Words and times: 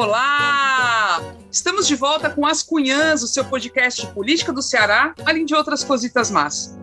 Olá! 0.00 1.20
Estamos 1.50 1.88
de 1.88 1.96
volta 1.96 2.30
com 2.30 2.46
As 2.46 2.62
Cunhãs, 2.62 3.20
o 3.24 3.26
seu 3.26 3.44
podcast 3.44 4.06
de 4.06 4.12
política 4.12 4.52
do 4.52 4.62
Ceará, 4.62 5.12
além 5.26 5.44
de 5.44 5.56
outras 5.56 5.82
cositas 5.82 6.30
más. 6.30 6.78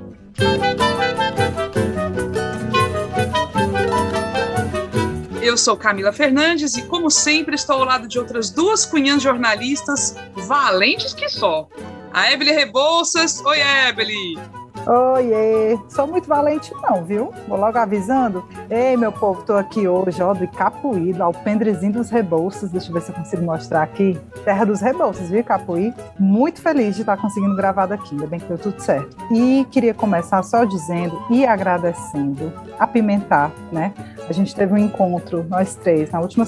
Eu 5.41 5.57
sou 5.57 5.78
Camila 5.78 6.12
Fernandes 6.12 6.75
e, 6.75 6.82
como 6.82 7.09
sempre, 7.09 7.55
estou 7.55 7.78
ao 7.78 7.86
lado 7.86 8.05
de 8.05 8.20
outras 8.20 8.50
duas 8.50 8.86
cunhãs 8.86 9.23
jornalistas 9.23 10.18
valentes 10.34 11.13
que 11.13 11.29
só. 11.29 11.70
A 12.11 12.34
Ebele 12.34 12.52
Rebouças. 12.52 13.41
Oi, 13.45 13.61
Ebele! 13.61 14.64
Oiê, 14.88 15.79
sou 15.89 16.05
muito 16.05 16.27
valente 16.27 16.71
não, 16.83 17.04
viu? 17.04 17.34
Vou 17.47 17.57
logo 17.57 17.75
avisando. 17.75 18.45
Ei, 18.70 18.95
meu 18.95 19.11
povo, 19.11 19.41
tô 19.41 19.54
aqui 19.54 19.88
hoje, 19.88 20.21
ó, 20.21 20.31
do 20.31 20.43
Icapuí, 20.43 21.11
do 21.11 21.23
Alpendrezinho 21.23 21.93
dos 21.93 22.12
Rebouças. 22.12 22.70
Deixa 22.70 22.90
eu 22.90 22.93
ver 22.93 23.02
se 23.02 23.12
eu 23.12 23.16
consigo 23.16 23.43
mostrar 23.43 23.81
aqui. 23.81 24.16
Terra 24.43 24.63
dos 24.63 24.81
Rebouças, 24.81 25.27
viu, 25.27 25.40
Icapuí? 25.40 25.91
Muito 26.20 26.62
feliz 26.62 26.95
de 26.95 27.02
estar 27.02 27.17
conseguindo 27.17 27.55
gravar 27.55 27.88
daqui, 27.88 28.13
ainda 28.13 28.27
bem 28.27 28.40
que 28.40 28.48
deu 28.48 28.59
tudo 28.59 28.79
certo. 28.79 29.17
E 29.31 29.66
queria 29.71 29.93
começar 29.93 30.43
só 30.43 30.63
dizendo 30.66 31.20
e 31.31 31.48
agradecendo 31.48 32.54
a 32.77 32.85
Pimentar, 32.85 33.52
né? 33.71 33.91
A 34.29 34.34
gente 34.34 34.55
teve 34.55 34.71
um 34.73 34.77
encontro, 34.77 35.43
nós 35.49 35.73
três, 35.73 36.12
na 36.12 36.20
última 36.20 36.45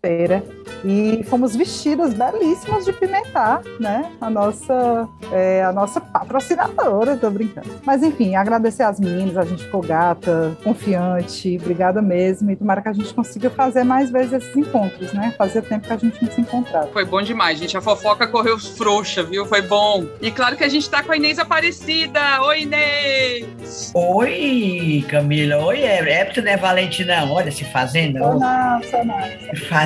sexta-feira, 0.00 0.42
e 0.84 1.22
fomos 1.24 1.54
vestidas 1.54 2.14
belíssimas 2.14 2.84
de 2.84 2.92
pimentar, 2.92 3.62
né? 3.78 4.10
A 4.20 4.30
nossa, 4.30 5.08
é, 5.30 5.62
a 5.62 5.72
nossa 5.72 6.00
patrocinadora, 6.00 7.16
tô 7.16 7.30
brincando. 7.30 7.68
Mas 7.84 8.02
enfim, 8.02 8.34
agradecer 8.34 8.82
às 8.82 8.98
meninas, 8.98 9.36
a 9.36 9.44
gente 9.44 9.64
ficou 9.64 9.82
gata, 9.82 10.56
confiante, 10.64 11.58
obrigada 11.60 12.00
mesmo, 12.00 12.50
e 12.50 12.56
tomara 12.56 12.80
que 12.80 12.88
a 12.88 12.92
gente 12.92 13.12
consiga 13.12 13.50
fazer 13.50 13.84
mais 13.84 14.10
vezes 14.10 14.32
esses 14.32 14.56
encontros, 14.56 15.12
né? 15.12 15.34
Fazia 15.36 15.60
tempo 15.60 15.86
que 15.86 15.92
a 15.92 15.96
gente 15.96 16.24
não 16.24 16.32
se 16.32 16.40
encontrava. 16.40 16.86
Foi 16.88 17.04
bom 17.04 17.20
demais, 17.20 17.58
gente. 17.58 17.76
A 17.76 17.80
fofoca 17.80 18.26
correu 18.26 18.58
frouxa, 18.58 19.22
viu? 19.22 19.44
Foi 19.44 19.62
bom. 19.62 20.06
E 20.20 20.30
claro 20.30 20.56
que 20.56 20.64
a 20.64 20.68
gente 20.68 20.88
tá 20.88 21.02
com 21.02 21.12
a 21.12 21.16
Inês 21.16 21.38
Aparecida. 21.38 22.42
Oi, 22.42 22.62
Inês! 22.62 23.92
Oi, 23.94 25.04
Camila. 25.08 25.56
Oi, 25.64 25.82
é, 25.82 25.98
é 25.98 26.40
não 26.40 26.50
é 26.50 26.56
valente, 26.56 27.04
não. 27.04 27.32
Olha, 27.32 27.50
se 27.50 27.64
fazendo. 27.64 28.18
Sou 28.18 28.38
não, 28.38 28.82
sou 28.82 29.04
não. 29.04 29.18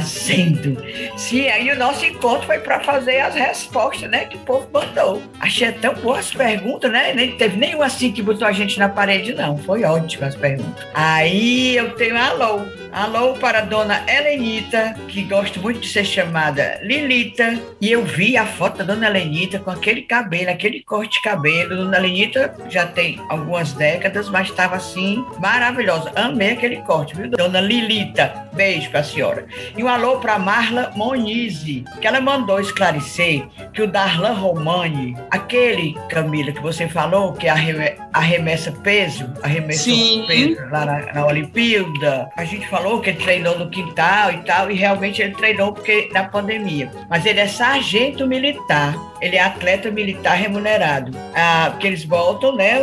Fazendo. 0.05 0.77
Sim, 1.17 1.49
aí 1.49 1.71
o 1.71 1.79
nosso 1.79 2.05
encontro 2.05 2.47
foi 2.47 2.59
para 2.59 2.81
fazer 2.81 3.21
as 3.21 3.35
respostas, 3.35 4.11
né? 4.11 4.27
Que 4.27 4.37
o 4.37 4.41
povo 4.41 4.69
mandou. 4.73 5.23
Achei 5.41 5.73
tão 5.73 5.95
boas 5.95 6.27
as 6.27 6.33
perguntas, 6.33 6.91
né? 6.91 7.13
Nem 7.15 7.37
teve 7.37 7.57
nenhum 7.57 7.83
assim 7.83 8.13
que 8.13 8.23
botou 8.23 8.47
a 8.47 8.53
gente 8.53 8.79
na 8.79 8.89
parede, 8.89 9.35
não. 9.35 9.57
Foi 9.57 9.85
ótimo 9.85 10.27
as 10.27 10.35
perguntas. 10.35 10.87
Aí 10.95 11.77
eu 11.77 11.95
tenho 11.95 12.17
alô. 12.17 12.63
Alô 12.95 13.35
para 13.35 13.59
a 13.59 13.63
dona 13.63 14.05
Helenita, 14.09 14.95
que 15.09 15.23
gosto 15.23 15.59
muito 15.59 15.81
de 15.81 15.89
ser 15.89 16.05
chamada 16.05 16.79
Lilita. 16.81 17.59
E 17.81 17.91
eu 17.91 18.05
vi 18.05 18.37
a 18.37 18.47
foto 18.47 18.79
da 18.79 18.95
dona 18.95 19.09
Helenita 19.09 19.59
com 19.59 19.71
aquele 19.73 20.03
cabelo, 20.03 20.51
aquele 20.51 20.81
corte 20.81 21.15
de 21.15 21.23
cabelo. 21.23 21.75
Dona 21.75 21.97
Helenita 21.97 22.55
já 22.71 22.87
tem 22.87 23.21
algumas 23.29 23.73
décadas, 23.73 24.29
mas 24.29 24.49
estava 24.49 24.77
assim, 24.77 25.25
maravilhosa. 25.41 26.13
Amei 26.15 26.53
aquele 26.53 26.77
corte, 26.83 27.17
viu? 27.17 27.29
Dona 27.31 27.61
Lilita, 27.61 28.47
beijo 28.53 28.89
para 28.91 29.01
a 29.01 29.05
senhora. 29.05 29.47
E 29.77 29.83
um 29.83 29.89
alô 29.95 30.19
para 30.19 30.39
Marla 30.39 30.92
Monize, 30.95 31.84
que 32.00 32.06
ela 32.06 32.20
mandou 32.20 32.61
esclarecer 32.61 33.47
que 33.73 33.83
o 33.83 33.87
Darlan 33.87 34.33
Romani, 34.33 35.17
aquele, 35.31 35.95
Camila, 36.09 36.53
que 36.53 36.61
você 36.61 36.89
falou, 36.89 37.33
que 37.33 37.48
arremessa 37.48 38.70
peso, 38.70 39.33
arremessa 39.42 39.91
peso 40.27 40.56
lá 40.70 40.84
na, 40.84 41.12
na 41.12 41.27
Olimpíada, 41.27 42.28
a 42.36 42.45
gente 42.45 42.69
falou 42.69 42.84
falou 42.84 43.01
que 43.01 43.11
ele 43.11 43.19
treinou 43.19 43.59
no 43.59 43.70
quintal 43.70 44.31
e 44.31 44.39
tal, 44.42 44.70
e 44.70 44.75
realmente 44.75 45.23
ele 45.23 45.34
treinou 45.34 45.73
porque 45.73 46.11
na 46.12 46.25
pandemia. 46.25 46.91
Mas 47.08 47.25
ele 47.25 47.41
é 47.41 47.48
sargento 47.48 48.27
militar, 48.27 48.95
ele 49.20 49.36
é 49.36 49.41
atleta 49.41 49.91
militar 49.91 50.34
remunerado. 50.34 51.17
Ah, 51.35 51.69
porque 51.70 51.86
eles 51.86 52.05
voltam, 52.05 52.55
né, 52.55 52.79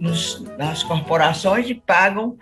nos, 0.00 0.42
nas 0.56 0.82
corporações 0.82 1.68
e 1.68 1.74
pagam 1.74 2.36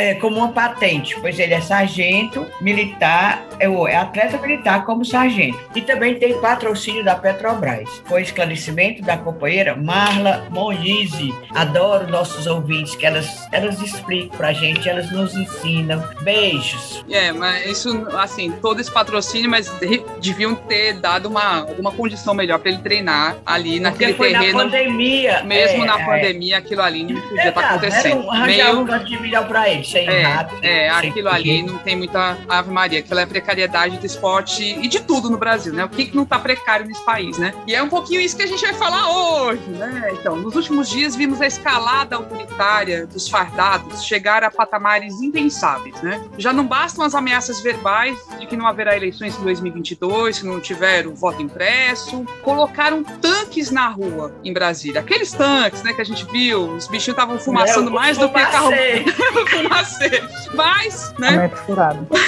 é, 0.00 0.14
como 0.14 0.38
uma 0.38 0.48
patente, 0.48 1.14
pois 1.20 1.38
ele 1.38 1.52
é 1.52 1.60
sargento 1.60 2.46
militar, 2.60 3.44
é, 3.58 3.66
é 3.66 3.96
atleta 3.96 4.38
militar 4.38 4.84
como 4.86 5.04
sargento. 5.04 5.58
E 5.74 5.82
também 5.82 6.14
tem 6.14 6.40
patrocínio 6.40 7.04
da 7.04 7.14
Petrobras. 7.14 7.88
Foi 8.06 8.22
esclarecimento 8.22 9.02
da 9.02 9.18
companheira 9.18 9.76
Marla 9.76 10.46
Monize. 10.50 11.34
Adoro 11.54 12.08
nossos 12.08 12.46
ouvintes, 12.46 12.94
que 12.94 13.04
elas, 13.04 13.46
elas 13.52 13.80
explicam 13.82 14.36
pra 14.38 14.52
gente, 14.52 14.88
elas 14.88 15.10
nos 15.12 15.34
ensinam. 15.34 16.02
Beijos. 16.22 17.04
É, 17.10 17.32
mas 17.32 17.66
isso, 17.66 18.06
assim, 18.16 18.50
todo 18.52 18.80
esse 18.80 18.90
patrocínio, 18.90 19.50
mas 19.50 19.70
deviam 20.20 20.54
ter 20.54 20.94
dado 20.94 21.26
uma, 21.26 21.60
alguma 21.60 21.92
condição 21.92 22.32
melhor 22.32 22.58
para 22.58 22.70
ele 22.70 22.80
treinar 22.80 23.36
ali 23.44 23.72
Porque 23.72 23.80
naquele 23.80 24.14
foi 24.14 24.32
terreno. 24.32 24.58
Na 24.58 24.64
pandemia. 24.64 25.42
Mesmo 25.44 25.84
é, 25.84 25.86
na 25.86 26.00
é. 26.00 26.04
pandemia, 26.06 26.58
aquilo 26.58 26.82
ali 26.82 27.04
não 27.04 27.20
podia 27.20 27.48
estar 27.48 27.60
tá 27.60 27.68
acontecendo. 27.70 28.24
Não, 28.24 28.46
Meio... 28.46 28.80
um 28.80 28.86
canto 28.86 29.04
de 29.04 29.20
milhão 29.20 29.44
para 29.44 29.68
ele, 29.68 29.84
sem 29.90 30.06
é, 30.06 30.22
rato, 30.22 30.56
é 30.62 30.88
aquilo 30.88 31.28
ali 31.28 31.62
não 31.62 31.78
tem 31.78 31.96
muita 31.96 32.38
Ave 32.48 32.70
Maria, 32.70 33.00
aquela 33.00 33.22
é 33.22 33.26
precariedade 33.26 33.98
do 33.98 34.06
esporte 34.06 34.62
e 34.62 34.88
de 34.88 35.00
tudo 35.00 35.28
no 35.28 35.36
Brasil, 35.36 35.72
né? 35.72 35.84
O 35.84 35.88
que, 35.88 36.06
que 36.06 36.16
não 36.16 36.22
está 36.22 36.38
precário 36.38 36.86
nesse 36.86 37.04
país, 37.04 37.38
né? 37.38 37.52
E 37.66 37.74
é 37.74 37.82
um 37.82 37.88
pouquinho 37.88 38.20
isso 38.20 38.36
que 38.36 38.42
a 38.42 38.46
gente 38.46 38.62
vai 38.62 38.74
falar 38.74 39.10
hoje, 39.10 39.68
né? 39.68 40.10
Então, 40.12 40.36
nos 40.36 40.54
últimos 40.54 40.88
dias 40.88 41.16
vimos 41.16 41.40
a 41.40 41.46
escalada 41.46 42.16
autoritária 42.16 43.06
dos 43.06 43.28
fardados 43.28 44.04
chegar 44.04 44.44
a 44.44 44.50
patamares 44.50 45.20
impensáveis, 45.20 46.00
né? 46.02 46.22
Já 46.38 46.52
não 46.52 46.66
bastam 46.66 47.04
as 47.04 47.14
ameaças 47.14 47.60
verbais 47.60 48.18
de 48.38 48.46
que 48.46 48.56
não 48.56 48.66
haverá 48.66 48.96
eleições 48.96 49.38
em 49.38 49.42
2022, 49.42 50.36
se 50.36 50.46
não 50.46 50.60
tiver 50.60 51.06
o 51.06 51.14
voto 51.14 51.42
impresso. 51.42 52.24
Colocaram 52.42 53.02
tanques 53.02 53.70
na 53.70 53.88
rua 53.88 54.34
em 54.44 54.52
Brasília. 54.52 55.00
Aqueles 55.00 55.32
tanques, 55.32 55.82
né, 55.82 55.92
que 55.92 56.00
a 56.00 56.04
gente 56.04 56.24
viu, 56.26 56.74
os 56.74 56.86
bichinhos 56.86 57.18
estavam 57.18 57.38
fumaçando 57.38 57.90
mais 57.90 58.18
do 58.18 58.28
que 58.28 58.40
carro. 58.40 58.70
fumacê. 59.80 60.22
Mas, 60.54 61.14
né? 61.18 61.50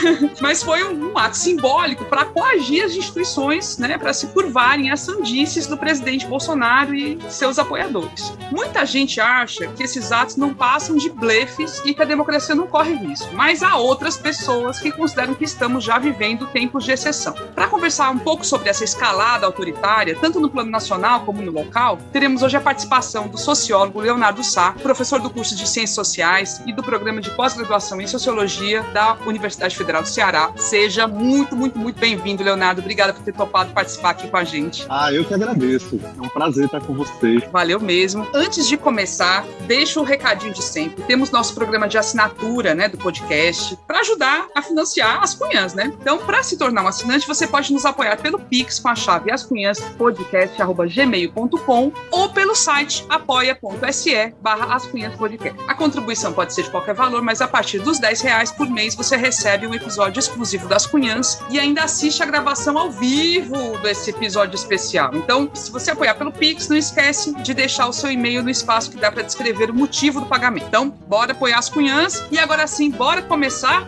Mas 0.40 0.62
foi 0.62 0.84
um, 0.84 1.12
um 1.12 1.18
ato 1.18 1.36
simbólico 1.36 2.04
para 2.04 2.24
coagir 2.24 2.84
as 2.84 2.92
instituições, 2.92 3.78
né, 3.78 3.98
para 3.98 4.12
se 4.12 4.28
curvarem 4.28 4.90
às 4.90 5.00
sandices 5.00 5.66
do 5.66 5.76
presidente 5.76 6.26
Bolsonaro 6.26 6.94
e 6.94 7.18
seus 7.28 7.58
apoiadores. 7.58 8.32
Muita 8.50 8.84
gente 8.86 9.20
acha 9.20 9.66
que 9.68 9.82
esses 9.82 10.12
atos 10.12 10.36
não 10.36 10.54
passam 10.54 10.96
de 10.96 11.10
blefes 11.10 11.82
e 11.84 11.94
que 11.94 12.02
a 12.02 12.04
democracia 12.04 12.54
não 12.54 12.66
corre 12.66 12.94
risco, 12.94 13.28
mas 13.34 13.62
há 13.62 13.76
outras 13.76 14.16
pessoas 14.16 14.78
que 14.78 14.90
consideram 14.92 15.34
que 15.34 15.44
estamos 15.44 15.84
já 15.84 15.98
vivendo 15.98 16.46
tempos 16.46 16.84
de 16.84 16.92
exceção. 16.92 17.34
Para 17.54 17.68
conversar 17.68 18.10
um 18.10 18.18
pouco 18.18 18.44
sobre 18.44 18.68
essa 18.68 18.84
escalada 18.84 19.46
autoritária, 19.46 20.16
tanto 20.20 20.40
no 20.40 20.50
plano 20.50 20.70
nacional 20.70 21.20
como 21.20 21.42
no 21.42 21.52
local, 21.52 21.98
teremos 22.12 22.42
hoje 22.42 22.56
a 22.56 22.60
participação 22.60 23.28
do 23.28 23.38
sociólogo 23.38 24.00
Leonardo 24.00 24.42
Sá, 24.44 24.72
professor 24.72 25.20
do 25.20 25.30
curso 25.30 25.56
de 25.56 25.68
Ciências 25.68 25.94
Sociais 25.94 26.62
e 26.66 26.72
do 26.72 26.82
programa 26.82 27.20
de 27.20 27.30
pós-graduação 27.36 28.00
em 28.00 28.06
Sociologia 28.06 28.82
da 28.92 29.16
Universidade 29.26 29.76
Federal 29.76 30.02
do 30.02 30.08
Ceará. 30.08 30.52
Seja 30.56 31.06
muito, 31.06 31.56
muito, 31.56 31.78
muito 31.78 31.98
bem-vindo, 31.98 32.42
Leonardo. 32.42 32.80
Obrigada 32.80 33.12
por 33.12 33.22
ter 33.22 33.32
topado 33.32 33.72
participar 33.72 34.10
aqui 34.10 34.28
com 34.28 34.36
a 34.36 34.44
gente. 34.44 34.84
Ah, 34.88 35.12
eu 35.12 35.24
que 35.24 35.34
agradeço. 35.34 36.00
É 36.16 36.20
um 36.20 36.28
prazer 36.28 36.66
estar 36.66 36.80
com 36.80 36.94
vocês. 36.94 37.42
Valeu 37.50 37.80
mesmo. 37.80 38.26
Antes 38.34 38.68
de 38.68 38.76
começar, 38.76 39.44
deixa 39.66 40.00
o 40.00 40.02
um 40.02 40.06
recadinho 40.06 40.52
de 40.52 40.62
sempre. 40.62 41.02
Temos 41.04 41.30
nosso 41.30 41.54
programa 41.54 41.88
de 41.88 41.96
assinatura, 41.98 42.74
né, 42.74 42.88
do 42.88 42.98
podcast, 42.98 43.78
para 43.86 44.00
ajudar 44.00 44.48
a 44.54 44.62
financiar 44.62 45.22
as 45.22 45.34
cunhãs, 45.34 45.74
né? 45.74 45.92
Então, 46.00 46.18
para 46.18 46.42
se 46.42 46.56
tornar 46.56 46.82
um 46.82 46.88
assinante, 46.88 47.26
você 47.26 47.46
pode 47.46 47.72
nos 47.72 47.84
apoiar 47.84 48.16
pelo 48.16 48.38
Pix 48.38 48.78
com 48.78 48.88
a 48.88 48.94
chave 48.94 49.30
ascunhaspodcast.gmail.com 49.30 51.92
ou 52.10 52.28
pelo 52.30 52.54
site 52.54 53.04
apoia.se 53.08 54.34
barra 54.40 54.74
ascunhaspodcast. 54.74 55.58
A 55.66 55.74
contribuição 55.74 56.32
pode 56.32 56.52
ser 56.52 56.64
de 56.64 56.70
qualquer 56.70 56.94
valor, 56.94 57.21
mas 57.22 57.40
a 57.40 57.48
partir 57.48 57.78
dos 57.78 57.98
10 57.98 58.20
reais 58.20 58.50
por 58.50 58.68
mês 58.68 58.94
você 58.94 59.16
recebe 59.16 59.66
um 59.66 59.74
episódio 59.74 60.18
exclusivo 60.18 60.68
das 60.68 60.86
cunhãs 60.86 61.38
e 61.50 61.58
ainda 61.58 61.84
assiste 61.84 62.22
a 62.22 62.26
gravação 62.26 62.76
ao 62.78 62.90
vivo 62.90 63.78
desse 63.78 64.10
episódio 64.10 64.54
especial. 64.54 65.14
Então, 65.14 65.50
se 65.54 65.70
você 65.70 65.90
apoiar 65.90 66.14
pelo 66.14 66.32
Pix, 66.32 66.68
não 66.68 66.76
esquece 66.76 67.34
de 67.42 67.54
deixar 67.54 67.86
o 67.86 67.92
seu 67.92 68.10
e-mail 68.10 68.42
no 68.42 68.50
espaço 68.50 68.90
que 68.90 68.96
dá 68.96 69.10
para 69.10 69.22
descrever 69.22 69.70
o 69.70 69.74
motivo 69.74 70.20
do 70.20 70.26
pagamento. 70.26 70.66
Então, 70.66 70.88
bora 70.88 71.32
apoiar 71.32 71.58
as 71.58 71.68
cunhãs 71.68 72.24
e 72.30 72.38
agora 72.38 72.66
sim, 72.66 72.90
bora 72.90 73.22
começar 73.22 73.86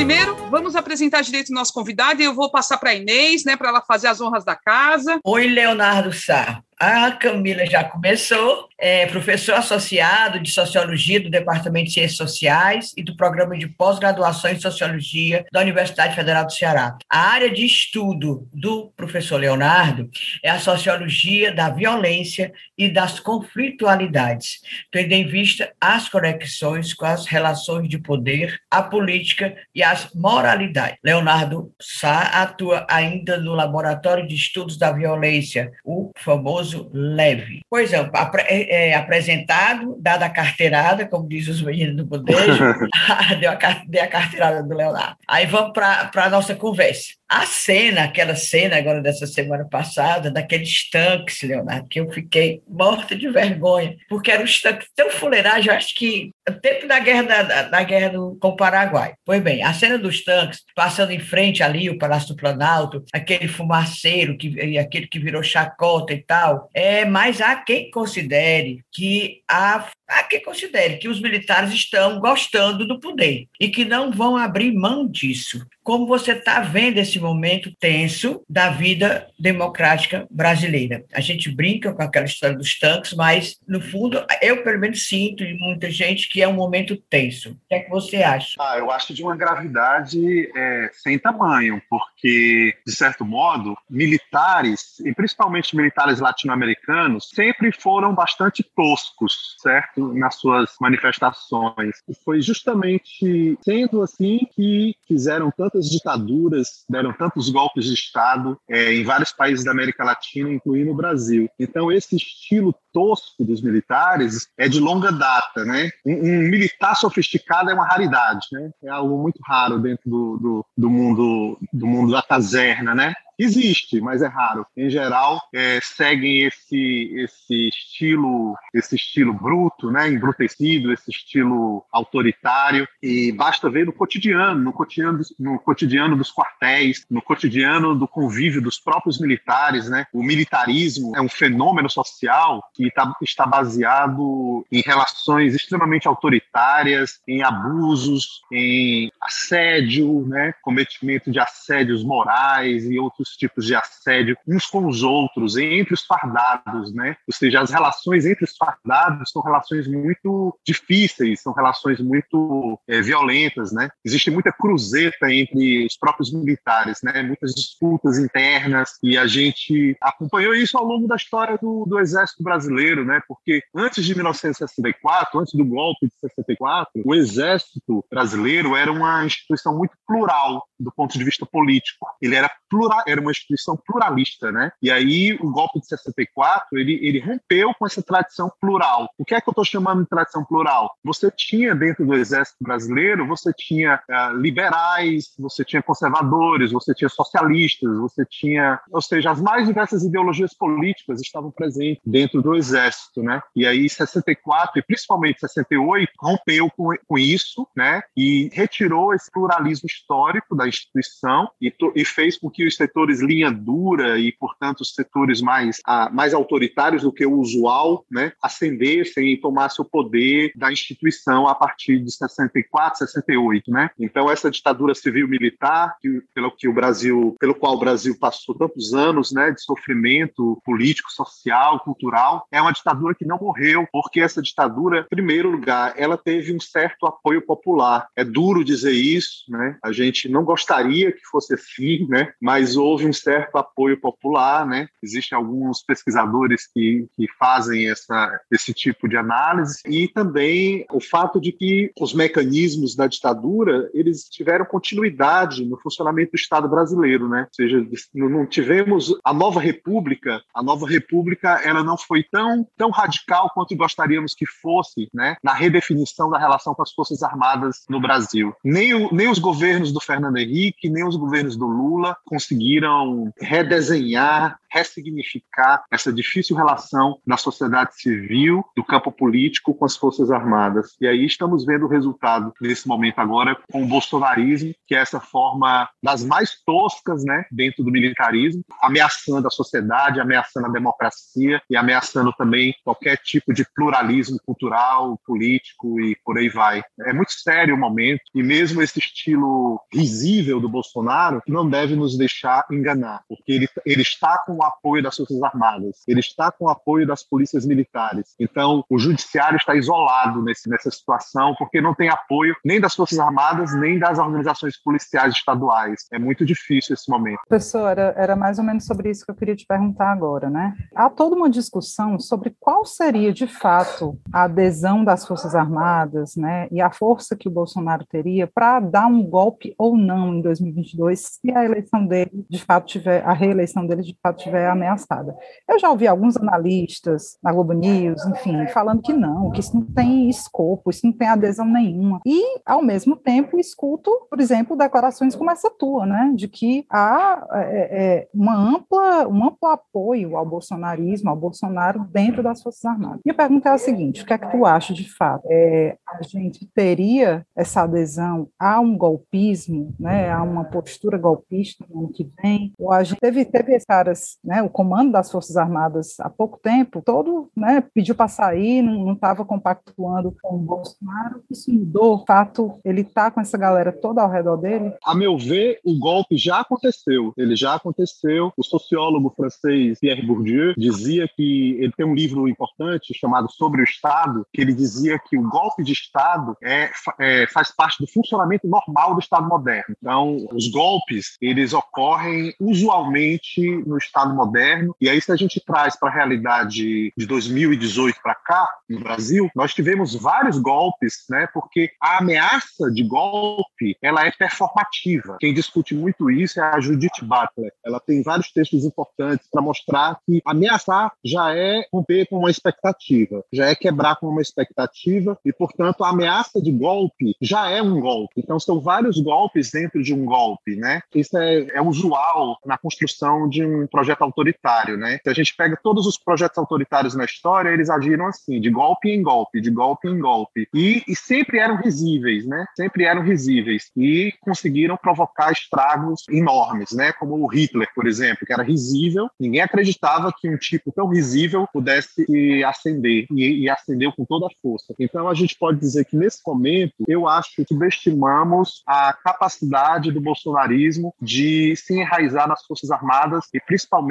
Primeiro, 0.00 0.34
vamos 0.48 0.74
apresentar 0.74 1.20
direito 1.20 1.50
o 1.50 1.54
nosso 1.54 1.74
convidado 1.74 2.22
e 2.22 2.24
eu 2.24 2.32
vou 2.32 2.50
passar 2.50 2.78
para 2.78 2.88
a 2.88 2.94
Inês, 2.94 3.44
né, 3.44 3.54
para 3.54 3.68
ela 3.68 3.82
fazer 3.82 4.06
as 4.06 4.18
honras 4.18 4.42
da 4.46 4.56
casa. 4.56 5.20
Oi, 5.22 5.46
Leonardo 5.46 6.10
Sá. 6.10 6.62
A 6.80 7.10
Camila 7.10 7.66
já 7.66 7.84
começou. 7.84 8.70
é 8.80 9.04
professor 9.06 9.56
associado 9.56 10.40
de 10.40 10.50
Sociologia 10.50 11.20
do 11.20 11.28
Departamento 11.28 11.88
de 11.88 11.92
Ciências 11.92 12.16
Sociais 12.16 12.94
e 12.96 13.02
do 13.02 13.14
Programa 13.14 13.58
de 13.58 13.68
Pós-Graduação 13.68 14.50
em 14.50 14.58
Sociologia 14.58 15.44
da 15.52 15.60
Universidade 15.60 16.14
Federal 16.14 16.46
do 16.46 16.52
Ceará. 16.52 16.96
A 17.06 17.18
área 17.18 17.50
de 17.50 17.66
estudo 17.66 18.48
do 18.54 18.90
professor 18.96 19.36
Leonardo 19.36 20.08
é 20.42 20.48
a 20.48 20.58
Sociologia 20.58 21.52
da 21.52 21.68
Violência 21.68 22.50
e 22.78 22.88
das 22.88 23.20
Conflitualidades, 23.20 24.60
tendo 24.90 25.12
em 25.12 25.26
vista 25.26 25.70
as 25.78 26.08
conexões 26.08 26.94
com 26.94 27.04
as 27.04 27.26
relações 27.26 27.86
de 27.86 27.98
poder, 27.98 28.58
a 28.70 28.82
política 28.82 29.54
e 29.74 29.82
as 29.82 30.08
moralidades. 30.14 30.96
Leonardo 31.04 31.70
Sá 31.78 32.22
atua 32.42 32.86
ainda 32.88 33.36
no 33.36 33.52
Laboratório 33.52 34.26
de 34.26 34.34
Estudos 34.34 34.78
da 34.78 34.90
Violência, 34.90 35.70
o 35.84 36.10
famoso 36.16 36.69
LEVE. 36.92 37.60
Pois 37.68 37.92
é, 37.92 38.10
é, 38.48 38.88
é 38.90 38.94
apresentado, 38.94 39.96
dada 40.00 40.26
a 40.26 40.30
carteirada, 40.30 41.06
como 41.06 41.28
diz 41.28 41.48
os 41.48 41.62
meninos 41.62 41.96
do 41.96 42.04
Bodejo, 42.04 42.64
deu, 43.40 43.50
a, 43.50 43.84
deu 43.86 44.02
a 44.02 44.06
carteirada 44.06 44.62
do 44.62 44.74
Leonardo. 44.74 45.16
Aí 45.26 45.46
vamos 45.46 45.72
para 45.72 46.10
a 46.14 46.30
nossa 46.30 46.54
conversa. 46.54 47.19
A 47.30 47.46
cena, 47.46 48.02
aquela 48.02 48.34
cena 48.34 48.76
agora 48.76 49.00
dessa 49.00 49.24
semana 49.24 49.64
passada, 49.64 50.32
daqueles 50.32 50.90
tanques, 50.90 51.40
Leonardo, 51.42 51.88
que 51.88 52.00
eu 52.00 52.10
fiquei 52.10 52.60
morta 52.66 53.14
de 53.14 53.30
vergonha, 53.30 53.96
porque 54.08 54.32
eram 54.32 54.42
os 54.42 54.60
tanques 54.60 54.88
tão 54.96 55.08
fuleiragem, 55.10 55.70
acho 55.70 55.94
que 55.94 56.32
o 56.48 56.52
tempo 56.54 56.88
da 56.88 56.98
guerra, 56.98 57.22
da, 57.22 57.62
da 57.62 57.82
guerra 57.84 58.08
do, 58.08 58.36
com 58.40 58.48
o 58.48 58.56
Paraguai. 58.56 59.14
Pois 59.24 59.40
bem, 59.40 59.62
a 59.62 59.72
cena 59.72 59.96
dos 59.96 60.24
tanques, 60.24 60.64
passando 60.74 61.12
em 61.12 61.20
frente 61.20 61.62
ali, 61.62 61.88
o 61.88 61.98
Palácio 61.98 62.30
do 62.30 62.36
Planalto, 62.36 63.04
aquele 63.12 63.46
fumaceiro, 63.46 64.36
que, 64.36 64.76
aquele 64.76 65.06
que 65.06 65.20
virou 65.20 65.40
chacota 65.40 66.12
e 66.12 66.24
tal, 66.24 66.68
é, 66.74 67.04
mas 67.04 67.40
há 67.40 67.54
quem 67.54 67.92
considere 67.92 68.82
que 68.92 69.40
há, 69.48 69.88
há 70.08 70.24
quem 70.24 70.42
considere 70.42 70.96
que 70.96 71.08
os 71.08 71.20
militares 71.20 71.72
estão 71.72 72.18
gostando 72.18 72.84
do 72.84 72.98
poder 72.98 73.46
e 73.60 73.68
que 73.68 73.84
não 73.84 74.10
vão 74.10 74.36
abrir 74.36 74.72
mão 74.72 75.06
disso 75.08 75.64
como 75.90 76.06
você 76.06 76.32
está 76.32 76.60
vendo 76.60 76.98
esse 76.98 77.18
momento 77.20 77.74
tenso 77.78 78.42
da 78.48 78.70
vida 78.70 79.28
democrática 79.38 80.26
brasileira. 80.30 81.04
A 81.12 81.20
gente 81.20 81.50
brinca 81.50 81.92
com 81.92 82.02
aquela 82.02 82.26
história 82.26 82.56
dos 82.56 82.78
tanques, 82.78 83.12
mas, 83.14 83.58
no 83.66 83.80
fundo, 83.80 84.24
eu, 84.42 84.62
pelo 84.62 84.78
menos, 84.78 85.06
sinto 85.06 85.44
de 85.44 85.54
muita 85.54 85.90
gente 85.90 86.28
que 86.28 86.42
é 86.42 86.48
um 86.48 86.52
momento 86.52 86.96
tenso. 87.08 87.50
O 87.50 87.68
que 87.68 87.74
é 87.74 87.80
que 87.80 87.90
você 87.90 88.16
acha? 88.22 88.56
Ah, 88.60 88.78
eu 88.78 88.90
acho 88.90 89.14
de 89.14 89.22
uma 89.22 89.36
gravidade 89.36 90.50
é, 90.56 90.90
sem 90.92 91.18
tamanho, 91.18 91.80
porque, 91.88 92.74
de 92.86 92.92
certo 92.92 93.24
modo, 93.24 93.76
militares, 93.88 95.00
e 95.00 95.14
principalmente 95.14 95.76
militares 95.76 96.20
latino-americanos, 96.20 97.28
sempre 97.34 97.72
foram 97.72 98.14
bastante 98.14 98.62
toscos, 98.62 99.56
certo? 99.60 100.12
Nas 100.14 100.36
suas 100.36 100.74
manifestações. 100.80 101.96
E 102.08 102.14
foi 102.24 102.40
justamente 102.40 103.58
sendo 103.62 104.02
assim 104.02 104.40
que 104.54 104.94
fizeram 105.06 105.50
tantas 105.50 105.88
ditaduras, 105.88 106.84
deram 106.88 107.09
tantos 107.12 107.48
golpes 107.48 107.84
de 107.84 107.94
Estado 107.94 108.58
é, 108.68 108.94
em 108.94 109.04
vários 109.04 109.32
países 109.32 109.64
da 109.64 109.72
América 109.72 110.04
Latina, 110.04 110.50
incluindo 110.50 110.90
o 110.90 110.96
Brasil. 110.96 111.48
Então, 111.58 111.90
esse 111.90 112.16
estilo 112.16 112.74
tosco 112.92 113.44
dos 113.44 113.62
militares 113.62 114.48
é 114.58 114.68
de 114.68 114.80
longa 114.80 115.12
data, 115.12 115.64
né? 115.64 115.90
Um, 116.04 116.12
um, 116.12 116.38
militar 116.48 116.94
sofisticado 116.94 117.70
é 117.70 117.74
uma 117.74 117.86
raridade, 117.86 118.46
né? 118.52 118.70
É 118.84 118.90
algo 118.90 119.20
muito 119.22 119.40
raro 119.44 119.78
dentro 119.78 120.08
do, 120.10 120.36
do, 120.38 120.66
do 120.76 120.90
mundo 120.90 121.58
do 121.72 121.86
mundo 121.86 122.12
da 122.12 122.22
caserna, 122.22 122.94
né? 122.94 123.14
Existe, 123.40 124.02
mas 124.02 124.20
é 124.20 124.26
raro. 124.26 124.66
Em 124.76 124.90
geral, 124.90 125.40
é, 125.54 125.80
seguem 125.82 126.42
esse, 126.42 127.10
esse 127.16 127.68
estilo, 127.68 128.54
esse 128.74 128.96
estilo 128.96 129.32
bruto, 129.32 129.90
né, 129.90 130.10
embrutecido, 130.10 130.92
esse 130.92 131.10
estilo 131.10 131.82
autoritário. 131.90 132.86
E 133.02 133.32
basta 133.32 133.70
ver 133.70 133.86
no 133.86 133.94
cotidiano, 133.94 134.60
no 134.60 134.74
cotidiano, 134.74 135.22
no 135.38 135.58
cotidiano 135.58 136.16
dos 136.16 136.30
quartéis, 136.30 136.99
no 137.08 137.22
cotidiano 137.22 137.94
do 137.94 138.08
convívio 138.08 138.60
dos 138.60 138.78
próprios 138.78 139.20
militares, 139.20 139.88
né? 139.88 140.06
O 140.12 140.22
militarismo 140.22 141.16
é 141.16 141.20
um 141.20 141.28
fenômeno 141.28 141.88
social 141.90 142.62
que 142.74 142.90
tá, 142.90 143.12
está 143.22 143.46
baseado 143.46 144.64
em 144.70 144.82
relações 144.82 145.54
extremamente 145.54 146.08
autoritárias, 146.08 147.20
em 147.26 147.42
abusos, 147.42 148.42
em 148.52 149.10
assédio, 149.22 150.26
né? 150.26 150.54
Cometimento 150.62 151.30
de 151.30 151.38
assédios 151.38 152.04
morais 152.04 152.84
e 152.84 152.98
outros 152.98 153.30
tipos 153.30 153.66
de 153.66 153.74
assédio 153.74 154.36
uns 154.46 154.66
com 154.66 154.86
os 154.86 155.02
outros, 155.02 155.56
entre 155.56 155.94
os 155.94 156.04
fardados, 156.04 156.92
né? 156.92 157.16
Ou 157.26 157.34
seja, 157.34 157.60
as 157.60 157.70
relações 157.70 158.26
entre 158.26 158.44
os 158.44 158.56
fardados 158.56 159.30
são 159.30 159.42
relações 159.42 159.86
muito 159.86 160.58
difíceis, 160.64 161.40
são 161.40 161.52
relações 161.52 162.00
muito 162.00 162.78
é, 162.88 163.00
violentas, 163.00 163.72
né? 163.72 163.88
Existe 164.04 164.30
muita 164.30 164.52
cruzeta 164.52 165.32
entre 165.32 165.86
os 165.86 165.96
próprios 165.96 166.32
militares, 166.32 166.89
né? 167.02 167.22
Muitas 167.22 167.54
disputas 167.54 168.18
internas 168.18 168.98
e 169.02 169.16
a 169.16 169.26
gente 169.26 169.96
acompanhou 170.00 170.54
isso 170.54 170.76
ao 170.76 170.84
longo 170.84 171.06
da 171.06 171.16
história 171.16 171.58
do, 171.60 171.84
do 171.86 171.98
Exército 171.98 172.42
Brasileiro, 172.42 173.04
né? 173.04 173.20
Porque 173.26 173.62
antes 173.74 174.04
de 174.04 174.14
1964, 174.14 175.38
antes 175.38 175.54
do 175.54 175.64
golpe 175.64 176.06
de 176.06 176.14
64, 176.20 177.02
o 177.04 177.14
Exército 177.14 178.04
Brasileiro 178.10 178.76
era 178.76 178.90
uma 178.90 179.24
instituição 179.24 179.76
muito 179.76 179.94
plural 180.06 180.64
do 180.78 180.90
ponto 180.90 181.16
de 181.16 181.24
vista 181.24 181.44
político. 181.44 182.06
Ele 182.20 182.34
era 182.34 182.50
plural, 182.68 183.02
era 183.06 183.20
uma 183.20 183.30
instituição 183.30 183.76
pluralista, 183.76 184.50
né? 184.50 184.72
E 184.82 184.90
aí 184.90 185.36
o 185.40 185.50
golpe 185.50 185.80
de 185.80 185.86
64 185.86 186.78
ele, 186.78 186.98
ele 187.02 187.20
rompeu 187.20 187.72
com 187.78 187.86
essa 187.86 188.02
tradição 188.02 188.50
plural. 188.60 189.08
O 189.18 189.24
que 189.24 189.34
é 189.34 189.40
que 189.40 189.48
eu 189.48 189.52
estou 189.52 189.64
chamando 189.64 190.02
de 190.02 190.08
tradição 190.08 190.44
plural? 190.44 190.90
Você 191.04 191.30
tinha 191.30 191.74
dentro 191.74 192.06
do 192.06 192.14
exército 192.14 192.58
brasileiro, 192.62 193.26
você 193.26 193.52
tinha 193.52 194.00
uh, 194.10 194.36
liberais, 194.36 195.32
você 195.38 195.64
tinha 195.64 195.82
conservadores, 195.82 196.69
você 196.70 196.94
tinha 196.94 197.08
socialistas, 197.08 197.96
você 197.98 198.24
tinha, 198.24 198.80
ou 198.90 199.00
seja, 199.00 199.30
as 199.30 199.40
mais 199.40 199.66
diversas 199.66 200.02
ideologias 200.02 200.54
políticas 200.54 201.20
estavam 201.20 201.50
presentes 201.50 202.02
dentro 202.04 202.42
do 202.42 202.54
exército, 202.54 203.22
né? 203.22 203.42
E 203.54 203.66
aí 203.66 203.88
64 203.88 204.78
e 204.78 204.82
principalmente 204.82 205.40
68 205.40 206.12
rompeu 206.18 206.70
com, 206.70 206.90
com 207.06 207.18
isso, 207.18 207.66
né? 207.76 208.02
E 208.16 208.50
retirou 208.52 209.14
esse 209.14 209.30
pluralismo 209.30 209.86
histórico 209.86 210.54
da 210.54 210.68
instituição 210.68 211.50
e, 211.60 211.72
e 211.94 212.04
fez 212.04 212.38
com 212.38 212.50
que 212.50 212.66
os 212.66 212.76
setores 212.76 213.20
linha 213.20 213.50
dura 213.50 214.18
e, 214.18 214.32
portanto, 214.32 214.80
os 214.80 214.94
setores 214.94 215.40
mais, 215.40 215.80
ah, 215.86 216.10
mais 216.10 216.34
autoritários 216.34 217.02
do 217.02 217.12
que 217.12 217.26
o 217.26 217.38
usual, 217.38 218.04
né, 218.10 218.32
ascendessem 218.42 219.32
e 219.32 219.40
tomassem 219.40 219.84
o 219.84 219.88
poder 219.88 220.52
da 220.56 220.72
instituição 220.72 221.46
a 221.46 221.54
partir 221.54 221.98
de 221.98 222.10
64, 222.10 222.98
68, 222.98 223.70
né? 223.70 223.90
Então 223.98 224.30
essa 224.30 224.50
ditadura 224.50 224.94
civil-militar, 224.94 225.96
que, 226.00 226.22
pelo 226.34 226.50
que 226.60 226.68
o 226.68 226.74
Brasil, 226.74 227.34
pelo 227.40 227.54
qual 227.54 227.74
o 227.74 227.78
Brasil 227.78 228.14
passou 228.20 228.54
tantos 228.54 228.92
anos, 228.92 229.32
né, 229.32 229.50
de 229.50 229.62
sofrimento 229.62 230.60
político, 230.62 231.10
social, 231.10 231.80
cultural, 231.80 232.46
é 232.52 232.60
uma 232.60 232.70
ditadura 232.70 233.14
que 233.14 233.24
não 233.24 233.38
morreu, 233.38 233.88
porque 233.90 234.20
essa 234.20 234.42
ditadura, 234.42 235.00
em 235.00 235.08
primeiro 235.08 235.50
lugar, 235.50 235.94
ela 235.96 236.18
teve 236.18 236.54
um 236.54 236.60
certo 236.60 237.06
apoio 237.06 237.40
popular. 237.40 238.06
É 238.14 238.22
duro 238.22 238.62
dizer 238.62 238.92
isso, 238.92 239.44
né? 239.48 239.78
A 239.82 239.90
gente 239.90 240.28
não 240.28 240.44
gostaria 240.44 241.10
que 241.10 241.24
fosse 241.30 241.54
assim, 241.54 242.06
né? 242.08 242.32
Mas 242.40 242.76
houve 242.76 243.06
um 243.06 243.12
certo 243.12 243.56
apoio 243.56 243.98
popular, 243.98 244.66
né? 244.66 244.86
Existem 245.02 245.36
alguns 245.36 245.82
pesquisadores 245.82 246.68
que, 246.72 247.06
que 247.16 247.26
fazem 247.38 247.88
essa, 247.88 248.38
esse 248.50 248.74
tipo 248.74 249.08
de 249.08 249.16
análise 249.16 249.80
e 249.86 250.08
também 250.08 250.84
o 250.92 251.00
fato 251.00 251.40
de 251.40 251.52
que 251.52 251.90
os 251.98 252.12
mecanismos 252.12 252.94
da 252.94 253.06
ditadura 253.06 253.88
eles 253.94 254.28
tiveram 254.28 254.66
continuidade 254.66 255.64
no 255.64 255.78
funcionamento 255.78 256.32
do 256.32 256.36
Estado 256.50 256.68
brasileiro, 256.68 257.28
né? 257.28 257.42
Ou 257.42 257.54
seja, 257.54 257.86
não 258.14 258.46
tivemos 258.46 259.14
a 259.24 259.32
nova 259.32 259.60
república, 259.60 260.42
a 260.54 260.62
nova 260.62 260.86
república 260.86 261.60
ela 261.64 261.82
não 261.82 261.96
foi 261.96 262.24
tão 262.24 262.66
tão 262.76 262.90
radical 262.90 263.50
quanto 263.54 263.76
gostaríamos 263.76 264.34
que 264.34 264.46
fosse, 264.46 265.08
né? 265.14 265.36
Na 265.42 265.54
redefinição 265.54 266.30
da 266.30 266.38
relação 266.38 266.74
com 266.74 266.82
as 266.82 266.92
forças 266.92 267.22
armadas 267.22 267.84
no 267.88 268.00
Brasil. 268.00 268.54
Nem, 268.64 268.94
o, 268.94 269.12
nem 269.12 269.28
os 269.28 269.38
governos 269.38 269.92
do 269.92 270.00
Fernando 270.00 270.36
Henrique, 270.36 270.88
nem 270.88 271.06
os 271.06 271.16
governos 271.16 271.56
do 271.56 271.66
Lula 271.66 272.16
conseguiram 272.26 272.50
conseguiram 272.60 273.32
redesenhar, 273.40 274.58
ressignificar 274.70 275.84
essa 275.90 276.12
difícil 276.12 276.56
relação 276.56 277.18
da 277.26 277.36
sociedade 277.36 278.00
civil, 278.00 278.64
do 278.76 278.84
campo 278.84 279.10
político 279.10 279.74
com 279.74 279.84
as 279.84 279.96
Forças 279.96 280.30
Armadas. 280.30 280.96
E 281.00 281.06
aí 281.06 281.24
estamos 281.24 281.64
vendo 281.64 281.86
o 281.86 281.88
resultado 281.88 282.52
nesse 282.60 282.86
momento 282.86 283.18
agora 283.18 283.56
com 283.70 283.82
o 283.82 283.86
bolsonarismo, 283.86 284.74
que 284.86 284.94
é 284.94 284.98
essa 284.98 285.20
forma 285.20 285.88
das 286.02 286.24
mais 286.24 286.62
toscas 286.64 287.24
né, 287.24 287.44
dentro 287.50 287.84
do 287.84 287.90
militarismo, 287.90 288.62
ameaçando 288.82 289.46
a 289.46 289.50
sociedade, 289.50 290.20
ameaçando 290.20 290.66
a 290.66 290.70
democracia 290.70 291.60
e 291.68 291.76
ameaçando 291.76 292.32
também 292.32 292.74
qualquer 292.84 293.16
tipo 293.18 293.52
de 293.52 293.64
pluralismo 293.74 294.38
cultural, 294.44 295.18
político 295.24 296.00
e 296.00 296.16
por 296.24 296.38
aí 296.38 296.48
vai. 296.48 296.82
É 297.00 297.12
muito 297.12 297.32
sério 297.32 297.74
o 297.74 297.78
momento 297.78 298.22
e 298.34 298.42
mesmo 298.42 298.82
esse 298.82 298.98
estilo 298.98 299.80
risível 299.92 300.60
do 300.60 300.68
Bolsonaro 300.68 301.42
não 301.46 301.68
deve 301.68 301.96
nos 301.96 302.16
deixar 302.16 302.64
enganar, 302.70 303.22
porque 303.28 303.52
ele, 303.52 303.68
ele 303.84 304.02
está 304.02 304.38
com 304.38 304.59
o 304.60 304.64
apoio 304.64 305.02
das 305.02 305.16
Forças 305.16 305.42
Armadas, 305.42 306.02
ele 306.06 306.20
está 306.20 306.50
com 306.50 306.66
o 306.66 306.68
apoio 306.68 307.06
das 307.06 307.22
polícias 307.22 307.66
militares. 307.66 308.34
Então, 308.38 308.84
o 308.88 308.98
judiciário 308.98 309.56
está 309.56 309.74
isolado 309.74 310.42
nesse, 310.42 310.68
nessa 310.68 310.90
situação, 310.90 311.54
porque 311.58 311.80
não 311.80 311.94
tem 311.94 312.08
apoio 312.08 312.54
nem 312.64 312.80
das 312.80 312.94
Forças 312.94 313.18
Armadas, 313.18 313.74
nem 313.74 313.98
das 313.98 314.18
organizações 314.18 314.80
policiais 314.82 315.34
estaduais. 315.34 316.06
É 316.12 316.18
muito 316.18 316.44
difícil 316.44 316.94
esse 316.94 317.10
momento. 317.10 317.40
Professor, 317.48 317.98
era, 317.98 318.36
mais 318.36 318.58
ou 318.58 318.64
menos 318.64 318.84
sobre 318.84 319.10
isso 319.10 319.24
que 319.24 319.30
eu 319.30 319.34
queria 319.34 319.56
te 319.56 319.66
perguntar 319.66 320.12
agora, 320.12 320.48
né? 320.48 320.74
Há 320.94 321.10
toda 321.10 321.36
uma 321.36 321.50
discussão 321.50 322.18
sobre 322.18 322.54
qual 322.58 322.84
seria, 322.84 323.32
de 323.32 323.46
fato, 323.46 324.18
a 324.32 324.44
adesão 324.44 325.04
das 325.04 325.26
Forças 325.26 325.54
Armadas, 325.54 326.36
né, 326.36 326.68
e 326.70 326.80
a 326.80 326.90
força 326.90 327.36
que 327.36 327.48
o 327.48 327.50
Bolsonaro 327.50 328.04
teria 328.06 328.46
para 328.46 328.80
dar 328.80 329.06
um 329.06 329.22
golpe 329.22 329.74
ou 329.78 329.96
não 329.96 330.34
em 330.34 330.40
2022, 330.42 331.20
se 331.20 331.50
a 331.52 331.64
eleição 331.64 332.06
dele, 332.06 332.44
de 332.48 332.58
fato, 332.58 332.86
tiver, 332.86 333.24
a 333.24 333.32
reeleição 333.32 333.86
dele, 333.86 334.02
de 334.02 334.16
fato, 334.22 334.42
tiver 334.50 334.68
ameaçada. 334.68 335.36
Eu 335.68 335.78
já 335.78 335.90
ouvi 335.90 336.06
alguns 336.06 336.36
analistas 336.36 337.38
na 337.42 337.52
Globo 337.52 337.72
News, 337.72 338.24
enfim, 338.26 338.66
falando 338.68 339.00
que 339.00 339.12
não, 339.12 339.50
que 339.50 339.60
isso 339.60 339.74
não 339.74 339.84
tem 339.84 340.28
escopo, 340.28 340.90
isso 340.90 341.06
não 341.06 341.12
tem 341.12 341.28
adesão 341.28 341.66
nenhuma. 341.66 342.20
E, 342.26 342.58
ao 342.66 342.82
mesmo 342.82 343.16
tempo, 343.16 343.58
escuto, 343.58 344.10
por 344.28 344.40
exemplo, 344.40 344.76
declarações 344.76 345.36
como 345.36 345.50
essa 345.50 345.70
tua, 345.70 346.04
né, 346.04 346.32
de 346.34 346.48
que 346.48 346.84
há 346.90 347.46
é, 347.52 347.58
é, 347.62 348.28
uma 348.34 348.54
ampla, 348.54 349.28
um 349.28 349.44
amplo 349.44 349.68
apoio 349.68 350.36
ao 350.36 350.44
bolsonarismo, 350.44 351.30
ao 351.30 351.36
Bolsonaro, 351.36 352.06
dentro 352.10 352.42
das 352.42 352.62
Forças 352.62 352.84
Armadas. 352.84 353.20
E 353.24 353.30
a 353.30 353.34
pergunta 353.34 353.68
é 353.68 353.72
a 353.72 353.78
seguinte: 353.78 354.22
o 354.22 354.26
que 354.26 354.32
é 354.32 354.38
que 354.38 354.50
tu 354.50 354.66
acha 354.66 354.92
de 354.92 355.10
fato? 355.14 355.44
É, 355.50 355.96
a 356.06 356.22
gente 356.22 356.66
teria 356.74 357.46
essa 357.54 357.82
adesão 357.82 358.48
a 358.58 358.80
um 358.80 358.96
golpismo, 358.96 359.94
né, 359.98 360.30
a 360.30 360.42
uma 360.42 360.64
postura 360.64 361.16
golpista 361.16 361.84
no 361.88 362.00
ano 362.00 362.12
que 362.12 362.28
vem? 362.42 362.72
Ou 362.78 362.92
a 362.92 363.02
gente 363.04 363.20
teve, 363.20 363.44
teve 363.44 363.74
caras, 363.90 364.38
né, 364.44 364.62
o 364.62 364.68
comando 364.68 365.12
das 365.12 365.30
Forças 365.30 365.56
Armadas 365.56 366.18
há 366.20 366.28
pouco 366.28 366.58
tempo, 366.58 367.02
todo 367.04 367.50
né, 367.56 367.82
pediu 367.94 368.14
para 368.14 368.28
sair, 368.28 368.82
não 368.82 369.12
estava 369.12 369.44
compactuando 369.44 370.34
com 370.42 370.56
o 370.56 370.58
Bolsonaro. 370.58 371.42
Isso 371.50 371.72
mudou? 371.72 372.14
O 372.14 372.24
fato, 372.26 372.78
ele 372.84 373.02
está 373.02 373.30
com 373.30 373.40
essa 373.40 373.56
galera 373.56 373.92
toda 373.92 374.22
ao 374.22 374.30
redor 374.30 374.56
dele? 374.56 374.92
A 375.04 375.14
meu 375.14 375.36
ver, 375.36 375.78
o 375.84 375.98
golpe 375.98 376.36
já 376.36 376.60
aconteceu. 376.60 377.32
Ele 377.36 377.54
já 377.54 377.74
aconteceu. 377.74 378.52
O 378.56 378.64
sociólogo 378.64 379.32
francês 379.36 379.98
Pierre 380.00 380.26
Bourdieu 380.26 380.74
dizia 380.76 381.28
que 381.28 381.76
ele 381.80 381.92
tem 381.92 382.06
um 382.06 382.14
livro 382.14 382.48
importante 382.48 383.14
chamado 383.14 383.50
Sobre 383.50 383.80
o 383.80 383.84
Estado, 383.84 384.46
que 384.52 384.60
ele 384.60 384.72
dizia 384.72 385.18
que 385.18 385.36
o 385.36 385.48
golpe 385.48 385.82
de 385.82 385.92
Estado 385.92 386.56
é, 386.62 386.90
é 387.18 387.46
faz 387.48 387.74
parte 387.74 387.98
do 388.00 388.10
funcionamento 388.10 388.66
normal 388.66 389.14
do 389.14 389.20
Estado 389.20 389.48
moderno. 389.48 389.94
Então, 389.98 390.36
os 390.52 390.70
golpes, 390.70 391.36
eles 391.40 391.72
ocorrem 391.72 392.54
usualmente 392.60 393.60
no 393.86 393.98
Estado 393.98 394.29
moderno. 394.34 394.94
E 395.00 395.08
aí, 395.08 395.20
se 395.20 395.30
a 395.32 395.36
gente 395.36 395.62
traz 395.64 395.98
para 395.98 396.08
a 396.08 396.12
realidade 396.12 397.12
de 397.16 397.26
2018 397.26 398.20
para 398.22 398.34
cá, 398.34 398.66
no 398.88 399.00
Brasil, 399.00 399.48
nós 399.54 399.72
tivemos 399.72 400.14
vários 400.14 400.58
golpes, 400.58 401.24
né? 401.28 401.48
Porque 401.52 401.90
a 402.00 402.18
ameaça 402.18 402.90
de 402.90 403.02
golpe, 403.02 403.96
ela 404.02 404.26
é 404.26 404.30
performativa. 404.30 405.36
Quem 405.40 405.54
discute 405.54 405.94
muito 405.94 406.30
isso 406.30 406.60
é 406.60 406.62
a 406.62 406.80
Judith 406.80 407.22
Butler. 407.22 407.72
Ela 407.84 408.00
tem 408.00 408.22
vários 408.22 408.50
textos 408.52 408.84
importantes 408.84 409.48
para 409.50 409.62
mostrar 409.62 410.18
que 410.26 410.40
ameaçar 410.44 411.12
já 411.24 411.54
é 411.54 411.84
romper 411.92 412.26
com 412.26 412.38
uma 412.38 412.50
expectativa, 412.50 413.44
já 413.52 413.66
é 413.66 413.74
quebrar 413.74 414.16
com 414.16 414.28
uma 414.28 414.42
expectativa 414.42 415.38
e, 415.44 415.52
portanto, 415.52 416.02
a 416.04 416.10
ameaça 416.10 416.60
de 416.60 416.72
golpe 416.72 417.34
já 417.40 417.70
é 417.70 417.82
um 417.82 418.00
golpe. 418.00 418.34
Então, 418.38 418.58
são 418.58 418.80
vários 418.80 419.20
golpes 419.20 419.70
dentro 419.70 420.02
de 420.02 420.14
um 420.14 420.24
golpe, 420.24 420.76
né? 420.76 421.00
Isso 421.14 421.36
é, 421.38 421.66
é 421.74 421.82
usual 421.82 422.58
na 422.64 422.78
construção 422.78 423.48
de 423.48 423.64
um 423.64 423.86
projeto 423.86 424.19
autoritário, 424.22 424.96
né? 424.96 425.18
Se 425.22 425.30
a 425.30 425.34
gente 425.34 425.54
pega 425.54 425.78
todos 425.82 426.06
os 426.06 426.18
projetos 426.18 426.58
autoritários 426.58 427.14
na 427.14 427.24
história, 427.24 427.70
eles 427.70 427.90
agiram 427.90 428.26
assim, 428.26 428.60
de 428.60 428.70
golpe 428.70 429.08
em 429.10 429.22
golpe, 429.22 429.60
de 429.60 429.70
golpe 429.70 430.08
em 430.08 430.18
golpe. 430.18 430.68
E, 430.74 431.02
e 431.06 431.16
sempre 431.16 431.58
eram 431.58 431.76
risíveis, 431.76 432.46
né? 432.46 432.64
Sempre 432.76 433.04
eram 433.04 433.22
risíveis. 433.22 433.90
E 433.96 434.32
conseguiram 434.40 434.96
provocar 434.96 435.52
estragos 435.52 436.24
enormes, 436.28 436.92
né? 436.92 437.12
Como 437.12 437.34
o 437.34 437.46
Hitler, 437.46 437.88
por 437.94 438.06
exemplo, 438.06 438.46
que 438.46 438.52
era 438.52 438.62
risível. 438.62 439.28
Ninguém 439.38 439.60
acreditava 439.60 440.32
que 440.38 440.48
um 440.48 440.56
tipo 440.56 440.92
tão 440.92 441.08
risível 441.08 441.66
pudesse 441.72 442.24
ascender. 442.64 443.26
E, 443.30 443.64
e 443.64 443.70
ascendeu 443.70 444.12
com 444.12 444.24
toda 444.24 444.46
a 444.46 444.50
força. 444.62 444.94
Então, 444.98 445.28
a 445.28 445.34
gente 445.34 445.56
pode 445.58 445.78
dizer 445.78 446.04
que, 446.04 446.16
nesse 446.16 446.40
momento, 446.46 446.94
eu 447.08 447.28
acho 447.28 447.54
que 447.54 447.64
subestimamos 447.66 448.82
a 448.86 449.12
capacidade 449.12 450.10
do 450.10 450.20
bolsonarismo 450.20 451.14
de 451.20 451.74
se 451.76 451.98
enraizar 451.98 452.48
nas 452.48 452.64
Forças 452.66 452.90
Armadas 452.90 453.46
e, 453.52 453.60
principalmente, 453.60 454.09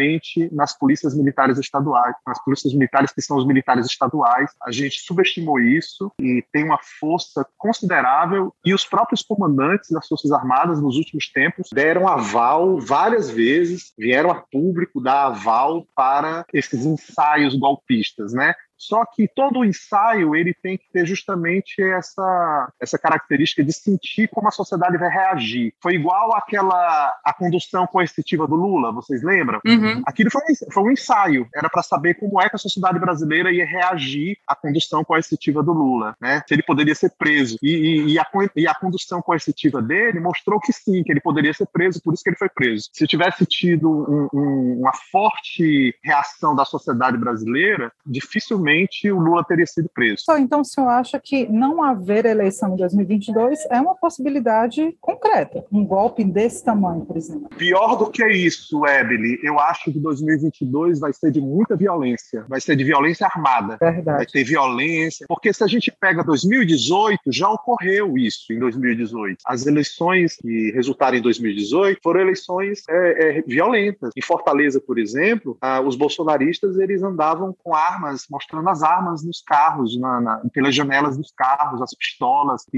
nas 0.52 0.78
polícias 0.78 1.16
militares 1.16 1.58
estaduais, 1.58 2.16
nas 2.26 2.44
polícias 2.44 2.74
militares 2.74 3.12
que 3.12 3.22
são 3.22 3.38
os 3.38 3.46
militares 3.46 3.86
estaduais. 3.86 4.52
A 4.66 4.72
gente 4.72 5.00
subestimou 5.02 5.60
isso 5.60 6.12
e 6.20 6.44
tem 6.52 6.64
uma 6.64 6.80
força 7.00 7.46
considerável 7.58 8.54
e 8.66 8.74
os 8.74 8.86
próprios 8.86 9.22
comandantes 9.22 9.90
das 9.92 10.08
Forças 10.08 10.32
Armadas 10.32 10.82
nos 10.82 10.96
últimos 10.96 11.32
tempos 11.32 11.70
deram 11.74 12.08
aval 12.08 12.80
várias 12.80 13.30
vezes, 13.30 13.94
vieram 13.98 14.32
a 14.32 14.36
público 14.36 15.02
dar 15.02 15.28
aval 15.28 15.86
para 15.96 16.46
esses 16.54 16.86
ensaios 16.86 17.56
golpistas, 17.56 18.34
né? 18.34 18.54
Só 18.80 19.06
que 19.06 19.28
todo 19.28 19.60
o 19.60 19.66
ensaio 19.66 20.34
ele 20.36 20.54
tem 20.54 20.78
que 20.78 20.90
ter 20.92 21.06
justamente 21.06 21.84
essa, 21.84 22.72
essa 22.80 22.98
característica 22.98 23.62
de 23.62 23.74
sentir 23.74 24.30
como 24.30 24.48
a 24.48 24.52
sociedade 24.52 24.98
vai 24.98 25.10
reagir. 25.10 25.74
Foi 25.84 25.96
igual 25.96 26.34
aquela 26.34 27.20
a 27.24 27.34
condução 27.34 27.86
coercitiva 27.86 28.48
do 28.48 28.56
Lula, 28.56 28.94
vocês 28.94 29.22
lembram? 29.22 29.60
Uhum. 29.66 30.02
Aquilo 30.06 30.32
foi 30.32 30.42
um, 30.42 30.72
foi 30.72 30.84
um 30.84 30.92
ensaio, 30.92 31.48
era 31.54 31.70
para 31.70 31.84
saber 31.84 32.14
como 32.14 32.42
é 32.42 32.50
que 32.50 32.56
a 32.56 32.60
sociedade 32.60 32.98
brasileira 33.00 33.52
ia 33.52 33.66
reagir 33.66 34.38
à 34.48 34.56
condução 34.56 35.04
coercitiva 35.04 35.62
do 35.62 35.74
Lula, 35.74 36.16
né? 36.22 36.42
Se 36.48 36.54
ele 36.54 36.64
poderia 36.64 36.96
ser 36.96 37.12
preso. 37.18 37.58
E, 37.62 37.70
e, 37.70 38.14
e, 38.14 38.20
a, 38.20 38.26
e 38.56 38.68
a 38.68 38.74
condução 38.74 39.22
coercitiva 39.22 39.82
dele 39.82 40.22
mostrou 40.22 40.60
que 40.60 40.72
sim, 40.72 41.04
que 41.04 41.12
ele 41.12 41.20
poderia 41.20 41.54
ser 41.54 41.68
preso, 41.68 42.02
por 42.02 42.14
isso 42.14 42.24
que 42.24 42.30
ele 42.30 42.38
foi 42.38 42.50
preso. 42.50 42.90
Se 42.94 43.06
tivesse 43.06 43.46
tido 43.46 43.90
um, 43.90 44.30
um, 44.34 44.80
uma 44.80 44.94
forte 45.12 45.94
reação 46.02 46.56
da 46.56 46.64
sociedade 46.64 47.18
brasileira, 47.18 47.92
dificilmente 48.06 48.69
dificilmente 48.70 49.12
o 49.12 49.20
Lula 49.20 49.44
teria 49.44 49.66
sido 49.66 49.90
preso. 49.94 50.24
Então, 50.38 50.62
o 50.62 50.66
senhor 50.66 50.88
acha 50.88 51.20
que 51.20 51.48
não 51.48 51.84
haver 51.84 52.26
eleição 52.26 52.74
em 52.74 52.78
2022 52.78 53.66
é 53.70 53.80
uma 53.80 53.96
possibilidade 53.96 54.96
concreta? 55.02 55.66
Um 55.72 55.86
golpe 55.86 56.24
desse 56.24 56.64
tamanho, 56.64 57.06
por 57.06 57.18
exemplo? 57.18 57.50
Pior 57.58 57.96
do 57.96 58.10
que 58.10 58.26
isso, 58.28 58.86
Ebele, 58.86 59.40
eu 59.44 59.60
acho 59.60 59.92
que 59.92 60.00
2022 60.00 61.00
vai 61.00 61.14
ser 61.14 61.32
de 61.32 61.42
muita 61.42 61.76
violência. 61.76 62.46
Vai 62.48 62.62
ser 62.62 62.76
de 62.76 62.84
violência 62.84 63.26
armada. 63.26 63.78
Verdade. 63.80 64.18
Vai 64.18 64.26
ter 64.26 64.44
violência. 64.44 65.26
Porque 65.28 65.52
se 65.52 65.64
a 65.64 65.68
gente 65.68 65.92
pega 66.00 66.24
2018, 66.24 67.20
já 67.32 67.50
ocorreu 67.50 68.18
isso 68.18 68.52
em 68.52 68.60
2018. 68.60 69.38
As 69.46 69.66
eleições 69.66 70.36
que 70.36 70.72
resultaram 70.72 71.18
em 71.18 71.22
2018 71.22 72.00
foram 72.04 72.22
eleições 72.22 72.84
é, 72.90 73.40
é, 73.40 73.42
violentas. 73.42 74.12
Em 74.16 74.22
Fortaleza, 74.22 74.80
por 74.80 75.00
exemplo, 75.00 75.58
ah, 75.62 75.82
os 75.82 75.96
bolsonaristas 75.96 76.78
eles 76.78 77.04
andavam 77.04 77.56
com 77.64 77.74
armas 77.74 78.26
mostrando 78.30 78.59
mostrando 78.60 78.70
as 78.70 78.84
armas 78.84 79.24
nos 79.24 79.42
carros, 79.42 80.00
na, 80.00 80.22
na, 80.22 80.42
pelas 80.54 80.76
janelas 80.76 81.18
dos 81.18 81.32
carros, 81.32 81.82
as 81.82 81.94
pistolas, 81.94 82.64
e, 82.74 82.78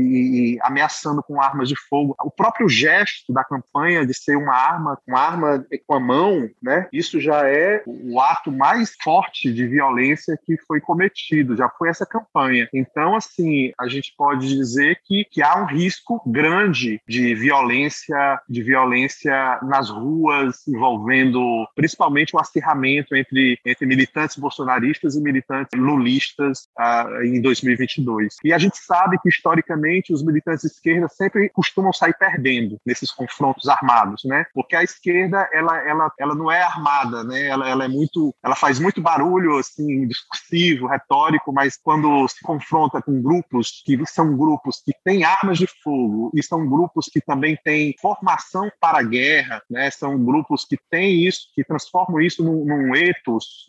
e, 0.55 0.59
ameaçando 0.61 1.23
com 1.23 1.41
armas 1.41 1.67
de 1.67 1.75
fogo. 1.89 2.15
O 2.23 2.31
próprio 2.31 2.69
gesto 2.69 3.33
da 3.33 3.43
campanha 3.43 4.05
de 4.05 4.13
ser 4.13 4.38
uma 4.38 4.53
arma, 4.53 4.97
uma 5.07 5.19
arma 5.19 5.65
com 5.85 5.95
a 5.95 6.00
mão, 6.00 6.50
né? 6.61 6.88
Isso 6.93 7.19
já 7.19 7.47
é 7.47 7.83
o 7.85 8.19
ato 8.19 8.51
mais 8.51 8.95
forte 9.03 9.51
de 9.51 9.67
violência 9.67 10.38
que 10.45 10.57
foi 10.67 10.79
cometido, 10.79 11.55
já 11.55 11.69
foi 11.69 11.89
essa 11.89 12.05
campanha. 12.05 12.67
Então, 12.73 13.15
assim, 13.15 13.71
a 13.79 13.88
gente 13.88 14.13
pode 14.17 14.47
dizer 14.47 15.00
que, 15.05 15.25
que 15.29 15.41
há 15.41 15.61
um 15.61 15.65
risco 15.65 16.21
grande 16.25 17.01
de 17.07 17.33
violência, 17.35 18.39
de 18.47 18.61
violência 18.61 19.59
nas 19.63 19.89
ruas, 19.89 20.67
envolvendo 20.67 21.67
principalmente 21.75 22.35
o 22.35 22.39
acirramento 22.39 23.15
entre, 23.15 23.57
entre 23.65 23.85
militantes 23.85 24.38
bolsonaristas 24.38 25.15
e 25.15 25.21
militantes 25.21 25.70
lulistas 25.75 26.67
ah, 26.77 27.07
em 27.23 27.41
2022. 27.41 28.37
E 28.43 28.53
a 28.53 28.57
gente 28.57 28.77
sabe 28.77 29.17
que, 29.19 29.29
historicamente, 29.29 30.13
os 30.13 30.23
militantes 30.23 30.61
de 30.61 30.67
esquerda 30.67 31.07
sempre 31.09 31.49
costumam 31.49 31.93
sair 31.93 32.15
perdendo 32.17 32.77
nesses 32.85 33.11
confrontos 33.11 33.67
armados, 33.67 34.23
né? 34.25 34.45
Porque 34.53 34.75
a 34.75 34.83
esquerda, 34.83 35.49
ela, 35.53 35.77
ela, 35.87 36.11
ela 36.19 36.35
não 36.35 36.51
é 36.51 36.61
armada, 36.61 37.23
né? 37.23 37.47
Ela, 37.47 37.69
ela 37.69 37.85
é 37.85 37.87
muito, 37.87 38.33
ela 38.43 38.55
faz 38.55 38.79
muito 38.79 39.01
barulho, 39.01 39.57
assim, 39.57 40.07
discursivo, 40.07 40.87
retórico, 40.87 41.51
mas 41.53 41.77
quando 41.81 42.27
se 42.27 42.41
confronta 42.41 43.01
com 43.01 43.21
grupos 43.21 43.81
que 43.85 43.99
são 44.05 44.35
grupos 44.37 44.81
que 44.83 44.93
têm 45.03 45.23
armas 45.23 45.57
de 45.57 45.67
fogo 45.83 46.31
e 46.33 46.43
são 46.43 46.67
grupos 46.67 47.05
que 47.11 47.21
também 47.21 47.57
têm 47.63 47.95
formação 48.01 48.71
para 48.79 48.99
a 48.99 49.03
guerra, 49.03 49.61
né? 49.69 49.89
São 49.91 50.23
grupos 50.23 50.65
que 50.65 50.77
têm 50.89 51.25
isso, 51.25 51.47
que 51.55 51.63
transformam 51.63 52.21
isso 52.21 52.43
num, 52.43 52.65
num 52.65 52.91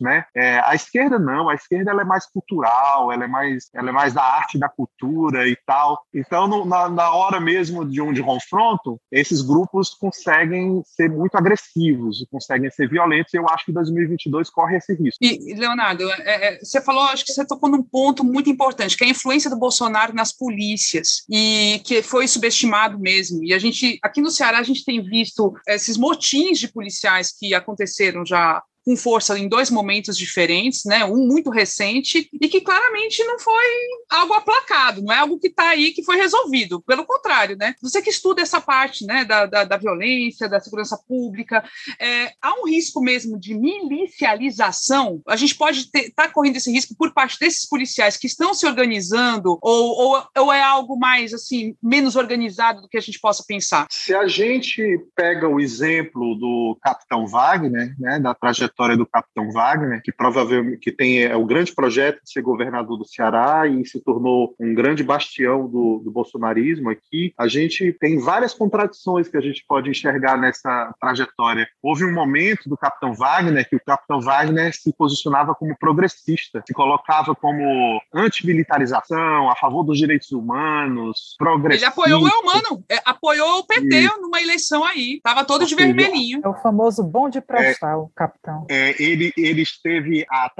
né? 0.00 0.24
É, 0.34 0.60
a 0.64 0.74
esquerda 0.74 1.18
não, 1.18 1.48
a 1.48 1.54
esquerda 1.54 1.91
ela 1.92 2.02
é 2.02 2.04
mais 2.04 2.26
cultural, 2.26 3.12
ela 3.12 3.24
é 3.24 3.28
mais, 3.28 3.68
ela 3.74 3.90
é 3.90 3.92
mais 3.92 4.12
da 4.12 4.22
arte 4.22 4.58
da 4.58 4.68
cultura 4.68 5.48
e 5.48 5.56
tal. 5.66 6.00
Então, 6.12 6.46
no, 6.48 6.64
na, 6.64 6.88
na 6.88 7.12
hora 7.12 7.40
mesmo 7.40 7.84
de 7.84 8.00
um 8.00 8.12
de 8.12 8.22
confronto, 8.22 9.00
esses 9.10 9.42
grupos 9.42 9.90
conseguem 9.94 10.82
ser 10.84 11.10
muito 11.10 11.36
agressivos, 11.36 12.26
conseguem 12.30 12.70
ser 12.70 12.88
violentos. 12.88 13.32
E 13.32 13.36
eu 13.36 13.48
acho 13.48 13.66
que 13.66 13.72
2022 13.72 14.50
corre 14.50 14.76
esse 14.76 14.94
risco. 14.94 15.18
E, 15.20 15.54
Leonardo, 15.54 16.10
é, 16.10 16.54
é, 16.54 16.58
você 16.58 16.80
falou, 16.80 17.02
acho 17.04 17.24
que 17.24 17.32
você 17.32 17.46
tocou 17.46 17.70
num 17.70 17.82
ponto 17.82 18.24
muito 18.24 18.50
importante, 18.50 18.96
que 18.96 19.04
é 19.04 19.06
a 19.06 19.10
influência 19.10 19.50
do 19.50 19.58
Bolsonaro 19.58 20.14
nas 20.14 20.32
polícias 20.32 21.24
e 21.30 21.80
que 21.84 22.02
foi 22.02 22.26
subestimado 22.26 22.98
mesmo. 22.98 23.44
E 23.44 23.52
a 23.52 23.58
gente, 23.58 23.98
aqui 24.02 24.20
no 24.20 24.30
Ceará, 24.30 24.58
a 24.58 24.62
gente 24.62 24.84
tem 24.84 25.02
visto 25.02 25.54
esses 25.66 25.96
motins 25.96 26.58
de 26.58 26.68
policiais 26.68 27.32
que 27.32 27.54
aconteceram 27.54 28.24
já 28.24 28.62
com 28.84 28.96
força 28.96 29.38
em 29.38 29.48
dois 29.48 29.70
momentos 29.70 30.16
diferentes, 30.16 30.84
né? 30.84 31.04
Um 31.04 31.26
muito 31.26 31.50
recente 31.50 32.28
e 32.32 32.48
que 32.48 32.60
claramente 32.60 33.22
não 33.24 33.38
foi 33.38 33.64
algo 34.10 34.34
aplacado, 34.34 35.02
não 35.02 35.12
é 35.12 35.18
algo 35.18 35.38
que 35.38 35.48
está 35.48 35.70
aí 35.70 35.92
que 35.92 36.04
foi 36.04 36.16
resolvido. 36.16 36.82
Pelo 36.82 37.04
contrário, 37.04 37.56
né? 37.56 37.74
Você 37.80 38.02
que 38.02 38.10
estuda 38.10 38.42
essa 38.42 38.60
parte, 38.60 39.06
né? 39.06 39.24
Da, 39.24 39.46
da, 39.46 39.64
da 39.64 39.76
violência, 39.76 40.48
da 40.48 40.60
segurança 40.60 40.98
pública, 41.08 41.64
é, 41.98 42.32
há 42.40 42.60
um 42.60 42.66
risco 42.66 43.00
mesmo 43.00 43.38
de 43.38 43.54
milicialização. 43.54 45.22
A 45.26 45.36
gente 45.36 45.54
pode 45.54 45.80
estar 45.80 46.10
tá 46.14 46.28
correndo 46.28 46.56
esse 46.56 46.70
risco 46.70 46.94
por 46.96 47.12
parte 47.12 47.38
desses 47.38 47.68
policiais 47.68 48.16
que 48.16 48.26
estão 48.26 48.52
se 48.52 48.66
organizando 48.66 49.58
ou, 49.62 50.16
ou, 50.16 50.26
ou 50.36 50.52
é 50.52 50.62
algo 50.62 50.98
mais 50.98 51.32
assim 51.32 51.74
menos 51.82 52.16
organizado 52.16 52.82
do 52.82 52.88
que 52.88 52.98
a 52.98 53.00
gente 53.00 53.20
possa 53.20 53.44
pensar? 53.46 53.86
Se 53.90 54.14
a 54.14 54.26
gente 54.26 54.82
pega 55.14 55.48
o 55.48 55.60
exemplo 55.60 56.34
do 56.34 56.76
Capitão 56.82 57.26
Wagner, 57.26 57.94
né? 57.98 58.18
Da 58.18 58.34
trajetória 58.34 58.71
trajetória 58.72 58.96
do 58.96 59.06
Capitão 59.06 59.50
Wagner, 59.50 60.02
que 60.02 60.12
provavelmente 60.12 60.78
que 60.78 60.92
tem 60.92 61.22
é, 61.22 61.36
o 61.36 61.44
grande 61.44 61.74
projeto 61.74 62.22
de 62.22 62.32
ser 62.32 62.42
governador 62.42 62.98
do 62.98 63.06
Ceará 63.06 63.66
e 63.66 63.84
se 63.86 64.00
tornou 64.00 64.54
um 64.58 64.74
grande 64.74 65.02
bastião 65.02 65.68
do, 65.68 66.02
do 66.04 66.10
bolsonarismo 66.10 66.90
aqui, 66.90 67.32
a 67.38 67.46
gente 67.46 67.92
tem 68.00 68.18
várias 68.18 68.54
contradições 68.54 69.28
que 69.28 69.36
a 69.36 69.40
gente 69.40 69.64
pode 69.66 69.90
enxergar 69.90 70.36
nessa 70.36 70.92
trajetória. 71.00 71.68
Houve 71.82 72.04
um 72.04 72.12
momento 72.12 72.68
do 72.68 72.76
Capitão 72.76 73.14
Wagner 73.14 73.68
que 73.68 73.76
o 73.76 73.84
Capitão 73.84 74.20
Wagner 74.20 74.74
se 74.74 74.92
posicionava 74.96 75.54
como 75.54 75.76
progressista, 75.78 76.62
se 76.66 76.72
colocava 76.72 77.34
como 77.34 78.00
antimilitarização, 78.14 79.50
a 79.50 79.56
favor 79.56 79.84
dos 79.84 79.98
direitos 79.98 80.32
humanos, 80.32 81.34
progressista. 81.38 81.86
Ele 81.86 81.92
apoiou 81.92 82.22
o 82.22 82.28
Elmano, 82.28 82.84
é, 82.90 82.98
apoiou 83.04 83.58
o 83.58 83.66
PT 83.66 83.96
e... 83.96 84.20
numa 84.20 84.40
eleição 84.40 84.84
aí, 84.84 85.20
tava 85.22 85.44
todo 85.44 85.66
de 85.66 85.74
vermelhinho. 85.74 86.40
É 86.44 86.48
o 86.48 86.54
famoso 86.54 87.02
bom 87.02 87.28
de 87.28 87.40
prestar, 87.40 87.92
é, 87.92 87.96
o 87.96 88.08
capitão 88.14 88.61
é, 88.68 89.00
ele, 89.02 89.32
ele 89.36 89.62
esteve, 89.62 90.24
a, 90.30 90.50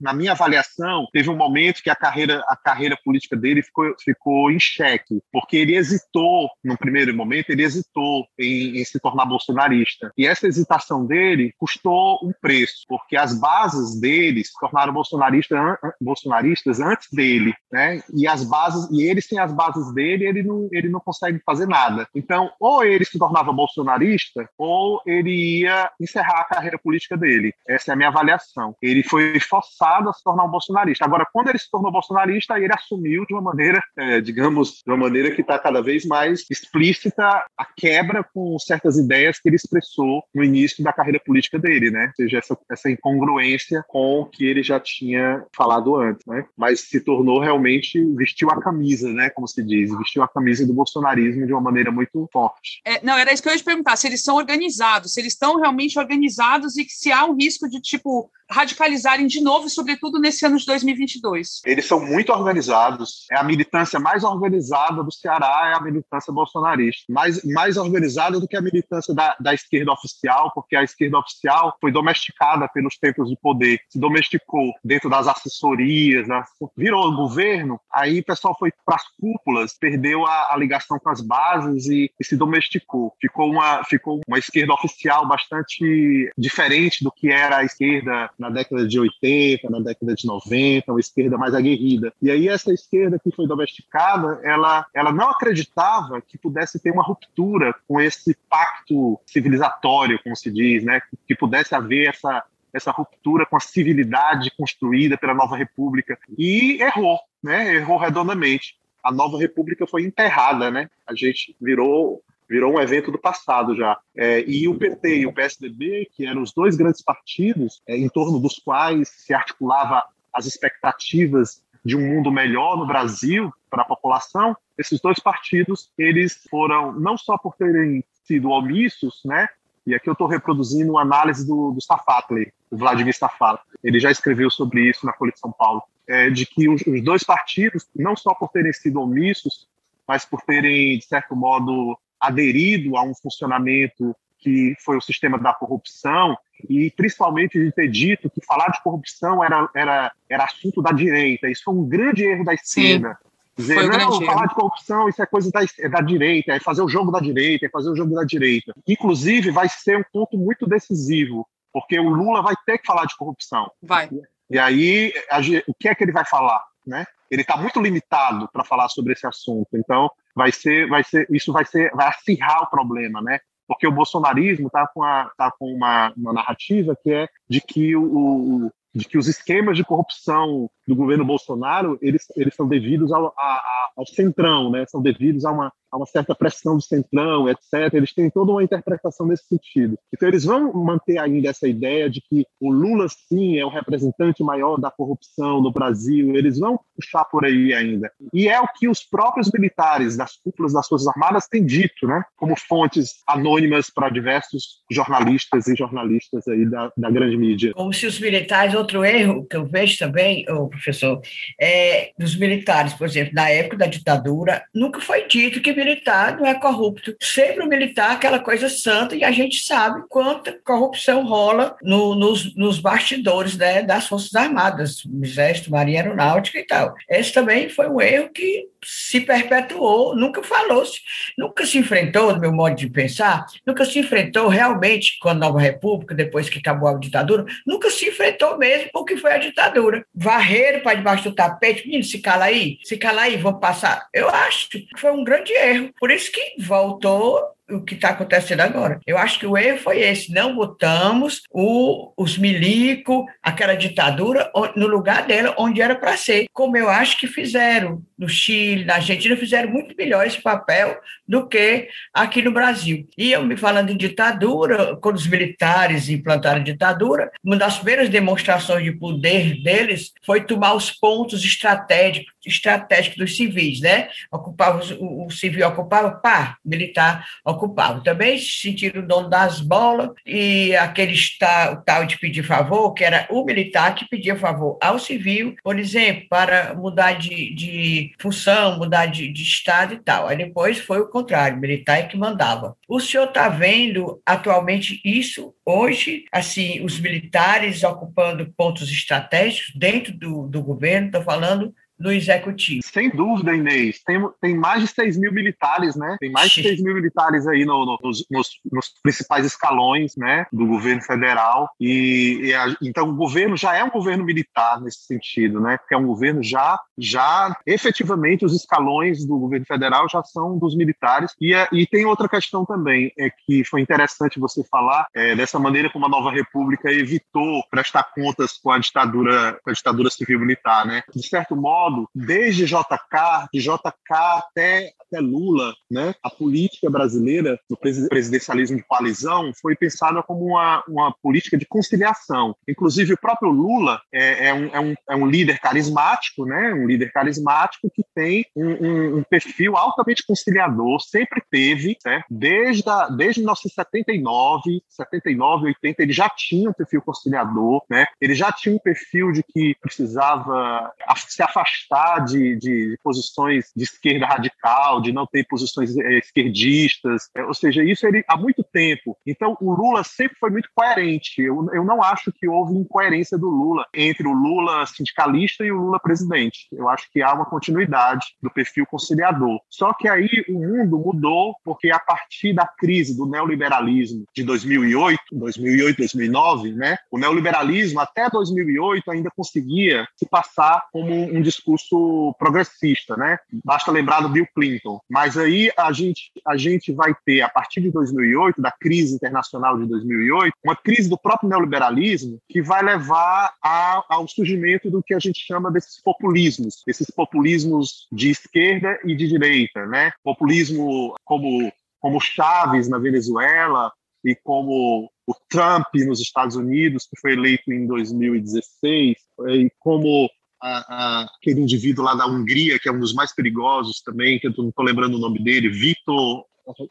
na 0.00 0.12
minha 0.12 0.32
avaliação, 0.32 1.06
teve 1.12 1.30
um 1.30 1.36
momento 1.36 1.82
que 1.82 1.90
a 1.90 1.96
carreira, 1.96 2.42
a 2.48 2.56
carreira 2.56 2.96
política 3.04 3.36
dele 3.36 3.62
ficou, 3.62 3.94
ficou 4.02 4.50
em 4.50 4.58
xeque, 4.58 5.20
porque 5.32 5.56
ele 5.56 5.76
hesitou, 5.76 6.48
no 6.64 6.76
primeiro 6.76 7.14
momento, 7.14 7.50
ele 7.50 7.62
hesitou 7.62 8.26
em, 8.38 8.78
em 8.80 8.84
se 8.84 8.98
tornar 9.00 9.24
bolsonarista. 9.24 10.12
E 10.16 10.26
essa 10.26 10.46
hesitação 10.46 11.06
dele 11.06 11.52
custou 11.58 12.18
um 12.22 12.32
preço, 12.40 12.84
porque 12.88 13.16
as 13.16 13.38
bases 13.38 14.00
dele 14.00 14.44
se 14.44 14.52
tornaram 14.58 14.92
bolsonaristas, 14.92 15.58
bolsonaristas 16.00 16.80
antes 16.80 17.08
dele, 17.12 17.54
né? 17.72 18.02
E 18.14 18.26
as 18.26 18.44
bases, 18.44 18.88
e 18.90 19.02
ele 19.02 19.20
sem 19.20 19.38
as 19.38 19.52
bases 19.52 19.92
dele, 19.94 20.26
ele 20.26 20.42
não, 20.42 20.68
ele 20.72 20.88
não 20.88 21.00
consegue 21.00 21.40
fazer 21.44 21.66
nada. 21.66 22.06
Então, 22.14 22.50
ou 22.58 22.84
ele 22.84 23.04
se 23.04 23.18
tornava 23.18 23.52
bolsonarista, 23.52 24.48
ou 24.58 25.00
ele 25.06 25.60
ia 25.60 25.90
encerrar 26.00 26.40
a 26.40 26.44
carreira 26.44 26.78
política 26.78 27.16
dele. 27.16 27.49
Essa 27.68 27.90
é 27.90 27.94
a 27.94 27.96
minha 27.96 28.08
avaliação. 28.08 28.74
Ele 28.82 29.02
foi 29.02 29.38
forçado 29.40 30.08
a 30.08 30.12
se 30.12 30.22
tornar 30.22 30.44
um 30.44 30.50
bolsonarista. 30.50 31.04
Agora, 31.04 31.26
quando 31.32 31.48
ele 31.48 31.58
se 31.58 31.70
tornou 31.70 31.92
bolsonarista, 31.92 32.58
ele 32.58 32.72
assumiu 32.72 33.24
de 33.26 33.34
uma 33.34 33.42
maneira, 33.42 33.80
é, 33.96 34.20
digamos, 34.20 34.80
de 34.84 34.90
uma 34.90 34.96
maneira 34.96 35.30
que 35.34 35.40
está 35.40 35.58
cada 35.58 35.82
vez 35.82 36.04
mais 36.04 36.44
explícita 36.50 37.44
a 37.56 37.64
quebra 37.76 38.24
com 38.34 38.58
certas 38.58 38.96
ideias 38.96 39.38
que 39.38 39.48
ele 39.48 39.56
expressou 39.56 40.22
no 40.34 40.44
início 40.44 40.82
da 40.82 40.92
carreira 40.92 41.20
política 41.24 41.58
dele, 41.58 41.90
né? 41.90 42.06
Ou 42.06 42.24
seja, 42.24 42.38
essa, 42.38 42.58
essa 42.70 42.90
incongruência 42.90 43.84
com 43.88 44.20
o 44.20 44.26
que 44.26 44.44
ele 44.44 44.62
já 44.62 44.78
tinha 44.80 45.44
falado 45.56 45.96
antes, 45.96 46.24
né? 46.26 46.44
Mas 46.56 46.80
se 46.80 47.00
tornou 47.00 47.40
realmente, 47.40 48.04
vestiu 48.14 48.50
a 48.50 48.60
camisa, 48.60 49.12
né? 49.12 49.30
Como 49.30 49.46
se 49.46 49.62
diz, 49.62 49.96
vestiu 49.96 50.22
a 50.22 50.28
camisa 50.28 50.66
do 50.66 50.74
bolsonarismo 50.74 51.46
de 51.46 51.52
uma 51.52 51.60
maneira 51.60 51.90
muito 51.90 52.28
forte. 52.32 52.80
É, 52.84 53.04
não, 53.04 53.16
era 53.16 53.32
isso 53.32 53.42
que 53.42 53.48
eu 53.48 53.52
ia 53.52 53.58
te 53.58 53.64
perguntar, 53.64 53.96
se 53.96 54.06
eles 54.06 54.22
são 54.22 54.36
organizados, 54.36 55.12
se 55.14 55.20
eles 55.20 55.32
estão 55.32 55.58
realmente 55.58 55.98
organizados 55.98 56.76
e 56.76 56.84
que 56.84 56.92
se 56.92 57.12
há 57.12 57.24
um 57.24 57.36
risco 57.40 57.68
de, 57.68 57.80
tipo, 57.80 58.30
radicalizarem 58.50 59.26
de 59.26 59.40
novo, 59.40 59.68
sobretudo 59.68 60.18
nesse 60.18 60.44
ano 60.44 60.56
de 60.56 60.66
2022? 60.66 61.60
Eles 61.64 61.86
são 61.86 62.00
muito 62.00 62.32
organizados. 62.32 63.26
É 63.30 63.38
a 63.38 63.44
militância 63.44 64.00
mais 64.00 64.24
organizada 64.24 65.02
do 65.02 65.12
Ceará, 65.12 65.70
é 65.72 65.76
a 65.76 65.80
militância 65.80 66.32
bolsonarista. 66.32 67.04
Mais, 67.08 67.44
mais 67.44 67.76
organizada 67.76 68.40
do 68.40 68.48
que 68.48 68.56
a 68.56 68.62
militância 68.62 69.14
da, 69.14 69.36
da 69.38 69.54
esquerda 69.54 69.92
oficial, 69.92 70.50
porque 70.54 70.76
a 70.76 70.82
esquerda 70.82 71.18
oficial 71.18 71.76
foi 71.80 71.92
domesticada 71.92 72.68
pelos 72.68 72.96
tempos 72.96 73.28
de 73.28 73.36
poder, 73.36 73.80
se 73.88 73.98
domesticou 73.98 74.72
dentro 74.84 75.08
das 75.08 75.26
assessorias, 75.28 76.26
né? 76.26 76.42
virou 76.76 77.14
governo, 77.14 77.80
aí 77.92 78.20
o 78.20 78.24
pessoal 78.24 78.56
foi 78.58 78.72
para 78.84 78.96
as 78.96 79.04
cúpulas, 79.20 79.76
perdeu 79.78 80.26
a, 80.26 80.52
a, 80.52 80.56
ligação 80.56 80.98
com 80.98 81.10
as 81.10 81.20
bases 81.20 81.86
e, 81.86 82.10
e, 82.18 82.24
se 82.24 82.36
domesticou. 82.36 83.14
Ficou 83.20 83.50
uma, 83.50 83.84
ficou 83.84 84.20
uma 84.26 84.38
esquerda 84.38 84.72
oficial 84.74 85.26
bastante 85.26 86.32
diferente 86.36 87.04
do 87.04 87.12
que 87.12 87.30
era 87.30 87.58
a 87.58 87.64
esquerda 87.64 88.30
na 88.40 88.48
década 88.48 88.88
de 88.88 88.98
80, 88.98 89.68
na 89.68 89.80
década 89.80 90.14
de 90.14 90.26
90, 90.26 90.90
uma 90.90 90.98
esquerda 90.98 91.36
mais 91.36 91.54
aguerrida. 91.54 92.12
E 92.20 92.30
aí 92.30 92.48
essa 92.48 92.72
esquerda 92.72 93.18
que 93.18 93.30
foi 93.30 93.46
domesticada, 93.46 94.40
ela, 94.42 94.86
ela 94.94 95.12
não 95.12 95.28
acreditava 95.30 96.20
que 96.22 96.38
pudesse 96.38 96.80
ter 96.80 96.90
uma 96.90 97.02
ruptura 97.02 97.74
com 97.86 98.00
esse 98.00 98.34
pacto 98.48 99.20
civilizatório, 99.26 100.18
como 100.24 100.34
se 100.34 100.50
diz, 100.50 100.82
né? 100.82 101.02
que 101.26 101.34
pudesse 101.34 101.74
haver 101.74 102.08
essa, 102.08 102.42
essa 102.72 102.90
ruptura 102.90 103.44
com 103.44 103.56
a 103.56 103.60
civilidade 103.60 104.50
construída 104.56 105.18
pela 105.18 105.34
nova 105.34 105.56
república 105.56 106.18
e 106.38 106.80
errou, 106.80 107.18
né? 107.42 107.76
Errou 107.76 107.98
redondamente. 107.98 108.76
A 109.02 109.12
nova 109.12 109.38
república 109.38 109.86
foi 109.86 110.02
enterrada, 110.02 110.70
né? 110.70 110.88
A 111.06 111.14
gente 111.14 111.54
virou 111.60 112.22
virou 112.50 112.74
um 112.74 112.80
evento 112.80 113.12
do 113.12 113.18
passado 113.18 113.76
já. 113.76 113.96
É, 114.16 114.44
e 114.44 114.66
o 114.66 114.76
PT 114.76 115.18
e 115.18 115.26
o 115.26 115.32
PSDB, 115.32 116.10
que 116.12 116.26
eram 116.26 116.42
os 116.42 116.52
dois 116.52 116.74
grandes 116.74 117.00
partidos 117.00 117.80
é, 117.86 117.96
em 117.96 118.08
torno 118.08 118.40
dos 118.40 118.58
quais 118.58 119.08
se 119.08 119.32
articulava 119.32 120.02
as 120.34 120.46
expectativas 120.46 121.62
de 121.84 121.96
um 121.96 122.00
mundo 122.00 122.30
melhor 122.32 122.76
no 122.76 122.86
Brasil 122.86 123.52
para 123.70 123.82
a 123.82 123.86
população, 123.86 124.56
esses 124.76 125.00
dois 125.00 125.20
partidos 125.20 125.92
eles 125.96 126.42
foram 126.50 126.92
não 126.92 127.16
só 127.16 127.38
por 127.38 127.54
terem 127.54 128.04
sido 128.24 128.50
omissos, 128.50 129.22
né? 129.24 129.48
E 129.86 129.94
aqui 129.94 130.08
eu 130.08 130.12
estou 130.12 130.26
reproduzindo 130.26 130.90
uma 130.90 131.02
análise 131.02 131.46
do, 131.46 131.70
do 131.70 131.78
Stafatli, 131.78 132.52
o 132.70 132.76
Vladimir 132.76 133.14
Stafatli. 133.14 133.64
Ele 133.82 133.98
já 133.98 134.10
escreveu 134.10 134.50
sobre 134.50 134.90
isso 134.90 135.06
na 135.06 135.12
Folha 135.12 135.32
de 135.32 135.38
São 135.38 135.52
Paulo, 135.52 135.82
é, 136.06 136.28
de 136.28 136.44
que 136.44 136.68
os, 136.68 136.82
os 136.82 137.02
dois 137.02 137.22
partidos, 137.22 137.88
não 137.94 138.16
só 138.16 138.34
por 138.34 138.50
terem 138.50 138.72
sido 138.72 139.00
omissos, 139.00 139.68
mas 140.06 140.24
por 140.24 140.42
terem, 140.42 140.98
de 140.98 141.04
certo 141.04 141.34
modo, 141.34 141.96
aderido 142.20 142.96
a 142.96 143.02
um 143.02 143.14
funcionamento 143.14 144.14
que 144.38 144.74
foi 144.80 144.96
o 144.96 145.00
sistema 145.00 145.38
da 145.38 145.52
corrupção 145.52 146.36
e 146.68 146.90
principalmente 146.90 147.58
de 147.58 147.72
ter 147.72 147.88
dito 147.88 148.30
que 148.30 148.44
falar 148.44 148.68
de 148.68 148.82
corrupção 148.82 149.44
era, 149.44 149.68
era, 149.74 150.12
era 150.28 150.44
assunto 150.44 150.82
da 150.82 150.92
direita. 150.92 151.48
Isso 151.48 151.62
foi 151.64 151.74
um 151.74 151.88
grande 151.88 152.24
erro 152.24 152.44
da 152.44 152.54
esquerda. 152.54 153.18
Dizer, 153.56 153.78
um 153.78 153.88
não, 153.88 154.24
falar 154.24 154.46
de 154.46 154.54
corrupção, 154.54 155.08
isso 155.08 155.22
é 155.22 155.26
coisa 155.26 155.50
da, 155.50 155.60
é 155.78 155.88
da 155.88 156.00
direita, 156.00 156.52
é 156.52 156.60
fazer 156.60 156.82
o 156.82 156.88
jogo 156.88 157.10
da 157.10 157.20
direita, 157.20 157.66
é 157.66 157.68
fazer 157.68 157.90
o 157.90 157.96
jogo 157.96 158.14
da 158.14 158.24
direita. 158.24 158.72
Inclusive, 158.88 159.50
vai 159.50 159.68
ser 159.68 159.98
um 159.98 160.04
ponto 160.10 160.38
muito 160.38 160.66
decisivo, 160.66 161.46
porque 161.72 161.98
o 161.98 162.08
Lula 162.08 162.42
vai 162.42 162.54
ter 162.64 162.78
que 162.78 162.86
falar 162.86 163.04
de 163.04 163.16
corrupção. 163.16 163.70
Vai. 163.82 164.08
E 164.48 164.58
aí, 164.58 165.12
a, 165.30 165.40
o 165.66 165.74
que 165.74 165.88
é 165.88 165.94
que 165.94 166.04
ele 166.04 166.12
vai 166.12 166.24
falar? 166.24 166.62
Né? 166.86 167.04
Ele 167.30 167.42
está 167.42 167.56
muito 167.56 167.80
limitado 167.80 168.48
para 168.52 168.64
falar 168.64 168.88
sobre 168.88 169.12
esse 169.12 169.26
assunto. 169.26 169.68
Então, 169.74 170.10
vai 170.34 170.50
ser, 170.50 170.88
vai 170.88 171.04
ser, 171.04 171.26
isso 171.30 171.52
vai 171.52 171.64
ser, 171.64 171.90
vai 171.92 172.08
acirrar 172.08 172.62
o 172.62 172.70
problema, 172.70 173.22
né? 173.22 173.38
Porque 173.66 173.86
o 173.86 173.92
bolsonarismo 173.92 174.66
está 174.66 174.86
com, 174.88 175.02
a, 175.02 175.30
tá 175.36 175.50
com 175.56 175.72
uma, 175.72 176.12
uma 176.16 176.32
narrativa 176.32 176.96
que 177.00 177.12
é 177.12 177.28
de 177.48 177.60
que 177.60 177.94
o, 177.94 178.66
o 178.66 178.70
de 178.92 179.04
que 179.04 179.16
os 179.16 179.28
esquemas 179.28 179.76
de 179.76 179.84
corrupção 179.84 180.68
do 180.90 180.96
governo 180.96 181.24
Bolsonaro 181.24 181.96
eles, 182.02 182.24
eles 182.34 182.52
são 182.52 182.66
devidos 182.66 183.12
ao, 183.12 183.32
a, 183.38 183.90
ao 183.96 184.06
centrão, 184.06 184.70
né? 184.70 184.84
São 184.88 185.00
devidos 185.00 185.44
a 185.44 185.52
uma, 185.52 185.72
há 185.90 185.96
uma 185.96 186.06
certa 186.06 186.34
pressão 186.34 186.76
do 186.76 186.82
centrão, 186.82 187.48
etc. 187.48 187.92
Eles 187.92 188.12
têm 188.12 188.28
toda 188.28 188.50
uma 188.50 188.62
interpretação 188.62 189.26
nesse 189.26 189.44
sentido. 189.44 189.96
Então, 190.12 190.28
eles 190.28 190.44
vão 190.44 190.72
manter 190.72 191.18
ainda 191.18 191.48
essa 191.48 191.68
ideia 191.68 192.08
de 192.10 192.20
que 192.20 192.44
o 192.60 192.72
Lula, 192.72 193.06
sim, 193.08 193.58
é 193.58 193.64
o 193.64 193.68
representante 193.68 194.42
maior 194.42 194.78
da 194.78 194.90
corrupção 194.90 195.60
no 195.60 195.70
Brasil. 195.70 196.34
Eles 196.34 196.58
vão 196.58 196.80
puxar 196.96 197.24
por 197.26 197.44
aí 197.44 197.72
ainda. 197.72 198.10
E 198.32 198.48
é 198.48 198.60
o 198.60 198.68
que 198.78 198.88
os 198.88 199.04
próprios 199.04 199.50
militares 199.52 200.16
das 200.16 200.36
cúpulas 200.36 200.72
das 200.72 200.88
Forças 200.88 201.08
Armadas 201.08 201.46
têm 201.48 201.64
dito, 201.64 202.06
né? 202.06 202.22
Como 202.36 202.58
fontes 202.58 203.22
anônimas 203.28 203.90
para 203.90 204.08
diversos 204.08 204.80
jornalistas 204.90 205.68
e 205.68 205.76
jornalistas 205.76 206.48
aí 206.48 206.68
da, 206.68 206.90
da 206.96 207.10
grande 207.10 207.36
mídia. 207.36 207.72
Como 207.74 207.92
se 207.92 208.06
os 208.06 208.18
militares, 208.18 208.74
outro 208.74 209.04
erro 209.04 209.46
que 209.46 209.56
eu 209.56 209.66
vejo 209.66 209.98
também, 209.98 210.44
professor, 210.82 211.20
é 211.60 212.10
dos 212.18 212.36
militares, 212.36 212.92
por 212.94 213.06
exemplo, 213.06 213.34
na 213.34 213.48
época 213.48 213.76
da 213.76 213.86
ditadura, 213.86 214.64
nunca 214.74 215.00
foi 215.00 215.26
dito 215.26 215.60
que 215.60 215.72
militar 215.72 216.36
não 216.36 216.46
é 216.46 216.54
corrupto. 216.54 217.14
Sempre 217.20 217.64
o 217.64 217.68
militar 217.68 218.12
é 218.12 218.14
aquela 218.14 218.38
coisa 218.38 218.68
santa 218.68 219.14
e 219.14 219.24
a 219.24 219.30
gente 219.30 219.62
sabe 219.62 220.02
quanta 220.08 220.58
corrupção 220.64 221.24
rola 221.24 221.76
no, 221.82 222.14
nos, 222.14 222.54
nos 222.54 222.78
bastidores 222.78 223.56
né, 223.56 223.82
das 223.82 224.06
Forças 224.06 224.34
Armadas, 224.34 225.02
Exército, 225.22 225.70
Marinha 225.70 226.02
Aeronáutica 226.02 226.58
e 226.58 226.66
tal. 226.66 226.94
Esse 227.08 227.32
também 227.32 227.68
foi 227.68 227.88
um 227.88 228.00
erro 228.00 228.30
que 228.30 228.68
se 228.84 229.20
perpetuou, 229.20 230.16
nunca 230.16 230.42
falou-se, 230.42 231.00
nunca 231.36 231.64
se 231.66 231.78
enfrentou, 231.78 232.34
no 232.34 232.40
meu 232.40 232.52
modo 232.52 232.76
de 232.76 232.88
pensar, 232.88 233.46
nunca 233.66 233.84
se 233.84 233.98
enfrentou 233.98 234.48
realmente 234.48 235.18
com 235.20 235.28
a 235.28 235.34
Nova 235.34 235.60
República, 235.60 236.14
depois 236.14 236.48
que 236.48 236.58
acabou 236.58 236.88
a 236.88 236.98
ditadura, 236.98 237.44
nunca 237.66 237.90
se 237.90 238.08
enfrentou 238.08 238.58
mesmo 238.58 238.90
o 238.94 239.04
que 239.04 239.16
foi 239.16 239.32
a 239.32 239.38
ditadura. 239.38 240.04
Varreiro 240.14 240.82
para 240.82 240.96
debaixo 240.96 241.30
do 241.30 241.34
tapete, 241.34 241.86
menino, 241.86 242.04
se 242.04 242.18
cala 242.18 242.46
aí, 242.46 242.78
se 242.84 242.96
cala 242.96 243.22
aí, 243.22 243.36
vamos 243.36 243.60
passar. 243.60 244.06
Eu 244.12 244.28
acho 244.28 244.68
que 244.68 244.86
foi 244.96 245.10
um 245.10 245.24
grande 245.24 245.52
erro. 245.52 245.90
Por 245.98 246.10
isso 246.10 246.30
que 246.30 246.54
voltou 246.58 247.40
o 247.70 247.82
que 247.82 247.94
está 247.94 248.10
acontecendo 248.10 248.60
agora. 248.60 249.00
Eu 249.06 249.18
acho 249.18 249.38
que 249.38 249.46
o 249.46 249.56
erro 249.56 249.78
foi 249.78 250.00
esse: 250.00 250.32
não 250.32 250.54
botamos 250.54 251.42
o, 251.50 252.12
os 252.16 252.38
milico, 252.38 253.26
aquela 253.42 253.74
ditadura, 253.74 254.50
no 254.76 254.86
lugar 254.86 255.26
dela, 255.26 255.54
onde 255.58 255.80
era 255.80 255.94
para 255.94 256.16
ser, 256.16 256.46
como 256.52 256.76
eu 256.76 256.88
acho 256.88 257.18
que 257.18 257.26
fizeram 257.26 258.02
no 258.18 258.28
Chile, 258.28 258.84
na 258.84 258.96
Argentina, 258.96 259.36
fizeram 259.36 259.70
muito 259.70 259.94
melhor 259.96 260.26
esse 260.26 260.40
papel 260.40 260.98
do 261.26 261.48
que 261.48 261.88
aqui 262.12 262.42
no 262.42 262.52
Brasil. 262.52 263.08
E 263.16 263.32
eu 263.32 263.42
me 263.44 263.56
falando 263.56 263.90
em 263.90 263.96
ditadura, 263.96 264.96
quando 264.96 265.16
os 265.16 265.26
militares 265.26 266.08
implantaram 266.08 266.60
a 266.60 266.64
ditadura, 266.64 267.30
uma 267.42 267.56
das 267.56 267.76
primeiras 267.76 268.08
demonstrações 268.08 268.84
de 268.84 268.92
poder 268.92 269.62
deles 269.62 270.12
foi 270.24 270.42
tomar 270.42 270.74
os 270.74 270.90
pontos 270.90 271.44
estratégicos 271.44 272.34
estratégicos 272.46 273.18
dos 273.18 273.36
civis, 273.36 273.80
né? 273.80 274.08
Ocupava, 274.30 274.82
o, 274.94 275.26
o 275.26 275.30
civil 275.30 275.66
ocupava, 275.68 276.10
pá, 276.12 276.56
militar 276.64 277.26
ocupava. 277.44 278.02
Também 278.02 278.38
se 278.38 278.60
sentiram 278.60 279.06
dono 279.06 279.28
das 279.28 279.60
bolas 279.60 280.10
e 280.26 280.74
aquele 280.76 281.14
tal, 281.38 281.82
tal 281.82 282.06
de 282.06 282.18
pedir 282.18 282.42
favor, 282.42 282.92
que 282.94 283.04
era 283.04 283.26
o 283.30 283.44
militar 283.44 283.94
que 283.94 284.08
pedia 284.08 284.36
favor 284.36 284.78
ao 284.80 284.98
civil, 284.98 285.54
por 285.62 285.78
exemplo, 285.78 286.26
para 286.28 286.74
mudar 286.74 287.12
de, 287.12 287.54
de 287.54 288.12
função, 288.18 288.78
mudar 288.78 289.06
de, 289.06 289.32
de 289.32 289.42
estado 289.42 289.94
e 289.94 289.98
tal. 289.98 290.28
Aí 290.28 290.36
depois 290.36 290.78
foi 290.78 291.00
o 291.00 291.08
contrário, 291.08 291.56
o 291.56 291.60
militar 291.60 291.98
é 291.98 292.02
que 292.04 292.16
mandava. 292.16 292.76
O 292.88 293.00
senhor 293.00 293.28
está 293.28 293.48
vendo 293.48 294.20
atualmente 294.24 295.00
isso 295.04 295.54
hoje, 295.64 296.24
assim, 296.32 296.82
os 296.84 296.98
militares 296.98 297.82
ocupando 297.84 298.52
pontos 298.56 298.90
estratégicos 298.90 299.72
dentro 299.74 300.12
do, 300.12 300.48
do 300.48 300.62
governo, 300.62 301.06
estou 301.06 301.22
falando 301.22 301.74
no 302.00 302.10
executivo. 302.10 302.80
Sem 302.82 303.10
dúvida, 303.10 303.54
Inês. 303.54 304.00
Tem, 304.04 304.18
tem 304.40 304.56
mais 304.56 304.82
de 304.82 304.88
6 304.88 305.18
mil 305.18 305.32
militares, 305.32 305.94
né? 305.94 306.16
Tem 306.18 306.30
mais 306.30 306.50
de 306.50 306.62
6 306.62 306.82
mil 306.82 306.94
militares 306.94 307.46
aí 307.46 307.64
no, 307.64 307.84
no, 307.84 307.98
nos, 308.02 308.24
nos, 308.72 308.88
principais 309.02 309.44
escalões 309.44 310.16
né, 310.16 310.46
do 310.50 310.66
governo 310.66 311.02
federal. 311.02 311.70
E, 311.78 312.40
e 312.44 312.54
a, 312.54 312.74
então 312.82 313.08
o 313.08 313.14
governo 313.14 313.56
já 313.56 313.76
é 313.76 313.84
um 313.84 313.90
governo 313.90 314.24
militar 314.24 314.80
nesse 314.80 315.04
sentido, 315.04 315.60
né? 315.60 315.76
Porque 315.76 315.94
é 315.94 315.98
um 315.98 316.06
governo 316.06 316.42
já, 316.42 316.78
já 316.96 317.54
efetivamente 317.66 318.44
os 318.44 318.54
escalões 318.54 319.26
do 319.26 319.38
governo 319.38 319.66
federal 319.66 320.08
já 320.08 320.22
são 320.22 320.58
dos 320.58 320.74
militares. 320.74 321.34
E, 321.40 321.54
é, 321.54 321.68
e 321.70 321.86
tem 321.86 322.06
outra 322.06 322.28
questão 322.28 322.64
também, 322.64 323.12
é 323.18 323.28
que 323.30 323.62
foi 323.64 323.82
interessante 323.82 324.40
você 324.40 324.64
falar 324.64 325.06
é, 325.14 325.34
dessa 325.36 325.58
maneira 325.58 325.90
como 325.90 326.06
a 326.06 326.08
nova 326.08 326.30
república 326.30 326.90
evitou 326.90 327.62
prestar 327.70 328.04
contas 328.14 328.52
com 328.58 328.70
a 328.70 328.78
ditadura, 328.78 329.58
com 329.62 329.70
a 329.70 329.72
ditadura 329.72 330.08
civil-militar, 330.08 330.86
né? 330.86 331.02
De 331.14 331.26
certo 331.26 331.54
modo, 331.54 331.89
modo, 331.90 332.08
desde 332.14 332.64
JK, 332.64 333.48
de 333.52 333.60
JK 333.60 334.12
até, 334.12 334.92
até 335.00 335.20
Lula, 335.20 335.74
né, 335.90 336.14
a 336.22 336.30
política 336.30 336.90
brasileira 336.90 337.58
no 337.68 337.76
presidencialismo 337.76 338.76
de 338.76 338.84
coalizão 338.84 339.52
foi 339.60 339.76
pensada 339.76 340.22
como 340.22 340.44
uma, 340.44 340.82
uma 340.88 341.14
política 341.22 341.56
de 341.56 341.66
conciliação. 341.66 342.54
Inclusive, 342.68 343.14
o 343.14 343.20
próprio 343.20 343.50
Lula 343.50 344.00
é, 344.12 344.48
é, 344.48 344.54
um, 344.54 344.66
é, 344.66 344.80
um, 344.80 344.94
é 345.10 345.16
um 345.16 345.26
líder 345.26 345.58
carismático, 345.58 346.44
né, 346.44 346.72
um 346.72 346.86
líder 346.86 347.12
carismático 347.12 347.90
que 347.92 348.04
tem 348.14 348.44
um, 348.56 348.70
um, 348.70 349.18
um 349.18 349.24
perfil 349.24 349.76
altamente 349.76 350.24
conciliador, 350.26 351.00
sempre 351.00 351.42
teve, 351.50 351.96
certo? 352.00 352.24
desde, 352.30 352.88
a, 352.88 353.08
desde 353.08 353.40
1979, 353.40 354.82
79, 354.88 355.66
80, 355.66 356.02
ele 356.02 356.12
já 356.12 356.28
tinha 356.28 356.70
um 356.70 356.72
perfil 356.72 357.02
conciliador, 357.02 357.82
né? 357.90 358.06
ele 358.20 358.34
já 358.34 358.52
tinha 358.52 358.74
um 358.74 358.78
perfil 358.78 359.32
de 359.32 359.42
que 359.42 359.74
precisava 359.80 360.92
se 361.16 361.42
afastar 361.42 361.70
afastar 361.80 362.24
de, 362.24 362.56
de, 362.56 362.98
posições 363.02 363.66
de 363.74 363.84
esquerda 363.84 364.26
radical, 364.26 365.00
de 365.00 365.12
não 365.12 365.26
ter 365.26 365.46
posições 365.46 365.96
é, 365.96 366.18
esquerdistas, 366.18 367.28
é, 367.34 367.42
ou 367.44 367.54
seja, 367.54 367.82
isso 367.82 368.06
ele 368.06 368.24
há 368.28 368.36
muito 368.36 368.62
tempo. 368.62 369.16
Então, 369.26 369.56
o 369.60 369.72
Lula 369.72 370.04
sempre 370.04 370.36
foi 370.38 370.50
muito 370.50 370.68
coerente. 370.74 371.40
Eu, 371.40 371.68
eu 371.72 371.84
não 371.84 372.02
acho 372.02 372.32
que 372.32 372.48
houve 372.48 372.74
incoerência 372.74 373.38
do 373.38 373.48
Lula 373.48 373.86
entre 373.94 374.26
o 374.26 374.32
Lula 374.32 374.86
sindicalista 374.86 375.64
e 375.64 375.72
o 375.72 375.78
Lula 375.78 375.98
presidente. 376.00 376.66
Eu 376.72 376.88
acho 376.88 377.10
que 377.12 377.22
há 377.22 377.32
uma 377.32 377.44
continuidade 377.44 378.26
do 378.42 378.50
perfil 378.50 378.86
conciliador. 378.86 379.60
Só 379.68 379.92
que 379.92 380.08
aí 380.08 380.28
o 380.48 380.58
mundo 380.58 380.98
mudou 380.98 381.54
porque 381.64 381.90
a 381.90 381.98
partir 381.98 382.52
da 382.54 382.66
crise 382.66 383.16
do 383.16 383.26
neoliberalismo 383.26 384.24
de 384.34 384.42
2008, 384.42 385.20
2008, 385.32 385.96
2009, 385.96 386.72
né, 386.72 386.96
o 387.10 387.18
neoliberalismo 387.18 388.00
até 388.00 388.28
2008 388.28 389.10
ainda 389.10 389.30
conseguia 389.34 390.06
se 390.16 390.26
passar 390.26 390.86
como 390.92 391.14
um 391.14 391.40
discurso 391.40 391.69
discurso 391.70 392.34
progressista, 392.38 393.16
né? 393.16 393.38
Basta 393.64 393.90
lembrar 393.90 394.20
do 394.20 394.28
Bill 394.28 394.46
Clinton. 394.54 395.00
Mas 395.08 395.36
aí 395.36 395.70
a 395.76 395.92
gente, 395.92 396.30
a 396.46 396.56
gente 396.56 396.92
vai 396.92 397.14
ter, 397.24 397.42
a 397.42 397.48
partir 397.48 397.80
de 397.80 397.90
2008, 397.90 398.60
da 398.60 398.70
crise 398.70 399.14
internacional 399.14 399.78
de 399.78 399.86
2008, 399.86 400.52
uma 400.64 400.76
crise 400.76 401.08
do 401.08 401.18
próprio 401.18 401.48
neoliberalismo 401.48 402.38
que 402.48 402.62
vai 402.62 402.82
levar 402.82 403.52
a, 403.62 404.04
ao 404.08 404.26
surgimento 404.28 404.90
do 404.90 405.02
que 405.02 405.14
a 405.14 405.18
gente 405.18 405.40
chama 405.40 405.70
desses 405.70 406.00
populismos, 406.02 406.82
esses 406.86 407.10
populismos 407.10 408.08
de 408.12 408.30
esquerda 408.30 408.98
e 409.04 409.14
de 409.14 409.28
direita, 409.28 409.86
né? 409.86 410.10
Populismo 410.22 411.14
como 411.24 411.70
como 412.00 412.18
Chaves 412.18 412.88
na 412.88 412.96
Venezuela 412.96 413.92
e 414.24 414.34
como 414.34 415.10
o 415.26 415.34
Trump 415.48 415.86
nos 416.06 416.18
Estados 416.18 416.56
Unidos, 416.56 417.06
que 417.06 417.20
foi 417.20 417.32
eleito 417.32 417.70
em 417.72 417.86
2016, 417.86 419.16
e 419.48 419.70
como 419.78 420.30
a, 420.62 420.78
a, 420.78 421.22
aquele 421.38 421.60
indivíduo 421.60 422.04
lá 422.04 422.14
da 422.14 422.26
Hungria, 422.26 422.78
que 422.78 422.88
é 422.88 422.92
um 422.92 423.00
dos 423.00 423.14
mais 423.14 423.34
perigosos 423.34 424.00
também, 424.02 424.38
que 424.38 424.46
eu 424.46 424.54
não 424.56 424.68
estou 424.68 424.84
lembrando 424.84 425.16
o 425.16 425.20
nome 425.20 425.42
dele, 425.42 425.68
Vitor 425.68 426.44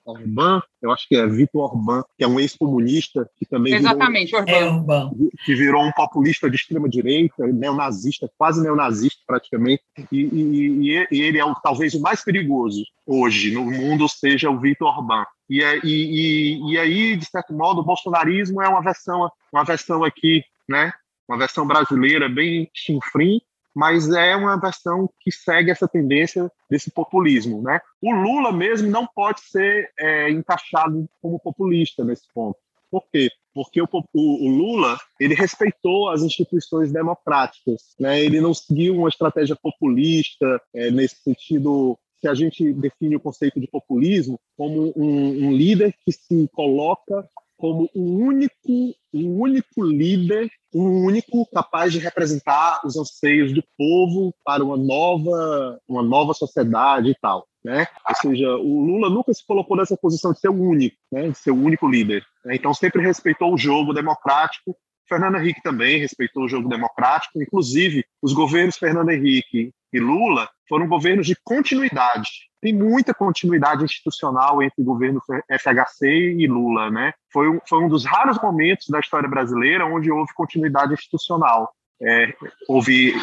Orbán, 0.05 0.61
eu 0.81 0.91
acho 0.91 1.07
que 1.07 1.15
é 1.15 1.25
Vitor 1.27 1.61
Orbán, 1.61 2.03
que 2.17 2.23
é 2.23 2.27
um 2.27 2.39
ex-comunista 2.39 3.29
que 3.37 3.45
também 3.45 3.73
Exatamente, 3.73 4.31
virou, 4.31 4.73
Orbán. 4.73 5.11
que 5.45 5.55
virou 5.55 5.83
um 5.83 5.91
populista 5.91 6.49
de 6.49 6.55
extrema 6.55 6.89
direita, 6.89 7.47
neonazista, 7.47 8.29
quase 8.37 8.61
neonazista 8.61 9.19
praticamente, 9.25 9.83
e, 10.11 10.19
e, 10.21 11.07
e 11.11 11.21
ele 11.21 11.37
é 11.37 11.45
o, 11.45 11.53
talvez 11.55 11.93
o 11.93 12.01
mais 12.01 12.23
perigoso 12.23 12.83
hoje 13.05 13.53
no 13.53 13.65
mundo, 13.65 14.07
seja 14.07 14.49
o 14.49 14.59
Vitor 14.59 14.87
Orbán. 14.97 15.23
E, 15.49 15.63
e, 15.83 16.71
e, 16.71 16.77
aí, 16.77 17.15
de 17.15 17.25
certo 17.25 17.53
modo, 17.53 17.81
o 17.81 17.85
bolsonarismo 17.85 18.61
é 18.61 18.67
uma 18.67 18.81
versão, 18.81 19.31
uma 19.51 19.63
versão 19.63 20.03
aqui, 20.03 20.43
né, 20.67 20.91
uma 21.27 21.37
versão 21.37 21.65
brasileira 21.65 22.29
bem 22.29 22.69
chinfrim, 22.73 23.39
mas 23.75 24.09
é 24.09 24.35
uma 24.35 24.59
versão 24.59 25.09
que 25.19 25.31
segue 25.31 25.71
essa 25.71 25.87
tendência 25.87 26.51
desse 26.69 26.91
populismo. 26.91 27.61
Né? 27.61 27.79
O 28.01 28.11
Lula 28.11 28.51
mesmo 28.51 28.89
não 28.89 29.07
pode 29.07 29.41
ser 29.41 29.91
é, 29.99 30.29
encaixado 30.29 31.07
como 31.21 31.39
populista 31.39 32.03
nesse 32.03 32.23
ponto. 32.33 32.57
Por 32.91 33.03
quê? 33.11 33.29
Porque 33.53 33.81
o, 33.81 33.87
o, 33.91 34.01
o, 34.13 34.49
Lula 34.49 34.97
ele 35.19 35.35
respeitou 35.35 36.09
as 36.09 36.21
instituições 36.21 36.91
democráticas, 36.91 37.93
né? 37.99 38.19
ele 38.19 38.41
não 38.41 38.53
seguiu 38.53 38.95
uma 38.95 39.09
estratégia 39.09 39.55
populista 39.55 40.61
é, 40.73 40.89
nesse 40.89 41.17
sentido 41.17 41.97
que 42.19 42.27
a 42.27 42.33
gente 42.33 42.73
define 42.73 43.15
o 43.15 43.19
conceito 43.19 43.59
de 43.59 43.67
populismo 43.67 44.39
como 44.57 44.91
um, 44.95 45.47
um 45.47 45.51
líder 45.53 45.93
que 46.03 46.11
se 46.11 46.49
coloca 46.53 47.27
como 47.59 47.89
um 47.93 48.25
único, 48.25 48.95
um 49.13 49.41
único 49.41 49.83
líder, 49.83 50.49
um 50.73 51.03
único 51.03 51.45
capaz 51.53 51.91
de 51.91 51.99
representar 51.99 52.79
os 52.85 52.95
anseios 52.95 53.53
do 53.53 53.61
povo 53.77 54.33
para 54.45 54.63
uma 54.63 54.77
nova, 54.77 55.77
uma 55.87 56.01
nova 56.01 56.33
sociedade 56.33 57.09
e 57.09 57.15
tal. 57.21 57.45
né? 57.63 57.85
Ou 58.07 58.15
seja, 58.15 58.55
o 58.55 58.85
Lula 58.85 59.09
nunca 59.09 59.33
se 59.33 59.45
colocou 59.45 59.75
nessa 59.75 59.97
posição 59.97 60.31
de 60.31 60.39
ser 60.39 60.47
o 60.47 60.53
único, 60.53 60.95
né? 61.11 61.27
De 61.29 61.37
ser 61.37 61.51
o 61.51 61.61
único 61.61 61.87
líder. 61.87 62.25
Né? 62.45 62.55
Então 62.55 62.73
sempre 62.73 63.05
respeitou 63.05 63.53
o 63.53 63.57
jogo 63.57 63.93
democrático. 63.93 64.75
Fernando 65.05 65.35
Henrique 65.35 65.61
também 65.61 65.99
respeitou 65.99 66.43
o 66.43 66.47
jogo 66.47 66.69
democrático. 66.69 67.41
Inclusive, 67.41 68.05
os 68.21 68.31
governos 68.31 68.77
Fernando 68.77 69.09
Henrique 69.09 69.73
e 69.91 69.99
Lula 69.99 70.49
foram 70.67 70.87
governos 70.87 71.25
de 71.25 71.35
continuidade. 71.43 72.29
Tem 72.61 72.73
muita 72.73 73.13
continuidade 73.13 73.83
institucional 73.83 74.61
entre 74.61 74.81
o 74.81 74.85
governo 74.85 75.21
FHC 75.49 76.35
e 76.37 76.47
Lula, 76.47 76.91
né? 76.91 77.13
Foi 77.31 77.49
um, 77.49 77.59
foi 77.67 77.83
um 77.83 77.87
dos 77.87 78.05
raros 78.05 78.39
momentos 78.41 78.87
da 78.89 78.99
história 78.99 79.29
brasileira 79.29 79.85
onde 79.85 80.11
houve 80.11 80.33
continuidade 80.33 80.93
institucional. 80.93 81.73
É, 82.01 82.33
houve 82.67 83.13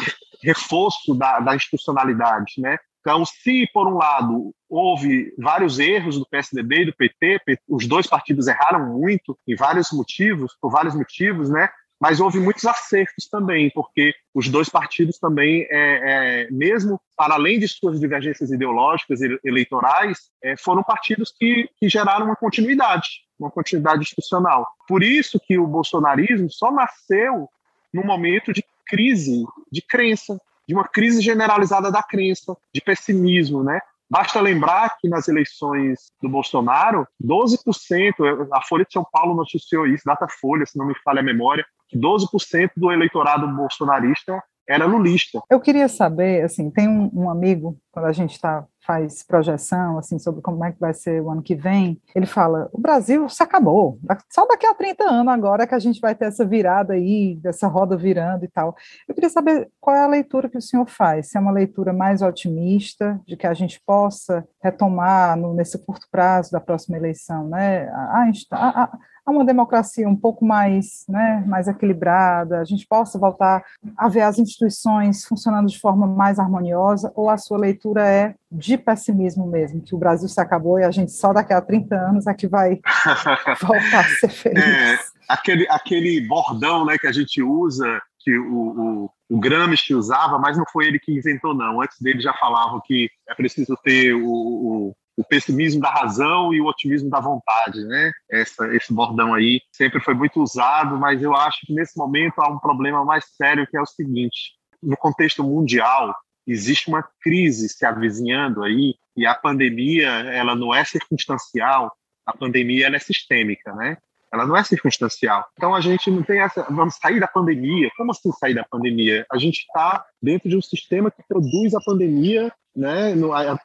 reforço 0.43 1.15
da, 1.15 1.39
da 1.39 1.55
institucionalidade, 1.55 2.55
né? 2.59 2.77
Então, 3.07 3.23
se 3.25 3.65
por 3.73 3.87
um 3.87 3.95
lado 3.95 4.53
houve 4.69 5.33
vários 5.37 5.79
erros 5.79 6.19
do 6.19 6.27
PSDB 6.27 6.81
e 6.81 6.85
do 6.87 6.95
PT, 6.95 7.39
os 7.67 7.87
dois 7.87 8.05
partidos 8.05 8.47
erraram 8.47 8.97
muito 8.97 9.37
em 9.47 9.55
vários 9.55 9.91
motivos, 9.93 10.57
por 10.59 10.69
vários 10.69 10.93
motivos, 10.93 11.49
né? 11.49 11.69
Mas 11.99 12.19
houve 12.19 12.39
muitos 12.39 12.65
acertos 12.65 13.27
também, 13.27 13.71
porque 13.71 14.13
os 14.33 14.47
dois 14.49 14.69
partidos 14.69 15.17
também, 15.17 15.67
é, 15.69 16.45
é, 16.45 16.51
mesmo 16.51 17.01
para 17.15 17.33
além 17.33 17.59
de 17.59 17.67
suas 17.67 17.99
divergências 17.99 18.51
ideológicas 18.51 19.21
e 19.21 19.39
eleitorais, 19.43 20.29
é, 20.43 20.55
foram 20.55 20.83
partidos 20.83 21.33
que, 21.37 21.67
que 21.79 21.89
geraram 21.89 22.27
uma 22.27 22.35
continuidade, 22.35 23.07
uma 23.39 23.49
continuidade 23.49 24.03
institucional. 24.03 24.67
Por 24.87 25.01
isso 25.01 25.39
que 25.39 25.57
o 25.57 25.65
bolsonarismo 25.65 26.49
só 26.51 26.71
nasceu 26.71 27.49
num 27.91 28.05
momento 28.05 28.53
de 28.53 28.63
crise 28.85 29.43
de 29.71 29.81
crença, 29.81 30.39
de 30.67 30.75
uma 30.75 30.87
crise 30.87 31.21
generalizada 31.21 31.91
da 31.91 32.03
crença, 32.03 32.55
de 32.73 32.81
pessimismo, 32.81 33.63
né? 33.63 33.79
Basta 34.09 34.39
lembrar 34.39 34.97
que 34.99 35.09
nas 35.09 35.27
eleições 35.27 36.11
do 36.21 36.29
Bolsonaro, 36.29 37.05
12%, 37.21 38.47
a 38.53 38.61
Folha 38.61 38.85
de 38.85 38.93
São 38.93 39.05
Paulo 39.11 39.35
noticiou 39.35 39.85
isso, 39.85 40.05
Datafolha, 40.05 40.65
se 40.65 40.77
não 40.77 40.85
me 40.85 40.95
falha 41.03 41.19
a 41.19 41.23
memória, 41.23 41.65
que 41.87 41.97
12% 41.97 42.71
do 42.75 42.91
eleitorado 42.91 43.47
bolsonarista 43.47 44.41
era 44.67 44.85
lulista. 44.85 45.41
Eu 45.49 45.61
queria 45.61 45.87
saber, 45.87 46.43
assim, 46.43 46.69
tem 46.69 46.89
um, 46.89 47.09
um 47.13 47.29
amigo, 47.29 47.77
quando 47.91 48.05
a 48.05 48.11
gente 48.11 48.33
está 48.33 48.65
faz 48.87 49.21
projeção 49.21 49.99
assim 49.99 50.17
sobre 50.17 50.41
como 50.41 50.63
é 50.63 50.71
que 50.71 50.79
vai 50.79 50.93
ser 50.93 51.21
o 51.21 51.29
ano 51.29 51.41
que 51.41 51.53
vem, 51.53 52.01
ele 52.15 52.25
fala: 52.25 52.69
o 52.71 52.79
Brasil 52.79 53.27
se 53.27 53.43
acabou. 53.43 53.99
Só 54.31 54.47
daqui 54.47 54.65
a 54.65 54.73
30 54.73 55.03
anos 55.03 55.33
agora 55.33 55.67
que 55.67 55.75
a 55.75 55.79
gente 55.79 55.99
vai 55.99 56.15
ter 56.15 56.25
essa 56.25 56.45
virada 56.45 56.93
aí, 56.93 57.35
dessa 57.35 57.67
roda 57.67 57.97
virando 57.97 58.45
e 58.45 58.47
tal. 58.47 58.73
Eu 59.05 59.13
queria 59.13 59.29
saber 59.29 59.69
qual 59.81 59.95
é 59.95 60.03
a 60.03 60.07
leitura 60.07 60.49
que 60.49 60.57
o 60.57 60.61
senhor 60.61 60.87
faz. 60.87 61.29
Se 61.29 61.37
é 61.37 61.41
uma 61.41 61.51
leitura 61.51 61.91
mais 61.91 62.21
otimista, 62.21 63.19
de 63.27 63.35
que 63.35 63.45
a 63.45 63.53
gente 63.53 63.81
possa 63.85 64.47
retomar 64.63 65.35
no, 65.35 65.53
nesse 65.53 65.77
curto 65.85 66.07
prazo 66.09 66.51
da 66.51 66.61
próxima 66.61 66.95
eleição, 66.95 67.49
né? 67.49 67.89
A, 67.89 68.23
a, 68.51 68.83
a, 68.83 68.97
a 69.27 69.31
uma 69.31 69.43
democracia 69.43 70.07
um 70.07 70.15
pouco 70.15 70.45
mais, 70.45 71.03
né, 71.09 71.43
mais 71.45 71.67
equilibrada, 71.67 72.61
a 72.61 72.63
gente 72.63 72.87
possa 72.87 73.19
voltar 73.19 73.61
a 73.97 74.07
ver 74.07 74.21
as 74.21 74.39
instituições 74.39 75.25
funcionando 75.25 75.67
de 75.67 75.77
forma 75.77 76.07
mais 76.07 76.39
harmoniosa, 76.39 77.11
ou 77.13 77.29
a 77.29 77.37
sua 77.37 77.57
leitura 77.57 78.07
é 78.07 78.35
de 78.49 78.77
pessimismo 78.77 79.45
mesmo, 79.45 79.81
que 79.81 79.93
o 79.93 79.97
Brasil 79.97 80.29
se 80.29 80.39
acabou 80.39 80.79
e 80.79 80.85
a 80.85 80.91
gente 80.91 81.11
só 81.11 81.33
daqui 81.33 81.51
a 81.51 81.59
30 81.59 81.93
anos 81.93 82.25
é 82.25 82.33
que 82.33 82.47
vai 82.47 82.79
voltar 83.61 83.99
a 83.99 84.03
ser 84.19 84.29
feliz. 84.29 84.63
É, 84.63 84.97
aquele, 85.27 85.67
aquele 85.69 86.25
bordão 86.25 86.85
né, 86.85 86.97
que 86.97 87.07
a 87.07 87.11
gente 87.11 87.43
usa, 87.43 88.01
que 88.19 88.33
o, 88.37 89.09
o, 89.09 89.09
o 89.29 89.39
Gramsci 89.39 89.93
usava, 89.93 90.39
mas 90.39 90.57
não 90.57 90.65
foi 90.71 90.87
ele 90.87 90.99
que 90.99 91.11
inventou, 91.11 91.53
não. 91.53 91.81
Antes 91.81 91.99
dele 91.99 92.21
já 92.21 92.33
falavam 92.35 92.81
que 92.85 93.09
é 93.27 93.35
preciso 93.35 93.77
ter 93.83 94.13
o, 94.13 94.25
o 94.25 94.95
o 95.17 95.23
pessimismo 95.23 95.81
da 95.81 95.89
razão 95.89 96.53
e 96.53 96.61
o 96.61 96.67
otimismo 96.67 97.09
da 97.09 97.19
vontade, 97.19 97.83
né? 97.85 98.11
Essa, 98.29 98.73
esse 98.75 98.93
bordão 98.93 99.33
aí 99.33 99.61
sempre 99.71 99.99
foi 99.99 100.13
muito 100.13 100.41
usado, 100.41 100.95
mas 100.97 101.23
eu 101.23 101.35
acho 101.35 101.65
que 101.65 101.73
nesse 101.73 101.97
momento 101.97 102.39
há 102.39 102.47
um 102.47 102.59
problema 102.59 103.03
mais 103.03 103.25
sério 103.35 103.65
que 103.65 103.75
é 103.75 103.81
o 103.81 103.85
seguinte: 103.85 104.53
no 104.81 104.95
contexto 104.95 105.43
mundial 105.43 106.15
existe 106.45 106.87
uma 106.87 107.03
crise 107.19 107.67
se 107.67 107.85
avizinhando 107.85 108.63
aí 108.63 108.95
e 109.17 109.25
a 109.25 109.33
pandemia 109.33 110.07
ela 110.07 110.55
não 110.55 110.73
é 110.73 110.85
circunstancial, 110.85 111.91
a 112.25 112.37
pandemia 112.37 112.85
ela 112.85 112.95
é 112.95 112.99
sistêmica, 112.99 113.73
né? 113.73 113.97
Ela 114.33 114.45
não 114.45 114.57
é 114.57 114.63
circunstancial. 114.63 115.45
Então 115.53 115.73
a 115.73 115.81
gente 115.81 116.11
não 116.11 116.23
tem 116.23 116.39
essa. 116.39 116.65
Vamos 116.69 116.95
sair 116.95 117.19
da 117.19 117.27
pandemia. 117.27 117.89
Como 117.95 118.11
assim 118.11 118.31
sair 118.33 118.53
da 118.53 118.63
pandemia? 118.63 119.25
A 119.31 119.37
gente 119.37 119.59
está 119.59 120.05
dentro 120.21 120.49
de 120.49 120.57
um 120.57 120.61
sistema 120.61 121.09
que 121.09 121.23
produz 121.27 121.73
a 121.73 121.79
pandemia 121.81 122.51
né? 122.77 123.13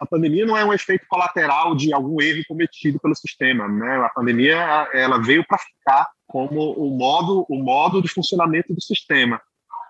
A 0.00 0.06
pandemia 0.06 0.46
não 0.46 0.56
é 0.56 0.64
um 0.64 0.72
efeito 0.72 1.04
colateral 1.06 1.76
de 1.76 1.92
algum 1.92 2.20
erro 2.22 2.42
cometido 2.48 2.98
pelo 2.98 3.14
sistema, 3.14 3.68
né? 3.68 3.96
A 3.98 4.08
pandemia 4.08 4.56
ela 4.94 5.18
veio 5.18 5.44
para 5.46 5.58
ficar 5.58 6.08
como 6.26 6.72
o 6.72 6.96
modo 6.96 7.44
o 7.46 7.62
modo 7.62 8.00
de 8.00 8.08
funcionamento 8.08 8.72
do 8.72 8.80
sistema. 8.80 9.38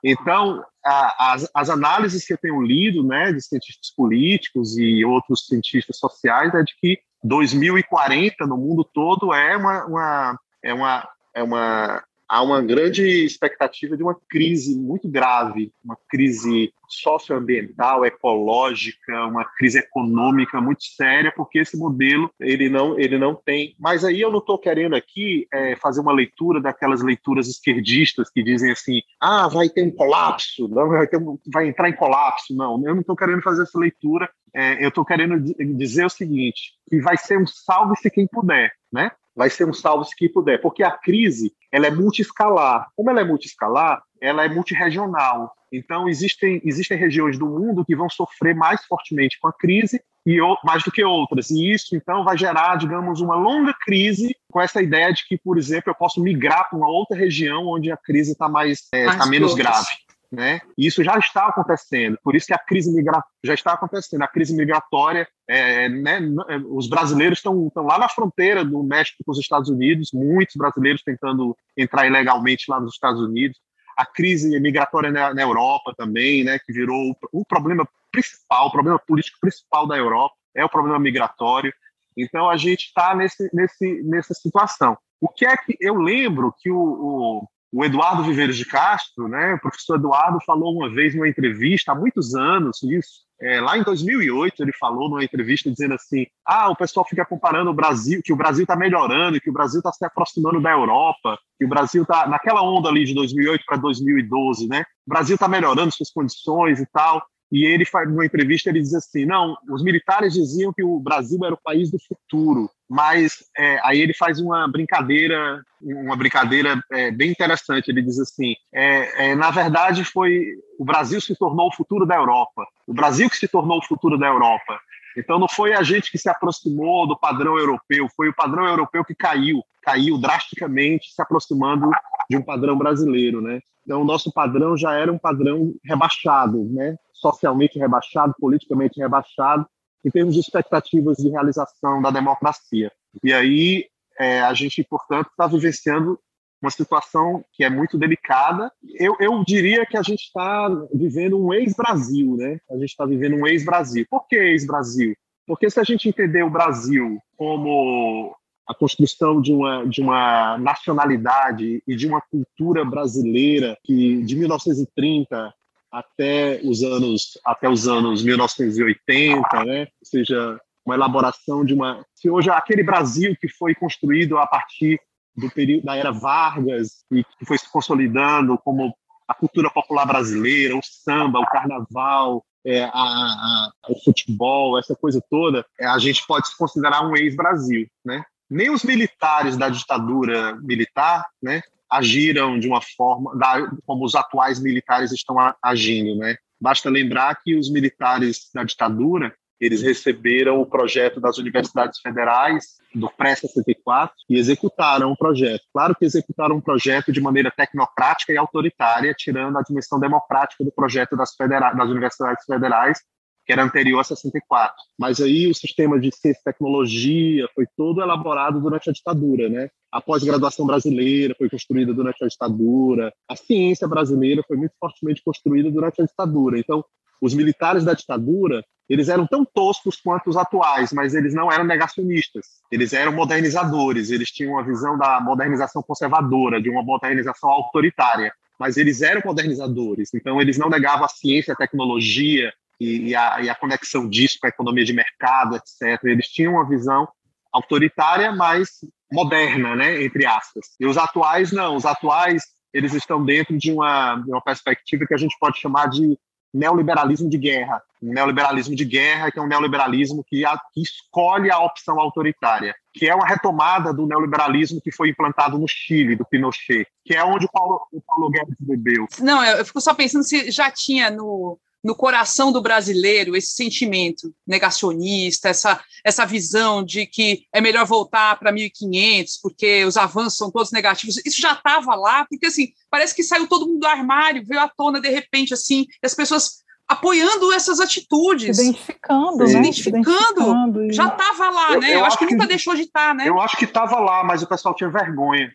Então, 0.05 0.65
as, 0.85 1.49
as 1.55 1.71
análises 1.71 2.27
que 2.27 2.33
eu 2.33 2.39
tenho 2.39 2.61
lido, 2.61 3.05
né, 3.05 3.33
de 3.33 3.41
cientistas 3.41 3.95
políticos 3.95 4.77
e 4.77 5.05
outros 5.05 5.47
cientistas 5.47 5.97
sociais, 5.97 6.53
é 6.53 6.63
de 6.65 6.75
que 6.81 6.99
2040 7.23 8.45
no 8.49 8.57
mundo 8.57 8.83
todo 8.83 9.33
é 9.33 9.57
uma, 9.57 9.85
uma 9.85 10.39
é 10.63 10.73
uma 10.73 11.09
é 11.35 11.43
uma 11.43 12.03
há 12.33 12.43
uma 12.43 12.63
grande 12.63 13.03
expectativa 13.27 13.95
de 13.95 14.03
uma 14.03 14.17
crise 14.27 14.75
muito 14.75 15.07
grave, 15.07 15.71
uma 15.85 15.99
crise 16.09 16.73
socioambiental, 16.89 18.07
ecológica, 18.07 19.27
uma 19.27 19.45
crise 19.45 19.79
econômica 19.79 20.59
muito 20.59 20.83
séria, 20.83 21.31
porque 21.37 21.59
esse 21.59 21.77
modelo 21.77 22.31
ele 22.41 22.71
não 22.71 22.99
ele 22.99 23.19
não 23.19 23.35
tem. 23.35 23.77
Mas 23.79 24.03
aí 24.03 24.19
eu 24.19 24.31
não 24.31 24.39
estou 24.39 24.59
querendo 24.59 24.97
aqui 24.97 25.47
é, 25.53 25.77
fazer 25.77 26.01
uma 26.01 26.13
leitura 26.13 26.59
daquelas 26.59 27.03
leituras 27.03 27.49
esquerdistas 27.49 28.31
que 28.31 28.43
dizem 28.43 28.71
assim, 28.71 29.03
ah, 29.21 29.47
vai 29.49 29.69
ter 29.69 29.83
um 29.83 29.91
colapso, 29.91 30.69
não 30.69 30.89
vai, 30.89 31.07
ter 31.07 31.19
um, 31.19 31.39
vai 31.53 31.69
entrar 31.69 31.91
em 31.91 31.97
colapso, 31.97 32.57
não. 32.57 32.83
Eu 32.87 32.95
não 32.95 33.03
estou 33.03 33.17
querendo 33.17 33.43
fazer 33.43 33.65
essa 33.65 33.79
leitura. 33.79 34.31
É, 34.55 34.83
eu 34.85 34.89
estou 34.89 35.05
querendo 35.05 35.39
dizer 35.77 36.05
o 36.05 36.11
seguinte, 36.11 36.75
que 36.89 37.01
vai 37.01 37.17
ser 37.17 37.39
um 37.39 37.47
salve-se 37.47 38.11
quem 38.11 38.27
puder, 38.27 38.71
né? 38.93 39.11
Vai 39.35 39.51
ser 39.51 39.69
um 39.69 39.73
salve-se 39.73 40.15
que 40.15 40.29
puder, 40.29 40.61
porque 40.61 40.83
a 40.83 40.91
crise 40.91 41.53
ela 41.71 41.87
é 41.87 41.91
multiescalar. 41.91 42.89
Como 42.95 43.11
ela 43.11 43.21
é 43.21 43.25
multiescalar, 43.25 44.03
ela 44.21 44.45
é 44.45 44.49
multiregional. 44.49 45.53
Então, 45.73 46.07
existem, 46.09 46.61
existem 46.65 46.99
regiões 46.99 47.39
do 47.39 47.47
mundo 47.47 47.85
que 47.85 47.97
vão 47.97 48.09
sofrer 48.11 48.55
mais 48.55 48.85
fortemente 48.85 49.39
com 49.41 49.49
a 49.49 49.53
crise 49.53 50.03
e 50.27 50.39
mais 50.63 50.85
do 50.85 50.93
que 50.93 51.03
outras. 51.03 51.51
E 51.51 51.73
isso, 51.73 51.97
então, 51.97 52.25
vai 52.25 52.37
gerar, 52.37 52.77
digamos, 52.77 53.21
uma 53.21 53.35
longa 53.35 53.75
crise 53.81 54.37
com 54.51 54.61
essa 54.61 54.83
ideia 54.83 55.13
de 55.13 55.27
que, 55.27 55.39
por 55.39 55.57
exemplo, 55.57 55.91
eu 55.91 55.95
posso 55.95 56.23
migrar 56.23 56.69
para 56.69 56.79
uma 56.79 56.89
outra 56.89 57.17
região 57.17 57.67
onde 57.67 57.91
a 57.91 57.97
crise 57.97 58.33
está 58.33 58.49
mais, 58.49 58.87
é, 58.93 59.07
tá 59.07 59.27
menos 59.27 59.55
grave. 59.55 59.89
Né? 60.33 60.63
E 60.79 60.87
isso 60.87 61.05
já 61.05 61.19
está 61.19 61.49
acontecendo, 61.49 62.19
por 62.25 62.35
isso 62.35 62.47
que 62.47 62.55
a 62.55 62.59
crise 62.59 62.91
migratória 62.91 63.29
já 63.45 63.53
está 63.53 63.75
acontecendo. 63.75 64.23
A 64.23 64.27
crise 64.27 64.57
migratória, 64.57 65.29
é, 65.47 65.91
né, 65.91 66.21
é, 66.49 66.57
os 66.57 66.89
brasileiros 66.89 67.41
estão, 67.41 67.67
estão 67.67 67.85
lá 67.85 67.99
na 67.99 68.09
fronteira 68.09 68.65
do 68.65 68.83
México 68.83 69.23
com 69.27 69.33
os 69.33 69.39
Estados 69.39 69.69
Unidos, 69.69 70.09
muitos 70.11 70.57
brasileiros 70.57 71.03
tentando 71.03 71.55
entrar 71.77 72.07
ilegalmente 72.07 72.65
lá 72.71 72.81
nos 72.81 72.95
Estados 72.95 73.21
Unidos. 73.21 73.59
A 73.95 74.07
crise 74.07 74.59
migratória 74.59 75.11
na, 75.11 75.35
na 75.35 75.43
Europa 75.43 75.93
também, 75.95 76.43
né, 76.45 76.59
que 76.65 76.73
virou 76.73 77.15
o 77.31 77.45
problema 77.45 77.87
principal, 78.11 78.69
o 78.69 78.73
problema 78.73 78.99
político 78.99 79.37
principal 79.39 79.87
da 79.87 79.99
Europa 79.99 80.35
é 80.57 80.65
o 80.65 80.69
problema 80.71 80.99
migratório. 80.99 81.75
Então 82.17 82.49
a 82.49 82.57
gente 82.57 82.87
está 82.87 83.15
nesse, 83.15 83.51
nesse, 83.53 84.03
nessa 84.03 84.33
situação. 84.33 84.97
O 85.21 85.29
que 85.29 85.45
é 85.45 85.55
que 85.59 85.77
eu 85.79 85.97
lembro 85.97 86.55
que 86.59 86.71
o, 86.71 86.79
o 86.79 87.49
o 87.73 87.85
Eduardo 87.85 88.23
Viveiros 88.23 88.57
de 88.57 88.67
Castro, 88.67 89.29
né, 89.29 89.55
o 89.55 89.61
professor 89.61 89.97
Eduardo 89.97 90.39
falou 90.45 90.77
uma 90.77 90.93
vez 90.93 91.15
numa 91.15 91.29
entrevista, 91.29 91.93
há 91.93 91.95
muitos 91.95 92.35
anos 92.35 92.83
isso, 92.83 93.23
é, 93.41 93.61
lá 93.61 93.79
em 93.79 93.83
2008 93.83 94.63
ele 94.63 94.73
falou 94.79 95.09
numa 95.09 95.25
entrevista 95.25 95.71
dizendo 95.71 95.95
assim, 95.95 96.27
ah, 96.47 96.69
o 96.69 96.77
pessoal 96.77 97.07
fica 97.09 97.25
comparando 97.25 97.71
o 97.71 97.75
Brasil, 97.75 98.21
que 98.23 98.33
o 98.33 98.37
Brasil 98.37 98.65
está 98.65 98.77
melhorando, 98.77 99.41
que 99.41 99.49
o 99.49 99.53
Brasil 99.53 99.79
está 99.79 99.91
se 99.91 100.05
aproximando 100.05 100.61
da 100.61 100.71
Europa, 100.71 101.39
que 101.59 101.65
o 101.65 101.69
Brasil 101.69 102.03
está 102.03 102.29
naquela 102.29 102.63
onda 102.63 102.91
ali 102.91 103.07
de 103.07 103.15
2008 103.15 103.65
para 103.67 103.79
2012, 103.79 104.69
né, 104.69 104.85
o 105.07 105.11
Brasil 105.11 105.35
está 105.35 105.49
melhorando 105.49 105.95
suas 105.95 106.11
condições 106.11 106.79
e 106.79 106.87
tal, 106.93 107.23
e 107.51 107.67
ele 107.67 107.85
numa 108.07 108.25
entrevista 108.25 108.71
ele 108.71 108.81
diz 108.81 108.95
assim, 108.95 109.27
não, 109.27 109.57
os 109.71 109.83
militares 109.83 110.33
diziam 110.33 110.73
que 110.73 110.83
o 110.83 110.99
Brasil 110.99 111.39
era 111.45 111.55
o 111.55 111.61
país 111.63 111.91
do 111.91 111.99
futuro, 112.09 112.71
mas 112.93 113.39
é, 113.57 113.81
aí 113.85 114.03
ele 114.03 114.13
faz 114.13 114.39
uma 114.39 114.69
brincadeira, 114.69 115.63
uma 115.81 116.15
brincadeira 116.15 116.79
é, 116.93 117.11
bem 117.11 117.31
interessante. 117.31 117.89
Ele 117.89 118.03
diz 118.03 118.19
assim, 118.19 118.55
é, 118.71 119.31
é, 119.31 119.35
na 119.35 119.51
verdade 119.51 120.05
foi 120.05 120.45
o 120.79 120.85
Brasil 120.85 121.19
se 121.19 121.35
tornou 121.35 121.69
o 121.69 121.75
futuro 121.75 122.05
da 122.05 122.17
Europa, 122.17 122.67
o 122.87 122.93
Brasil 122.93 123.31
que 123.31 123.39
se 123.39 123.49
tornou 123.49 123.79
o 123.79 123.87
futuro 123.87 124.19
da 124.19 124.27
Europa. 124.27 124.79
Então 125.17 125.39
não 125.39 125.49
foi 125.49 125.73
a 125.73 125.83
gente 125.83 126.11
que 126.11 126.19
se 126.19 126.29
aproximou 126.29 127.09
do 127.09 127.19
padrão 127.19 127.59
europeu, 127.59 128.09
foi 128.15 128.29
o 128.29 128.35
padrão 128.35 128.67
europeu 128.67 129.03
que 129.03 129.15
caiu, 129.15 129.63
caiu 129.83 130.19
drasticamente, 130.19 131.15
se 131.15 131.23
aproximando 131.23 131.91
de 132.29 132.37
um 132.37 132.43
padrão 132.43 132.77
brasileiro, 132.77 133.41
né? 133.41 133.61
Então 133.87 134.03
o 134.03 134.05
nosso 134.05 134.31
padrão 134.31 134.77
já 134.77 134.93
era 134.93 135.11
um 135.11 135.19
padrão 135.19 135.73
rebaixado, 135.83 136.63
né? 136.71 136.95
socialmente 137.23 137.79
rebaixado, 137.79 138.35
politicamente 138.39 139.01
rebaixado, 139.01 139.65
em 140.05 140.11
termos 140.11 140.35
de 140.35 140.41
expectativas 140.41 141.17
de 141.19 141.29
realização 141.29 142.03
da 142.03 142.11
democracia. 142.11 142.91
E 143.23 143.33
aí 143.33 143.87
é, 144.19 144.41
a 144.41 144.55
gente, 144.55 144.83
portanto, 144.85 145.29
está 145.31 145.47
vivenciando 145.47 146.19
uma 146.61 146.71
situação 146.71 147.45
que 147.53 147.65
é 147.65 147.71
muito 147.71 147.99
delicada. 147.99 148.71
Eu, 148.95 149.17
eu 149.19 149.45
diria 149.45 149.85
que 149.85 149.97
a 149.97 150.03
gente 150.03 150.23
está 150.23 150.69
vivendo 150.95 151.43
um 151.43 151.53
ex-Brasil, 151.53 152.37
né? 152.37 152.59
A 152.71 152.75
gente 152.75 152.91
está 152.91 153.05
vivendo 153.05 153.35
um 153.35 153.47
ex-Brasil. 153.47 154.07
Por 154.09 154.27
que 154.29 154.37
ex-Brasil? 154.37 155.15
Porque 155.45 155.69
se 155.69 155.81
a 155.81 155.85
gente 155.85 156.09
entender 156.09 156.45
o 156.45 156.51
Brasil 156.51 157.19
como 157.37 158.37
a 158.69 158.75
construção 158.75 159.43
de 159.43 159.53
uma, 159.53 159.85
de 159.85 160.01
uma 160.01 160.57
nacionalidade 160.59 161.83
e 161.87 161.97
de 161.97 162.07
uma 162.07 162.21
cultura 162.21 162.85
brasileira 162.85 163.77
que 163.83 164.23
de 164.23 164.37
1930 164.37 165.53
até 165.93 166.61
os 166.65 166.83
anos 166.83 167.39
até 167.45 167.69
os 167.69 167.87
anos 167.87 168.23
1980, 168.23 169.65
né? 169.65 169.81
Ou 169.83 169.87
seja, 170.03 170.59
uma 170.85 170.95
elaboração 170.95 171.65
de 171.65 171.75
uma 171.75 172.05
se 172.15 172.31
hoje 172.31 172.51
aquele 172.51 172.83
Brasil 172.83 173.37
que 173.41 173.49
foi 173.49 173.75
construído 173.75 174.39
a 174.39 174.47
partir 174.47 174.99
do 175.37 175.51
período 175.51 175.85
da 175.85 175.97
era 175.97 176.11
Vargas 176.11 177.05
e 177.11 177.23
que 177.25 177.45
foi 177.45 177.59
se 177.59 177.71
consolidando 177.71 178.59
como 178.59 178.95
a 179.29 179.35
cultura 179.35 179.71
popular 179.71 180.07
brasileira, 180.07 180.77
o 180.77 180.81
samba, 180.83 181.39
o 181.39 181.47
carnaval, 181.47 182.45
é, 182.65 182.85
a, 182.85 182.91
a, 182.93 183.71
o 183.89 183.99
futebol, 184.05 184.79
essa 184.79 184.95
coisa 184.95 185.23
toda, 185.31 185.65
é, 185.81 185.87
a 185.87 185.99
gente 185.99 186.25
pode 186.27 186.49
se 186.49 186.57
considerar 186.57 187.07
um 187.07 187.17
ex-Brasil, 187.17 187.87
né? 188.05 188.23
Nem 188.51 188.71
os 188.71 188.83
militares 188.83 189.57
da 189.57 189.69
ditadura 189.71 190.55
militar, 190.57 191.25
né, 191.43 191.63
agiram 191.93 192.59
de 192.59 192.67
uma 192.67 192.81
forma 192.81 193.37
da, 193.37 193.71
como 193.87 194.05
os 194.05 194.15
atuais 194.15 194.61
militares 194.61 195.13
estão 195.13 195.37
agindo, 195.63 196.17
né? 196.17 196.37
Basta 196.61 196.89
lembrar 196.89 197.39
que 197.43 197.57
os 197.57 197.71
militares 197.71 198.49
da 198.55 198.65
ditadura 198.65 199.35
eles 199.61 199.81
receberam 199.81 200.61
o 200.61 200.67
projeto 200.67 201.21
das 201.21 201.39
universidades 201.39 202.01
federais 202.01 202.65
do 202.93 203.09
pré-64 203.09 204.11
e 204.29 204.37
executaram 204.37 205.13
o 205.13 205.17
projeto. 205.17 205.63
Claro 205.73 205.95
que 205.95 206.05
executaram 206.05 206.57
um 206.57 206.61
projeto 206.61 207.13
de 207.13 207.21
maneira 207.21 207.49
tecnocrática 207.49 208.33
e 208.33 208.37
autoritária, 208.37 209.15
tirando 209.17 209.57
a 209.57 209.63
dimensão 209.63 210.01
democrática 210.01 210.65
do 210.65 210.73
projeto 210.73 211.17
das, 211.17 211.37
federa 211.37 211.73
das 211.75 211.89
universidades 211.89 212.45
federais, 212.45 212.99
que 213.45 213.53
era 213.53 213.65
anterior 213.65 214.01
a 214.01 214.05
64. 214.05 214.75
Mas 214.99 215.21
aí 215.21 215.47
o 215.47 215.55
sistema 215.55 215.99
de 215.99 216.11
ciência 216.15 216.41
e 216.41 216.45
tecnologia 216.45 217.49
foi 217.55 217.67
todo 217.77 218.01
elaborado 218.01 218.61
durante 218.61 218.89
a 218.89 218.93
ditadura, 218.93 219.49
né? 219.49 219.69
A 219.91 220.01
pós-graduação 220.01 220.67
brasileira 220.67 221.35
foi 221.37 221.51
construída 221.51 221.93
durante 221.93 222.25
a 222.25 222.29
ditadura, 222.29 223.13
a 223.29 223.37
ciência 223.37 223.87
brasileira 223.87 224.43
foi 224.47 224.57
muito 224.57 224.75
fortemente 224.79 225.23
construída 225.25 225.71
durante 225.71 226.01
a 226.01 226.07
ditadura. 226.07 226.59
Então, 226.59 226.85
os 227.21 227.35
militares 227.35 227.85
da 227.85 227.95
ditadura, 227.95 228.65
eles 228.89 229.09
eram 229.09 229.27
tão 229.27 229.45
toscos 229.45 230.01
quanto 230.01 230.31
os 230.31 230.37
atuais, 230.37 230.93
mas 230.93 231.15
eles 231.15 231.35
não 231.35 231.53
eram 231.53 231.65
negacionistas. 231.65 232.47
Eles 232.71 232.93
eram 232.93 233.13
modernizadores, 233.13 234.11
eles 234.11 234.31
tinham 234.31 234.55
uma 234.55 234.65
visão 234.65 234.99
da 234.99 235.21
modernização 235.21 235.83
conservadora, 235.83 236.61
de 236.61 236.71
uma 236.71 236.83
modernização 236.83 237.51
autoritária, 237.51 238.33
mas 238.59 238.77
eles 238.77 239.03
eram 239.03 239.23
modernizadores. 239.25 240.13
Então, 240.15 240.41
eles 240.41 240.59
não 240.59 240.69
negavam 240.69 241.05
a 241.05 241.09
ciência, 241.09 241.53
a 241.53 241.57
tecnologia 241.57 242.53
e, 242.83 243.09
e, 243.11 243.15
a, 243.15 243.41
e 243.41 243.49
a 243.49 243.55
conexão 243.55 244.09
disso 244.09 244.39
com 244.41 244.47
a 244.47 244.51
economia 244.51 244.85
de 244.85 244.93
mercado, 244.93 245.57
etc. 245.57 246.03
Eles 246.05 246.27
tinham 246.27 246.55
uma 246.55 246.69
visão 246.69 247.09
autoritária, 247.53 248.33
mas 248.33 248.69
moderna, 249.13 249.77
né, 249.77 250.03
entre 250.03 250.27
aspas. 250.27 250.67
E 250.81 250.87
os 250.87 250.97
atuais 250.97 251.53
não, 251.53 251.77
os 251.77 251.85
atuais 251.85 252.43
eles 252.73 252.95
estão 252.95 253.23
dentro 253.23 253.57
de 253.57 253.71
uma, 253.71 254.17
de 254.17 254.31
uma 254.31 254.41
perspectiva 254.41 255.05
que 255.07 255.15
a 255.15 255.19
gente 255.19 255.37
pode 255.39 255.61
chamar 255.61 255.89
de 255.89 256.19
neoliberalismo 256.53 257.29
de 257.29 257.39
guerra. 257.39 257.83
Um 258.03 258.13
neoliberalismo 258.13 258.75
de 258.75 258.85
guerra, 258.85 259.31
que 259.31 259.39
é 259.39 259.43
um 259.43 259.47
neoliberalismo 259.47 260.25
que, 260.25 260.45
a, 260.45 260.59
que, 260.73 260.83
escolhe 260.83 261.51
a 261.51 261.59
opção 261.59 262.01
autoritária, 262.01 262.75
que 262.93 263.09
é 263.09 263.15
uma 263.15 263.27
retomada 263.27 263.93
do 263.93 264.07
neoliberalismo 264.07 264.81
que 264.81 264.91
foi 264.91 265.11
implantado 265.11 265.59
no 265.59 265.67
Chile, 265.69 266.17
do 266.17 266.25
Pinochet, 266.25 266.87
que 267.05 267.15
é 267.15 267.25
onde 267.25 267.47
o 267.47 267.51
Paulo, 267.51 267.81
o 267.93 268.03
Paulo 268.03 268.31
Guedes 268.31 268.57
bebeu. 268.59 269.07
Não, 269.21 269.45
eu 269.45 269.65
fico 269.65 269.81
só 269.81 269.95
pensando 269.95 270.25
se 270.25 270.51
já 270.51 270.71
tinha 270.71 271.11
no, 271.11 271.59
no 271.83 271.95
coração 271.95 272.53
do 272.53 272.61
brasileiro 272.61 273.37
esse 273.37 273.55
sentimento 273.55 274.33
negacionista, 274.47 275.49
essa, 275.49 275.83
essa 276.05 276.25
visão 276.25 276.83
de 276.83 277.07
que 277.07 277.45
é 277.53 277.61
melhor 277.61 277.85
voltar 277.85 278.39
para 278.39 278.53
1500 278.53 279.39
porque 279.43 279.85
os 279.85 279.97
avanços 279.97 280.37
são 280.37 280.51
todos 280.51 280.71
negativos. 280.71 281.17
Isso 281.25 281.41
já 281.41 281.53
estava 281.53 281.95
lá, 281.95 282.25
porque 282.29 282.47
assim, 282.47 282.69
parece 282.91 283.15
que 283.15 283.23
saiu 283.23 283.49
todo 283.49 283.67
mundo 283.67 283.81
do 283.81 283.87
armário, 283.87 284.45
veio 284.47 284.61
à 284.61 284.69
tona 284.69 285.01
de 285.01 285.09
repente 285.09 285.53
assim, 285.53 285.87
as 286.03 286.15
pessoas 286.15 286.63
apoiando 286.87 287.53
essas 287.53 287.81
atitudes. 287.81 288.57
Se 288.57 288.63
identificando, 288.63 289.47
se 289.47 289.55
né? 289.55 289.61
identificando. 289.61 290.05
Se 290.05 290.11
identificando 290.11 290.93
já 290.93 291.07
estava 291.07 291.51
lá, 291.51 291.73
eu, 291.73 291.81
né? 291.81 291.95
Eu, 291.95 291.99
eu 291.99 292.05
acho 292.05 292.19
que, 292.19 292.27
que 292.27 292.35
nunca 292.35 292.47
deixou 292.47 292.75
de 292.75 292.83
estar, 292.83 293.09
tá, 293.09 293.15
né? 293.15 293.29
Eu 293.29 293.41
acho 293.41 293.57
que 293.57 293.65
estava 293.65 293.99
lá, 293.99 294.23
mas 294.23 294.43
o 294.43 294.47
pessoal 294.47 294.75
tinha 294.75 294.91
vergonha. 294.91 295.53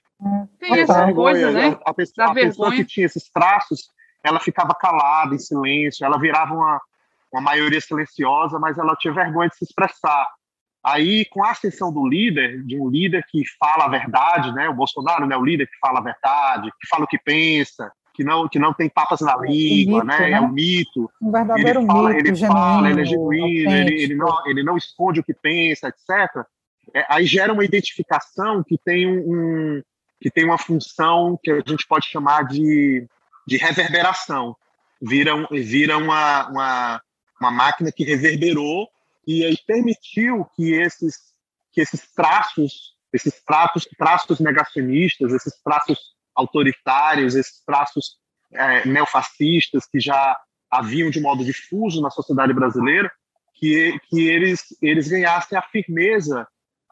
Tem 0.60 0.80
essa 0.80 1.06
vergonha, 1.06 1.14
coisa, 1.14 1.52
né? 1.52 1.80
A, 1.86 1.94
pessoa, 1.94 2.28
a 2.28 2.34
pessoa 2.34 2.72
que 2.72 2.84
tinha 2.84 3.06
esses 3.06 3.30
traços 3.30 3.90
ela 4.24 4.40
ficava 4.40 4.74
calada, 4.74 5.36
em 5.36 5.40
silêncio, 5.40 6.06
ela 6.06 6.20
virava 6.20 6.54
uma, 6.54 6.82
uma 7.32 7.42
maioria 7.42 7.82
silenciosa, 7.82 8.60
mas 8.60 8.78
ela 8.78 8.96
tinha 8.96 9.14
vergonha 9.14 9.50
de 9.50 9.56
se 9.56 9.66
expressar. 9.66 10.28
Aí, 10.84 11.26
com 11.26 11.44
a 11.44 11.52
ascensão 11.52 11.92
do 11.92 12.08
líder, 12.08 12.64
de 12.64 12.80
um 12.80 12.90
líder 12.90 13.26
que 13.30 13.44
fala 13.60 13.86
a 13.86 13.90
verdade, 13.90 14.54
né? 14.54 14.70
O 14.70 14.74
Bolsonaro 14.74 15.26
é 15.26 15.28
né? 15.28 15.36
o 15.36 15.44
líder 15.44 15.68
que 15.68 15.78
fala 15.80 16.00
a 16.00 16.04
verdade, 16.04 16.72
que 16.80 16.88
fala 16.88 17.04
o 17.04 17.08
que 17.08 17.18
pensa, 17.18 17.92
que 18.14 18.24
não, 18.24 18.48
que 18.48 18.58
não 18.58 18.74
tem 18.74 18.90
papas 18.90 19.22
na 19.22 19.36
língua, 19.38 20.04
mito, 20.04 20.06
né? 20.06 20.20
né? 20.20 20.32
É 20.32 20.42
um 20.42 20.48
mito. 20.48 21.12
Um 21.22 21.32
verdadeiro 21.32 21.80
ele 21.82 21.88
fala, 21.88 22.10
mito, 22.10 22.20
ele 22.20 22.36
genuíno, 22.36 22.60
fala, 22.60 22.90
ele 22.90 23.02
é 23.02 23.06
genuíno, 23.06 23.72
ele, 23.72 24.02
ele, 24.02 24.16
não, 24.16 24.48
ele 24.48 24.64
não 24.64 24.78
esconde 24.78 25.20
o 25.20 25.24
que 25.24 25.34
pensa, 25.34 25.90
etc. 25.90 26.46
É, 26.94 27.06
aí 27.10 27.26
gera 27.26 27.52
uma 27.52 27.66
identificação 27.66 28.64
que 28.64 28.78
tem 28.78 29.06
um, 29.06 29.20
um, 29.20 29.84
que 30.22 30.32
tem 30.32 30.46
uma 30.46 30.58
função 30.58 31.38
que 31.44 31.52
a 31.52 31.62
gente 31.66 31.86
pode 31.88 32.08
chamar 32.08 32.46
de 32.46 33.06
de 33.48 33.58
reverberação. 33.58 34.56
Vira, 35.02 35.34
vira 35.52 35.98
uma, 35.98 36.50
uma, 36.50 37.02
uma 37.40 37.52
máquina 37.52 37.92
que 37.92 38.04
reverberou 38.04 38.90
e 39.26 39.46
aí 39.46 39.58
permitiu 39.66 40.46
que 40.56 40.74
esses, 40.74 41.16
que 41.72 41.82
esses 41.82 42.12
traços, 42.14 42.96
esses 43.14 43.44
traços, 43.44 43.88
traços 43.98 44.40
negacionistas, 44.40 45.32
esses 45.34 45.54
traços 45.62 46.00
autoritários, 46.36 47.36
esses 47.36 47.64
traços 47.66 48.18
é, 48.54 48.88
neofascistas 48.88 49.86
que 49.86 50.00
já 50.00 50.38
haviam 50.70 51.10
de 51.10 51.20
modo 51.20 51.44
difuso 51.44 52.02
na 52.02 52.10
sociedade 52.10 52.54
brasileira, 52.54 53.12
que, 53.56 53.98
que 54.10 54.28
eles, 54.28 54.62
eles 54.82 55.08
ganhassem 55.08 55.58
a 55.58 55.62
firmeza, 55.62 56.48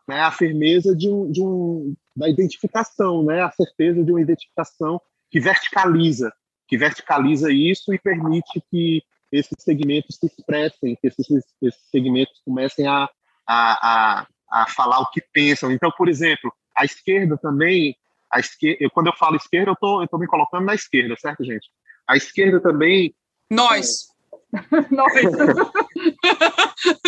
né, 0.07 0.21
a 0.21 0.31
firmeza 0.31 0.95
de 0.95 1.09
um, 1.09 1.31
de 1.31 1.41
um, 1.41 1.95
da 2.15 2.29
identificação, 2.29 3.23
né, 3.23 3.41
a 3.41 3.51
certeza 3.51 4.03
de 4.03 4.11
uma 4.11 4.21
identificação 4.21 5.01
que 5.29 5.39
verticaliza, 5.39 6.31
que 6.67 6.77
verticaliza 6.77 7.51
isso 7.51 7.93
e 7.93 7.99
permite 7.99 8.61
que 8.69 9.03
esses 9.31 9.55
segmentos 9.59 10.15
se 10.15 10.27
expressem, 10.27 10.95
que 10.95 11.07
esses, 11.07 11.27
esses 11.61 11.81
segmentos 11.91 12.41
comecem 12.45 12.87
a, 12.87 13.09
a, 13.47 14.19
a, 14.19 14.27
a, 14.51 14.69
falar 14.69 14.99
o 14.99 15.09
que 15.09 15.21
pensam. 15.33 15.71
Então, 15.71 15.91
por 15.97 16.07
exemplo, 16.07 16.53
a 16.75 16.85
esquerda 16.85 17.37
também, 17.37 17.95
a 18.31 18.39
esquerda, 18.39 18.77
eu, 18.81 18.89
quando 18.89 19.07
eu 19.07 19.15
falo 19.15 19.35
esquerda, 19.35 19.71
eu 19.71 19.75
tô, 19.75 20.07
tô 20.07 20.17
me 20.17 20.27
colocando 20.27 20.65
na 20.65 20.75
esquerda, 20.75 21.15
certo, 21.17 21.43
gente? 21.43 21.67
A 22.07 22.15
esquerda 22.15 22.59
também. 22.59 23.13
Nós. 23.49 24.07
É... 24.55 24.69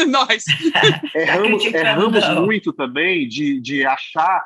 Nós. 0.05 0.07
Nós. 0.07 0.43
Erramos, 1.13 1.65
erramos 1.65 2.29
muito 2.45 2.73
também 2.73 3.27
de, 3.27 3.61
de 3.61 3.85
achar 3.85 4.43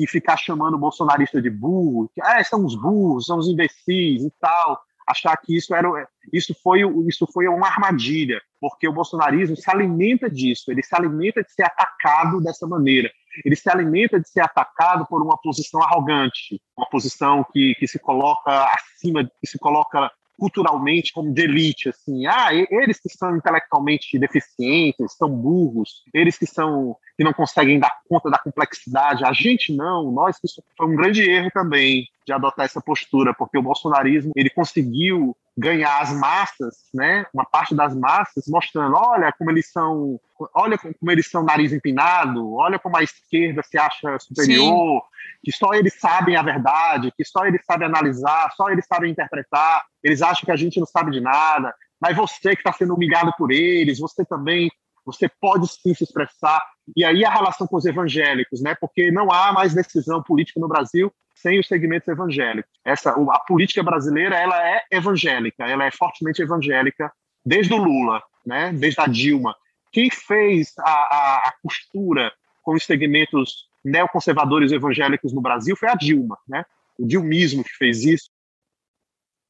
que 0.00 0.06
ficar 0.06 0.38
chamando 0.38 0.74
o 0.76 0.78
bolsonarista 0.78 1.42
de 1.42 1.50
burro, 1.50 2.10
que 2.14 2.22
ah, 2.22 2.42
são 2.42 2.64
os 2.64 2.74
burros, 2.74 3.26
são 3.26 3.36
os 3.36 3.48
imbecis 3.48 4.24
e 4.24 4.32
tal, 4.40 4.80
achar 5.06 5.36
que 5.36 5.54
isso 5.54 5.74
era 5.74 5.88
isso 6.32 6.54
foi 6.62 6.80
isso 7.06 7.26
foi 7.30 7.46
uma 7.48 7.66
armadilha, 7.66 8.40
porque 8.58 8.88
o 8.88 8.92
bolsonarismo 8.94 9.56
se 9.56 9.70
alimenta 9.70 10.30
disso, 10.30 10.70
ele 10.70 10.82
se 10.82 10.96
alimenta 10.96 11.42
de 11.42 11.52
ser 11.52 11.64
atacado 11.64 12.40
dessa 12.40 12.66
maneira. 12.66 13.10
Ele 13.44 13.54
se 13.54 13.70
alimenta 13.70 14.18
de 14.18 14.28
ser 14.28 14.40
atacado 14.40 15.06
por 15.06 15.22
uma 15.22 15.36
posição 15.36 15.82
arrogante, 15.82 16.60
uma 16.76 16.88
posição 16.88 17.44
que, 17.52 17.74
que 17.78 17.86
se 17.86 17.98
coloca 17.98 18.68
acima, 18.72 19.22
que 19.24 19.46
se 19.46 19.58
coloca 19.58 20.10
culturalmente 20.40 21.12
como 21.12 21.34
de 21.34 21.42
elite, 21.42 21.90
assim, 21.90 22.26
ah, 22.26 22.48
eles 22.52 22.98
que 22.98 23.10
são 23.10 23.36
intelectualmente 23.36 24.18
deficientes, 24.18 25.14
são 25.18 25.28
burros, 25.28 26.02
eles 26.14 26.38
que 26.38 26.46
são 26.46 26.96
que 27.14 27.22
não 27.22 27.34
conseguem 27.34 27.78
dar 27.78 27.94
conta 28.08 28.30
da 28.30 28.38
complexidade, 28.38 29.22
a 29.22 29.32
gente 29.34 29.76
não, 29.76 30.10
nós 30.10 30.38
que 30.38 30.46
isso 30.46 30.64
foi 30.74 30.86
um 30.86 30.96
grande 30.96 31.20
erro 31.28 31.50
também 31.52 32.08
de 32.26 32.32
adotar 32.32 32.66
essa 32.66 32.80
postura, 32.80 33.34
porque 33.34 33.58
o 33.58 33.62
bolsonarismo 33.62 34.32
ele 34.36 34.50
conseguiu 34.50 35.36
ganhar 35.56 36.00
as 36.00 36.12
massas, 36.12 36.74
né, 36.94 37.26
uma 37.34 37.44
parte 37.44 37.74
das 37.74 37.94
massas, 37.94 38.44
mostrando, 38.48 38.96
olha 38.96 39.32
como 39.32 39.50
eles 39.50 39.70
são, 39.70 40.18
olha 40.54 40.78
como 40.78 41.10
eles 41.10 41.30
são 41.30 41.42
nariz 41.42 41.72
empinado, 41.72 42.54
olha 42.54 42.78
como 42.78 42.96
a 42.96 43.02
esquerda 43.02 43.62
se 43.62 43.76
acha 43.76 44.18
superior, 44.18 45.02
Sim. 45.02 45.40
que 45.44 45.52
só 45.52 45.74
eles 45.74 45.98
sabem 45.98 46.36
a 46.36 46.42
verdade, 46.42 47.12
que 47.16 47.24
só 47.24 47.44
eles 47.44 47.64
sabem 47.64 47.88
analisar, 47.88 48.50
só 48.56 48.70
eles 48.70 48.86
sabem 48.86 49.10
interpretar, 49.10 49.84
eles 50.02 50.22
acham 50.22 50.46
que 50.46 50.52
a 50.52 50.56
gente 50.56 50.78
não 50.78 50.86
sabe 50.86 51.10
de 51.10 51.20
nada, 51.20 51.74
mas 52.00 52.16
você 52.16 52.54
que 52.54 52.60
está 52.60 52.72
sendo 52.72 52.94
humilhado 52.94 53.32
por 53.36 53.50
eles, 53.50 53.98
você 53.98 54.24
também 54.24 54.70
você 55.04 55.28
pode 55.40 55.66
sim 55.66 55.94
se 55.94 56.04
expressar. 56.04 56.62
E 56.94 57.04
aí 57.04 57.24
a 57.24 57.30
relação 57.30 57.66
com 57.66 57.76
os 57.76 57.84
evangélicos, 57.84 58.60
né? 58.60 58.76
Porque 58.78 59.10
não 59.10 59.30
há 59.32 59.52
mais 59.52 59.74
decisão 59.74 60.22
política 60.22 60.60
no 60.60 60.68
Brasil 60.68 61.12
sem 61.40 61.58
os 61.58 61.68
segmentos 61.68 62.08
evangélicos. 62.08 62.70
Essa, 62.84 63.10
a 63.10 63.38
política 63.40 63.82
brasileira, 63.82 64.36
ela 64.36 64.66
é 64.66 64.82
evangélica, 64.90 65.66
ela 65.66 65.84
é 65.84 65.90
fortemente 65.90 66.42
evangélica 66.42 67.12
desde 67.44 67.72
o 67.72 67.78
Lula, 67.78 68.22
né? 68.44 68.72
Desde 68.72 69.00
a 69.00 69.06
Dilma. 69.06 69.54
Quem 69.92 70.10
fez 70.10 70.72
a, 70.78 70.90
a, 70.90 71.36
a 71.46 71.54
costura 71.62 72.32
com 72.62 72.74
os 72.74 72.84
segmentos 72.84 73.68
neoconservadores 73.84 74.72
evangélicos 74.72 75.32
no 75.32 75.40
Brasil 75.40 75.74
foi 75.76 75.88
a 75.88 75.94
Dilma, 75.94 76.38
né? 76.48 76.64
O 76.98 77.06
dilmismo 77.06 77.64
que 77.64 77.74
fez 77.76 78.04
isso. 78.04 78.30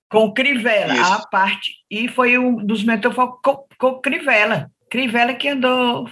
Com 0.08 0.32
Crivella, 0.32 0.94
isso. 0.94 1.12
a 1.12 1.26
parte. 1.26 1.72
E 1.90 2.08
foi 2.08 2.38
um 2.38 2.64
dos 2.64 2.84
mentores 2.84 3.16
com, 3.16 3.66
com 3.78 4.00
Crivella. 4.00 4.70
Crivella 4.90 5.34
que 5.34 5.48
andou 5.48 6.06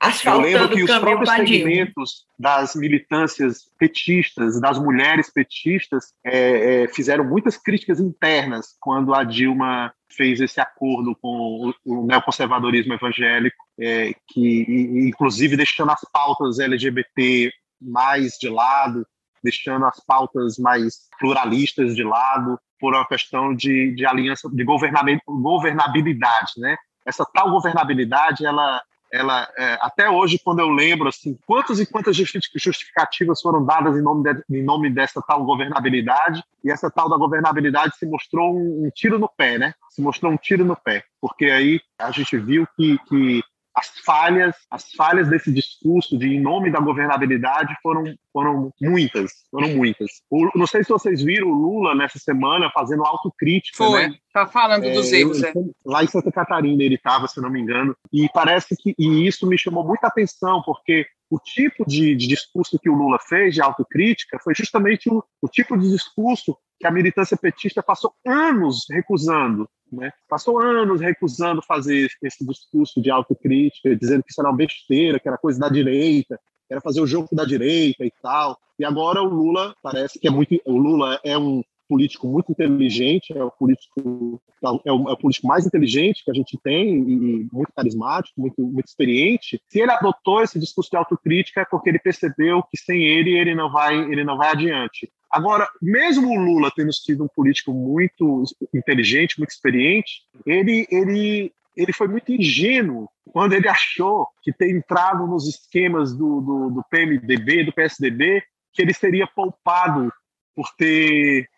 asfaltando 0.00 0.48
Eu 0.48 0.60
lembro 0.60 0.76
que 0.76 0.82
os 0.82 0.98
próprios 0.98 1.30
segmentos 1.30 2.26
das 2.38 2.74
militâncias 2.74 3.70
petistas, 3.78 4.60
das 4.60 4.78
mulheres 4.78 5.30
petistas, 5.30 6.12
é, 6.24 6.84
é, 6.84 6.88
fizeram 6.88 7.24
muitas 7.24 7.56
críticas 7.56 8.00
internas 8.00 8.76
quando 8.80 9.14
a 9.14 9.22
Dilma 9.22 9.92
fez 10.10 10.40
esse 10.40 10.60
acordo 10.60 11.14
com 11.20 11.74
o, 11.86 12.00
o 12.02 12.06
neoconservadorismo 12.06 12.94
evangélico, 12.94 13.62
é, 13.78 14.14
que 14.28 14.64
inclusive 15.06 15.56
deixando 15.56 15.90
as 15.90 16.00
pautas 16.12 16.58
LGBT 16.58 17.52
mais 17.80 18.38
de 18.40 18.48
lado, 18.48 19.06
deixando 19.42 19.84
as 19.84 20.02
pautas 20.04 20.56
mais 20.56 21.00
pluralistas 21.18 21.94
de 21.94 22.02
lado, 22.02 22.58
por 22.80 22.94
uma 22.94 23.06
questão 23.06 23.54
de, 23.54 23.94
de 23.94 24.04
aliança, 24.06 24.48
de 24.50 24.64
governabilidade, 24.64 26.52
né? 26.58 26.76
Essa 27.04 27.24
tal 27.24 27.50
governabilidade, 27.50 28.44
ela, 28.44 28.82
ela 29.12 29.48
é, 29.56 29.78
até 29.80 30.08
hoje, 30.08 30.40
quando 30.42 30.60
eu 30.60 30.68
lembro, 30.68 31.08
assim, 31.08 31.38
quantas 31.46 31.78
e 31.78 31.86
quantas 31.86 32.16
justificativas 32.16 33.40
foram 33.40 33.64
dadas 33.64 33.96
em 33.96 34.02
nome, 34.02 34.34
de, 34.34 34.58
em 34.58 34.62
nome 34.62 34.90
dessa 34.90 35.22
tal 35.22 35.44
governabilidade, 35.44 36.42
e 36.64 36.70
essa 36.70 36.90
tal 36.90 37.08
da 37.08 37.16
governabilidade 37.16 37.96
se 37.96 38.06
mostrou 38.06 38.56
um, 38.56 38.86
um, 38.86 38.90
tiro 38.94 39.18
no 39.18 39.28
pé, 39.28 39.58
né? 39.58 39.74
Se 39.90 40.02
mostrou 40.02 40.32
um 40.32 40.36
tiro 40.36 40.64
no 40.64 40.76
pé, 40.76 41.04
porque 41.20 41.46
aí 41.46 41.80
a 41.98 42.10
gente 42.10 42.36
viu 42.38 42.66
que, 42.76 42.98
que 43.08 43.42
as 43.74 43.88
falhas, 44.04 44.54
as 44.70 44.92
falhas 44.92 45.28
desse 45.28 45.52
discurso 45.52 46.16
de 46.16 46.28
em 46.28 46.40
nome 46.40 46.70
da 46.70 46.78
governabilidade 46.78 47.74
foram, 47.82 48.04
foram 48.32 48.72
muitas, 48.80 49.32
foram 49.50 49.68
muitas. 49.68 50.22
O, 50.30 50.48
não 50.54 50.66
sei 50.66 50.84
se 50.84 50.90
vocês 50.90 51.22
viram 51.22 51.48
o 51.48 51.54
Lula 51.54 51.94
nessa 51.94 52.18
semana 52.18 52.70
fazendo 52.72 53.04
autocrítica, 53.04 53.76
Foi, 53.76 54.08
né? 54.08 54.14
tá 54.32 54.46
falando 54.46 54.92
dos 54.92 55.12
é, 55.12 55.18
erros, 55.18 55.42
é. 55.42 55.52
Lá 55.84 56.04
em 56.04 56.06
Santa 56.06 56.30
Catarina 56.30 56.82
ele 56.84 56.94
estava, 56.94 57.26
se 57.26 57.40
não 57.40 57.50
me 57.50 57.60
engano, 57.60 57.96
e 58.12 58.28
parece 58.32 58.76
que 58.76 58.94
e 58.96 59.26
isso 59.26 59.46
me 59.46 59.58
chamou 59.58 59.84
muita 59.84 60.06
atenção, 60.06 60.62
porque 60.64 61.06
o 61.30 61.38
tipo 61.38 61.84
de, 61.86 62.14
de, 62.14 62.26
discurso 62.26 62.78
que 62.78 62.88
o 62.88 62.94
Lula 62.94 63.18
fez 63.18 63.54
de 63.54 63.62
autocrítica 63.62 64.38
foi 64.42 64.54
justamente 64.54 65.08
o, 65.08 65.24
o 65.40 65.48
tipo 65.48 65.76
de 65.76 65.90
discurso 65.90 66.56
que 66.78 66.86
a 66.86 66.90
militância 66.90 67.36
petista 67.36 67.82
passou 67.82 68.12
anos 68.26 68.84
recusando, 68.90 69.68
né? 69.92 70.12
Passou 70.28 70.60
anos 70.60 71.00
recusando 71.00 71.62
fazer 71.62 72.10
esse 72.22 72.46
discurso 72.46 73.00
de 73.00 73.10
autocrítica, 73.10 73.96
dizendo 73.96 74.22
que 74.22 74.30
isso 74.30 74.40
era 74.40 74.50
uma 74.50 74.56
besteira, 74.56 75.18
que 75.18 75.28
era 75.28 75.38
coisa 75.38 75.58
da 75.58 75.68
direita, 75.68 76.38
que 76.66 76.74
era 76.74 76.80
fazer 76.80 77.00
o 77.00 77.06
jogo 77.06 77.28
da 77.32 77.44
direita 77.44 78.04
e 78.04 78.12
tal. 78.22 78.58
E 78.78 78.84
agora 78.84 79.22
o 79.22 79.28
Lula 79.28 79.74
parece 79.82 80.18
que 80.18 80.26
é 80.28 80.30
muito. 80.30 80.60
O 80.64 80.76
Lula 80.76 81.20
é 81.24 81.38
um 81.38 81.62
político 81.88 82.26
muito 82.28 82.52
inteligente, 82.52 83.36
é 83.36 83.42
o 83.42 83.50
político 83.50 84.40
é 84.62 84.68
o, 84.68 84.80
é 84.86 85.12
o, 85.12 85.16
político 85.16 85.46
mais 85.46 85.66
inteligente 85.66 86.24
que 86.24 86.30
a 86.30 86.34
gente 86.34 86.58
tem 86.62 86.98
e 86.98 87.48
muito 87.52 87.72
carismático, 87.74 88.40
muito, 88.40 88.60
muito 88.62 88.86
experiente. 88.86 89.60
Se 89.68 89.80
ele 89.80 89.92
adotou 89.92 90.42
esse 90.42 90.58
discurso 90.58 90.90
de 90.90 90.96
autocrítica 90.96 91.60
é 91.60 91.64
porque 91.64 91.88
ele 91.88 91.98
percebeu 91.98 92.62
que 92.62 92.76
sem 92.78 93.02
ele 93.02 93.38
ele 93.38 93.54
não 93.54 93.70
vai 93.70 93.96
ele 93.96 94.24
não 94.24 94.36
vai 94.36 94.50
adiante. 94.50 95.10
Agora, 95.30 95.68
mesmo 95.82 96.30
o 96.30 96.40
Lula 96.40 96.70
tendo 96.74 96.92
sido 96.92 97.24
um 97.24 97.28
político 97.28 97.72
muito 97.72 98.44
inteligente, 98.72 99.38
muito 99.38 99.50
experiente, 99.50 100.22
ele 100.46 100.86
ele 100.90 101.52
ele 101.76 101.92
foi 101.92 102.06
muito 102.06 102.32
ingênuo 102.32 103.08
quando 103.32 103.52
ele 103.52 103.68
achou 103.68 104.28
que 104.42 104.52
ter 104.52 104.70
entrado 104.70 105.26
nos 105.26 105.48
esquemas 105.48 106.16
do, 106.16 106.40
do, 106.40 106.70
do 106.70 106.84
PMDB, 106.88 107.64
do 107.64 107.72
PSDB, 107.72 108.42
que 108.72 108.82
ele 108.82 108.94
seria 108.94 109.26
poupado 109.26 110.12
por 110.54 110.68
ter 110.76 111.48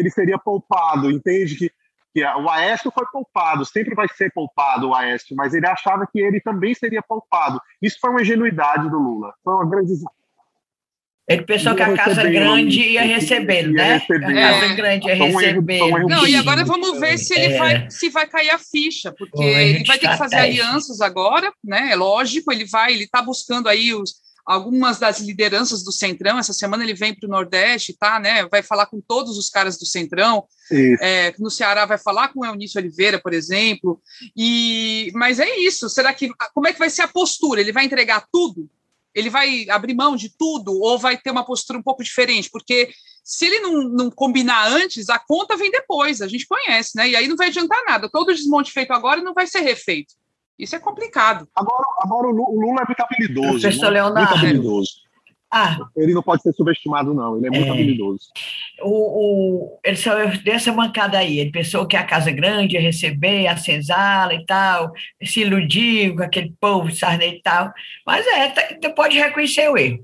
ele 0.00 0.10
seria 0.10 0.38
poupado, 0.38 1.10
entende? 1.10 1.56
Que, 1.56 1.70
que 2.14 2.24
o 2.24 2.48
Aécio 2.48 2.90
foi 2.90 3.04
poupado, 3.12 3.64
sempre 3.64 3.94
vai 3.94 4.08
ser 4.08 4.32
poupado 4.32 4.88
o 4.88 4.94
Aécio, 4.94 5.36
mas 5.36 5.54
ele 5.54 5.66
achava 5.66 6.06
que 6.10 6.20
ele 6.20 6.40
também 6.40 6.74
seria 6.74 7.02
poupado. 7.02 7.60
Isso 7.80 7.98
foi 8.00 8.10
uma 8.10 8.22
ingenuidade 8.22 8.88
do 8.88 8.98
Lula, 8.98 9.34
foi 9.42 9.54
uma 9.54 9.68
grande 9.68 9.92
ele 11.28 11.42
pensou 11.42 11.74
que 11.74 11.82
a 11.82 11.92
casa 11.96 12.22
grande 12.22 12.80
ia 12.80 13.02
receber, 13.02 13.66
né? 13.66 13.94
Receber. 13.94 14.38
A 14.38 14.60
casa 14.60 14.74
grande 14.74 15.08
ia 15.08 15.14
receber. 15.14 15.80
Não, 16.08 16.24
e 16.24 16.36
agora 16.36 16.64
vamos 16.64 17.00
ver 17.00 17.18
se 17.18 17.34
ele 17.34 17.54
é. 17.54 17.58
vai, 17.58 17.90
se 17.90 18.08
vai 18.10 18.28
cair 18.28 18.50
a 18.50 18.58
ficha, 18.58 19.12
porque 19.12 19.42
ele 19.42 19.84
vai 19.84 19.98
ter 19.98 20.08
que 20.08 20.16
fazer 20.16 20.36
alianças 20.36 21.00
agora, 21.00 21.52
né? 21.64 21.90
É 21.90 21.96
lógico, 21.96 22.52
ele 22.52 22.64
vai, 22.66 22.92
ele 22.92 23.04
está 23.04 23.20
buscando 23.20 23.68
aí 23.68 23.92
os, 23.92 24.14
algumas 24.46 24.98
das 24.98 25.18
lideranças 25.18 25.82
do 25.82 25.90
Centrão. 25.90 26.38
Essa 26.38 26.52
semana 26.52 26.84
ele 26.84 26.94
vem 26.94 27.12
para 27.12 27.26
o 27.26 27.30
Nordeste, 27.30 27.92
tá, 27.98 28.20
né? 28.20 28.46
Vai 28.46 28.62
falar 28.62 28.86
com 28.86 29.00
todos 29.00 29.36
os 29.36 29.50
caras 29.50 29.76
do 29.76 29.84
Centrão. 29.84 30.44
É, 31.00 31.34
no 31.38 31.50
Ceará 31.50 31.84
vai 31.84 31.98
falar 31.98 32.28
com 32.28 32.40
o 32.40 32.46
Eunício 32.46 32.80
Oliveira, 32.80 33.20
por 33.20 33.34
exemplo. 33.34 34.00
E, 34.36 35.10
mas 35.14 35.40
é 35.40 35.58
isso. 35.58 35.88
Será 35.88 36.14
que 36.14 36.30
como 36.54 36.68
é 36.68 36.72
que 36.72 36.78
vai 36.78 36.88
ser 36.88 37.02
a 37.02 37.08
postura? 37.08 37.60
Ele 37.60 37.72
vai 37.72 37.84
entregar 37.84 38.26
tudo? 38.32 38.70
Ele 39.12 39.30
vai 39.30 39.68
abrir 39.70 39.94
mão 39.94 40.14
de 40.14 40.28
tudo 40.28 40.78
ou 40.78 40.98
vai 40.98 41.16
ter 41.16 41.30
uma 41.30 41.44
postura 41.44 41.78
um 41.78 41.82
pouco 41.82 42.04
diferente? 42.04 42.50
Porque 42.50 42.90
se 43.24 43.46
ele 43.46 43.60
não, 43.60 43.82
não 43.88 44.10
combinar 44.10 44.68
antes, 44.68 45.08
a 45.08 45.18
conta 45.18 45.56
vem 45.56 45.70
depois. 45.70 46.20
A 46.20 46.28
gente 46.28 46.46
conhece, 46.46 46.92
né? 46.94 47.08
E 47.08 47.16
aí 47.16 47.26
não 47.26 47.36
vai 47.36 47.48
adiantar 47.48 47.82
nada. 47.84 48.08
Todo 48.08 48.32
desmonte 48.32 48.70
feito 48.70 48.92
agora 48.92 49.22
não 49.22 49.34
vai 49.34 49.46
ser 49.46 49.60
refeito. 49.60 50.14
Isso 50.58 50.74
é 50.74 50.78
complicado. 50.78 51.46
Agora, 51.54 51.84
agora 52.00 52.28
o 52.28 52.30
Lula 52.32 52.82
é 52.82 52.86
muito 52.86 53.00
habilidoso. 53.00 53.60
Professor 53.60 53.86
né? 53.86 53.90
Leonardo. 53.90 54.30
Muito 54.30 54.46
habilidoso. 54.46 55.06
Ah. 55.50 55.78
Ele 55.96 56.12
não 56.12 56.22
pode 56.22 56.42
ser 56.42 56.52
subestimado, 56.52 57.14
não. 57.14 57.36
Ele 57.36 57.46
é 57.46 57.50
muito 57.50 57.68
é. 57.68 57.70
habilidoso. 57.70 58.28
O, 58.82 58.90
o, 58.90 59.80
ele 59.84 59.96
só 59.96 60.14
deu 60.14 60.54
essa 60.54 60.72
mancada 60.72 61.18
aí. 61.18 61.38
Ele 61.38 61.50
pensou 61.50 61.86
que 61.86 61.96
a 61.96 62.04
casa 62.04 62.30
grande 62.30 62.74
ia 62.74 62.80
receber 62.80 63.46
a 63.46 63.56
senzala 63.56 64.34
e 64.34 64.44
tal, 64.44 64.92
se 65.22 65.40
iludiu 65.40 66.16
com 66.16 66.22
aquele 66.22 66.52
povo 66.60 66.88
de 66.88 66.98
Sarney 66.98 67.36
e 67.36 67.42
tal. 67.42 67.72
Mas 68.04 68.26
é, 68.26 68.48
tá, 68.48 68.90
pode 68.90 69.16
reconhecer 69.16 69.68
o 69.68 69.78
erro. 69.78 70.00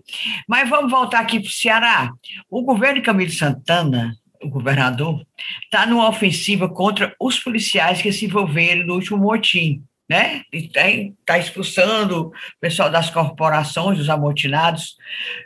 Mas 0.49 0.69
vamos 0.69 0.91
voltar 0.91 1.21
aqui 1.21 1.41
para 1.41 1.49
o 1.49 1.53
Ceará. 1.53 2.13
O 2.49 2.63
governo 2.63 2.97
de 2.97 3.03
Camilo 3.03 3.33
Santana, 3.33 4.15
o 4.43 4.49
governador, 4.49 5.23
está 5.65 5.87
numa 5.87 6.09
ofensiva 6.09 6.69
contra 6.69 7.15
os 7.21 7.39
policiais 7.39 8.01
que 8.01 8.13
se 8.13 8.27
envolveram 8.27 8.87
no 8.87 8.95
último 8.95 9.19
motim 9.19 9.83
né? 10.13 10.43
Está 10.53 11.39
expulsando 11.39 12.27
o 12.27 12.33
pessoal 12.61 12.91
das 12.91 13.09
corporações, 13.09 13.99
os 13.99 14.11
amotinados. 14.11 14.97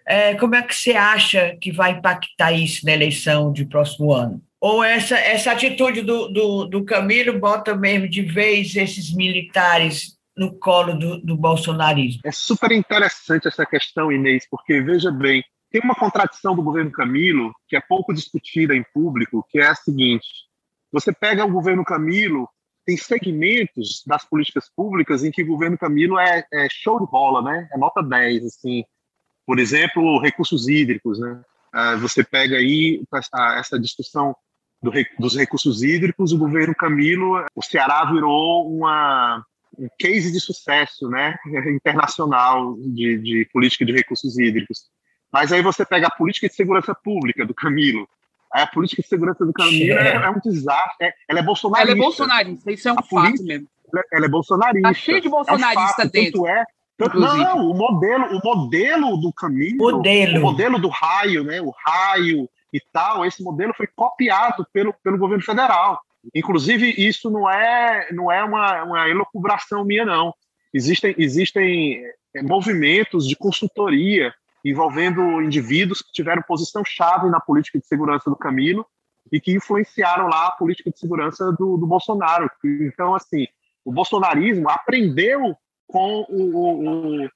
É, 0.05 0.35
como 0.35 0.57
é 0.57 0.63
que 0.63 0.75
você 0.75 0.93
acha 0.93 1.57
que 1.61 1.71
vai 1.71 1.93
impactar 1.93 2.51
isso 2.51 2.85
na 2.85 2.93
eleição 2.93 3.53
de 3.53 3.65
próximo 3.65 4.13
ano? 4.13 4.43
Ou 4.61 4.83
essa, 4.83 5.17
essa 5.17 5.53
atitude 5.53 6.03
do, 6.03 6.27
do, 6.29 6.65
do 6.65 6.85
Camilo 6.85 7.39
bota 7.39 7.77
mesmo 7.77 8.09
de 8.09 8.23
vez 8.23 8.75
esses 8.75 9.15
militares 9.15 10.17
no 10.37 10.53
colo 10.59 10.95
do, 10.95 11.21
do 11.21 11.37
bolsonarismo? 11.37 12.23
É 12.25 12.33
super 12.33 12.73
interessante 12.73 13.47
essa 13.47 13.65
questão, 13.65 14.11
Inês, 14.11 14.49
porque, 14.51 14.81
veja 14.81 15.13
bem, 15.13 15.45
tem 15.71 15.81
uma 15.81 15.95
contradição 15.95 16.57
do 16.57 16.63
governo 16.63 16.91
Camilo 16.91 17.55
que 17.69 17.77
é 17.77 17.81
pouco 17.81 18.13
discutida 18.13 18.75
em 18.75 18.85
público, 18.93 19.47
que 19.49 19.61
é 19.61 19.69
a 19.69 19.77
seguinte: 19.77 20.27
você 20.91 21.13
pega 21.13 21.45
o 21.45 21.53
governo 21.53 21.85
Camilo 21.85 22.49
tem 22.87 22.97
segmentos 22.97 24.05
das 24.07 24.25
políticas 24.25 24.71
públicas 24.75 25.25
em 25.25 25.33
que 25.33 25.43
o 25.43 25.47
governo 25.47 25.77
Camilo 25.77 26.19
é, 26.19 26.47
é 26.53 26.69
show 26.71 27.05
de 27.05 27.11
bola, 27.11 27.43
né? 27.43 27.69
É 27.73 27.77
nota 27.77 28.01
10, 28.01 28.45
assim. 28.45 28.85
Por 29.45 29.59
exemplo, 29.59 30.21
recursos 30.21 30.69
hídricos, 30.69 31.19
né? 31.19 31.43
Uh, 31.75 31.99
você 31.99 32.23
pega 32.23 32.57
aí 32.57 33.03
essa 33.59 33.79
discussão 33.79 34.35
do, 34.81 34.93
dos 35.19 35.37
recursos 35.37 35.83
hídricos, 35.83 36.33
o 36.33 36.39
governo 36.39 36.75
Camilo, 36.75 37.45
o 37.55 37.63
Ceará 37.63 38.05
virou 38.05 38.73
uma, 38.73 39.45
um 39.77 39.89
case 39.99 40.33
de 40.33 40.41
sucesso 40.41 41.09
né, 41.09 41.37
internacional 41.69 42.77
de, 42.79 43.19
de 43.19 43.49
política 43.53 43.85
de 43.85 43.93
recursos 43.93 44.39
hídricos. 44.39 44.85
Mas 45.33 45.53
aí 45.53 45.61
você 45.61 45.85
pega 45.85 46.07
a 46.07 46.17
política 46.17 46.49
de 46.49 46.55
segurança 46.55 46.95
pública 46.95 47.45
do 47.45 47.55
Camilo, 47.55 48.09
a 48.53 48.67
política 48.67 49.03
de 49.03 49.09
segurança 49.09 49.45
do 49.45 49.53
Camilo 49.53 49.99
é, 49.99 50.15
é 50.15 50.31
um 50.31 50.41
desastre. 50.41 51.07
É, 51.07 51.15
ela 51.29 51.41
é 51.41 51.43
bolsonarista. 51.43 51.93
Ela 51.93 51.99
é 51.99 52.03
bolsonarista, 52.03 52.73
isso 52.73 52.89
é 52.89 52.93
um 52.93 52.99
a 52.99 53.03
fato 53.03 53.09
polícia, 53.09 53.47
mesmo. 53.47 53.69
Ela, 53.93 54.05
ela 54.13 54.27
é 54.27 54.29
bolsonarista. 54.29 54.89
Tá 54.89 54.95
cheio 54.95 55.21
de 55.21 55.29
bolsonarista 55.29 56.03
é 56.03 56.07
um 56.07 56.09
dentro. 56.09 56.43
Tanto 56.43 56.47
é, 56.47 56.65
tanto, 56.97 57.21
não, 57.21 57.71
o 57.71 57.75
modelo, 57.75 58.25
o 58.39 58.41
modelo 58.43 59.17
do 59.19 59.33
Camilo, 59.33 59.93
modelo. 59.93 60.39
o 60.39 60.41
modelo 60.41 60.79
do 60.79 60.89
raio, 60.89 61.45
né, 61.45 61.61
o 61.61 61.73
raio 61.85 62.49
e 62.73 62.81
tal, 62.81 63.25
esse 63.25 63.43
modelo 63.43 63.75
foi 63.77 63.87
copiado 63.87 64.67
pelo, 64.73 64.95
pelo 65.03 65.19
governo 65.19 65.45
federal. 65.45 66.01
Inclusive, 66.35 66.95
isso 66.97 67.31
não 67.31 67.49
é, 67.49 68.09
não 68.13 68.33
é 68.33 68.43
uma, 68.43 68.83
uma 68.83 69.09
elocubração 69.09 69.85
minha, 69.85 70.05
não. 70.05 70.35
existem, 70.73 71.15
existem 71.19 72.03
é, 72.35 72.43
movimentos 72.43 73.29
de 73.29 73.37
consultoria 73.37 74.35
envolvendo 74.71 75.43
indivíduos 75.43 76.03
que 76.03 76.13
tiveram 76.13 76.43
posição 76.43 76.85
chave 76.85 77.29
na 77.29 77.41
política 77.41 77.79
de 77.79 77.87
segurança 77.87 78.29
do 78.29 78.37
Camilo 78.37 78.87
e 79.31 79.41
que 79.41 79.53
influenciaram 79.53 80.29
lá 80.29 80.47
a 80.49 80.53
política 80.53 80.91
de 80.91 80.99
segurança 80.99 81.53
do, 81.53 81.77
do 81.77 81.87
Bolsonaro. 81.87 82.51
Então, 82.65 83.15
assim, 83.15 83.47
o 83.85 83.93
bolsonarismo 83.93 84.69
aprendeu 84.69 85.57
com 85.87 86.27
o, 86.29 86.57
o, 86.57 87.31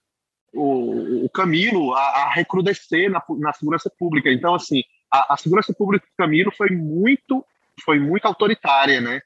o, 0.53 1.25
o 1.25 1.31
Camilo 1.31 1.95
a, 1.95 2.01
a 2.01 2.31
recrudescer 2.31 3.11
na, 3.11 3.23
na, 3.39 3.53
segurança 3.53 3.91
pública. 3.99 4.31
Então, 4.31 4.55
assim, 4.55 4.83
a, 5.11 5.35
a, 5.35 5.37
segurança 5.37 5.73
pública 5.73 6.07
do 6.07 6.17
Camilo 6.17 6.53
foi 6.57 6.71
muito, 6.71 7.45
foi 7.85 7.99
muito 7.99 8.27
autoritária, 8.27 9.01
né? 9.01 9.21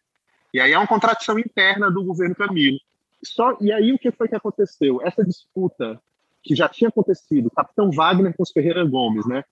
E 0.52 0.60
aí 0.60 0.72
é 0.72 0.78
uma 0.78 0.86
contradição 0.86 1.38
interna 1.38 1.90
do 1.90 2.04
governo 2.04 2.34
Camilo. 2.34 2.78
Só, 3.22 3.56
e 3.60 3.72
aí 3.72 3.92
o 3.92 3.98
que 3.98 4.10
foi 4.12 4.28
que 4.28 4.36
aconteceu? 4.36 5.00
Essa 5.02 5.24
disputa 5.24 6.00
que 6.44 6.54
já 6.54 6.68
tinha 6.68 6.88
acontecido, 6.88 7.50
Capitão 7.50 7.90
Wagner 7.90 8.34
com 8.36 8.42
os 8.42 8.52
Ferreira 8.52 8.84
Gomes, 8.84 9.26
né? 9.26 9.42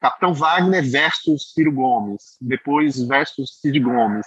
Capitão 0.00 0.34
Wagner 0.34 0.84
versus 0.84 1.52
Ciro 1.52 1.72
Gomes, 1.72 2.36
depois 2.40 3.02
versus 3.02 3.58
Cid 3.60 3.80
Gomes, 3.80 4.26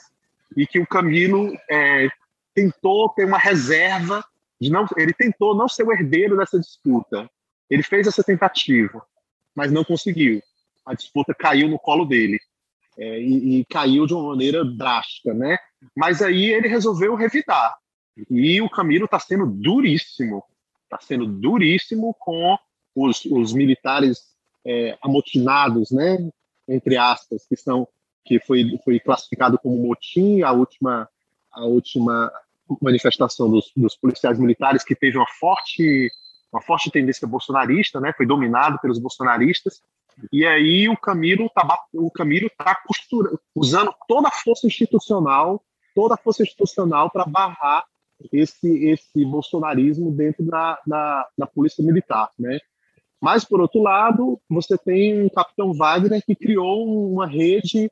e 0.56 0.66
que 0.66 0.80
o 0.80 0.88
Camilo 0.88 1.54
é, 1.70 2.08
tentou 2.54 3.10
ter 3.10 3.26
uma 3.26 3.38
reserva 3.38 4.24
de 4.60 4.72
não, 4.72 4.86
ele 4.98 5.14
tentou 5.14 5.56
não 5.56 5.68
ser 5.68 5.84
o 5.84 5.92
herdeiro 5.92 6.38
dessa 6.38 6.60
disputa. 6.60 7.30
Ele 7.70 7.84
fez 7.84 8.08
essa 8.08 8.24
tentativa, 8.24 9.06
mas 9.54 9.72
não 9.72 9.84
conseguiu. 9.84 10.42
A 10.86 10.94
disputa 10.94 11.34
caiu 11.34 11.68
no 11.68 11.78
colo 11.78 12.06
dele 12.06 12.40
é, 12.98 13.20
e, 13.20 13.60
e, 13.60 13.66
caiu 13.66 14.08
de 14.08 14.14
uma 14.14 14.30
maneira 14.30 14.64
drástica, 14.64 15.34
né? 15.34 15.58
Mas 15.96 16.22
aí 16.22 16.52
ele 16.52 16.68
resolveu 16.68 17.16
revidar 17.16 17.76
e 18.30 18.62
o 18.62 18.70
Camilo 18.70 19.06
está 19.06 19.20
sendo 19.20 19.46
duríssimo, 19.46 20.44
está 20.86 21.00
sendo 21.02 21.26
duríssimo 21.26 22.16
com 22.20 22.58
os, 22.96 23.26
os 23.26 23.54
militares 23.54 24.20
é, 24.66 24.98
amotinados, 25.02 25.92
né, 25.92 26.30
entre 26.68 26.98
aspas, 26.98 27.46
que 27.48 27.56
são 27.56 27.88
que 28.24 28.40
foi 28.40 28.80
foi 28.84 29.00
classificado 29.00 29.60
como 29.60 29.78
motim 29.78 30.42
a 30.42 30.52
última 30.52 31.08
a 31.52 31.66
última 31.66 32.32
manifestação 32.82 33.50
dos, 33.50 33.72
dos 33.76 33.96
policiais 33.96 34.40
militares 34.40 34.84
que 34.84 34.96
teve 34.96 35.18
uma 35.18 35.28
forte 35.40 36.10
uma 36.52 36.62
forte 36.62 36.90
tendência 36.90 37.28
bolsonarista, 37.28 38.00
né, 38.00 38.14
foi 38.16 38.26
dominado 38.26 38.80
pelos 38.80 38.98
bolsonaristas. 38.98 39.82
E 40.32 40.46
aí 40.46 40.88
o 40.88 40.96
Camilo 40.96 41.50
tá 41.54 41.68
o 41.94 42.10
Camilo 42.10 42.50
tá 42.58 42.82
usando 43.54 43.94
toda 44.08 44.30
a 44.30 44.32
força 44.32 44.66
institucional 44.66 45.62
toda 45.96 46.16
a 46.16 46.18
força 46.18 46.44
institucional 46.44 47.10
para 47.10 47.26
barrar 47.26 47.86
esse 48.32 48.68
esse 48.86 49.26
bolsonarismo 49.26 50.12
dentro 50.12 50.44
da, 50.46 50.80
da, 50.86 51.28
da 51.38 51.48
polícia 51.48 51.84
militar, 51.84 52.30
né? 52.38 52.60
Mas, 53.22 53.44
por 53.44 53.60
outro 53.60 53.82
lado, 53.82 54.40
você 54.50 54.78
tem 54.78 55.24
um 55.24 55.30
capitão 55.30 55.74
Wagner 55.74 56.24
que 56.24 56.36
criou 56.36 57.12
uma 57.12 57.26
rede, 57.26 57.90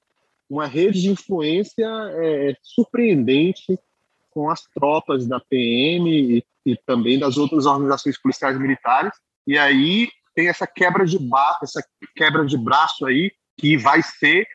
uma 0.50 0.68
rede 0.68 1.02
de 1.02 1.10
influência 1.10 1.88
é, 1.88 2.56
surpreendente 2.62 3.80
com 4.30 4.50
as 4.50 4.64
tropas 4.74 5.26
da 5.26 5.40
PM 5.40 6.10
e, 6.10 6.46
e, 6.66 6.78
também 6.86 7.18
das 7.18 7.38
outras 7.38 7.66
organizações 7.66 8.20
policiais 8.22 8.60
militares. 8.60 9.14
E 9.48 9.58
aí 9.58 10.10
tem 10.36 10.48
essa 10.48 10.68
quebra 10.68 11.06
de 11.06 11.18
barco, 11.18 11.66
essa 11.66 11.84
quebra 12.16 12.46
de 12.46 12.58
braço 12.58 13.06
aí, 13.06 13.32
que 13.58 13.78
vai 13.78 14.02
ser 14.02 14.48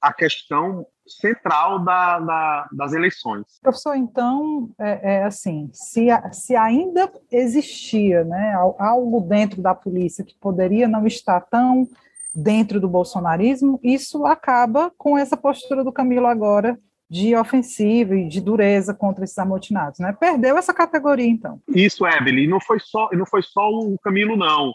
a 0.00 0.12
questão 0.12 0.86
central 1.06 1.78
da, 1.80 2.18
da, 2.20 2.68
das 2.72 2.92
eleições. 2.92 3.44
Professor, 3.62 3.94
então, 3.94 4.70
é, 4.78 5.16
é, 5.16 5.24
assim, 5.24 5.70
se, 5.72 6.06
se 6.32 6.56
ainda 6.56 7.10
existia 7.30 8.24
né, 8.24 8.54
algo 8.78 9.20
dentro 9.20 9.60
da 9.60 9.74
polícia 9.74 10.24
que 10.24 10.34
poderia 10.38 10.88
não 10.88 11.06
estar 11.06 11.40
tão 11.42 11.88
dentro 12.34 12.80
do 12.80 12.88
bolsonarismo, 12.88 13.78
isso 13.82 14.26
acaba 14.26 14.90
com 14.98 15.16
essa 15.16 15.36
postura 15.36 15.84
do 15.84 15.92
Camilo 15.92 16.26
agora 16.26 16.78
de 17.08 17.36
ofensiva 17.36 18.16
e 18.16 18.26
de 18.26 18.40
dureza 18.40 18.92
contra 18.92 19.24
esses 19.24 19.38
amotinados, 19.38 20.00
né? 20.00 20.12
Perdeu 20.18 20.58
essa 20.58 20.74
categoria, 20.74 21.28
então. 21.28 21.60
Isso, 21.68 22.06
Evelyn, 22.06 22.48
não 22.48 22.60
foi 22.60 22.80
só, 22.80 23.08
não 23.12 23.26
foi 23.26 23.42
só 23.42 23.68
o 23.70 23.96
Camilo, 23.98 24.36
não. 24.36 24.72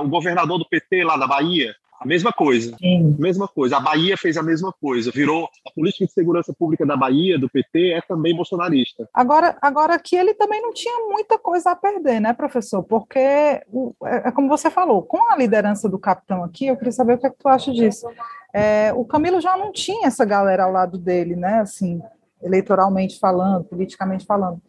O 0.00 0.08
governador 0.08 0.58
do 0.58 0.68
PT 0.68 1.04
lá 1.04 1.16
da 1.16 1.26
Bahia, 1.26 1.74
a 2.00 2.06
mesma 2.06 2.32
coisa. 2.32 2.76
Sim. 2.78 3.16
Mesma 3.18 3.48
coisa. 3.48 3.76
A 3.76 3.80
Bahia 3.80 4.16
fez 4.16 4.36
a 4.36 4.42
mesma 4.42 4.72
coisa. 4.72 5.10
Virou 5.10 5.48
a 5.66 5.70
política 5.72 6.06
de 6.06 6.12
segurança 6.12 6.54
pública 6.56 6.86
da 6.86 6.96
Bahia, 6.96 7.38
do 7.38 7.50
PT, 7.50 7.92
é 7.92 8.00
também 8.00 8.36
bolsonarista. 8.36 9.08
Agora, 9.12 9.56
agora 9.60 9.98
que 9.98 10.14
ele 10.14 10.32
também 10.34 10.62
não 10.62 10.72
tinha 10.72 11.06
muita 11.08 11.38
coisa 11.38 11.72
a 11.72 11.76
perder, 11.76 12.20
né, 12.20 12.32
professor? 12.32 12.84
Porque 12.84 13.62
o, 13.72 13.92
é, 14.04 14.28
é, 14.28 14.30
como 14.30 14.48
você 14.48 14.70
falou, 14.70 15.02
com 15.02 15.30
a 15.30 15.36
liderança 15.36 15.88
do 15.88 15.98
capitão 15.98 16.44
aqui, 16.44 16.66
eu 16.66 16.76
queria 16.76 16.92
saber 16.92 17.14
o 17.14 17.18
que, 17.18 17.26
é 17.26 17.30
que 17.30 17.38
tu 17.38 17.48
acha 17.48 17.72
disso. 17.72 18.06
É, 18.54 18.92
o 18.94 19.04
Camilo 19.04 19.40
já 19.40 19.56
não 19.56 19.72
tinha 19.72 20.06
essa 20.06 20.24
galera 20.24 20.64
ao 20.64 20.72
lado 20.72 20.98
dele, 20.98 21.34
né? 21.34 21.60
Assim, 21.60 22.00
eleitoralmente 22.40 23.18
falando, 23.18 23.64
politicamente 23.64 24.24
falando. 24.24 24.62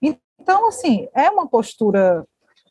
Então, 0.00 0.68
assim, 0.68 1.08
é 1.14 1.28
uma 1.28 1.46
postura 1.46 2.24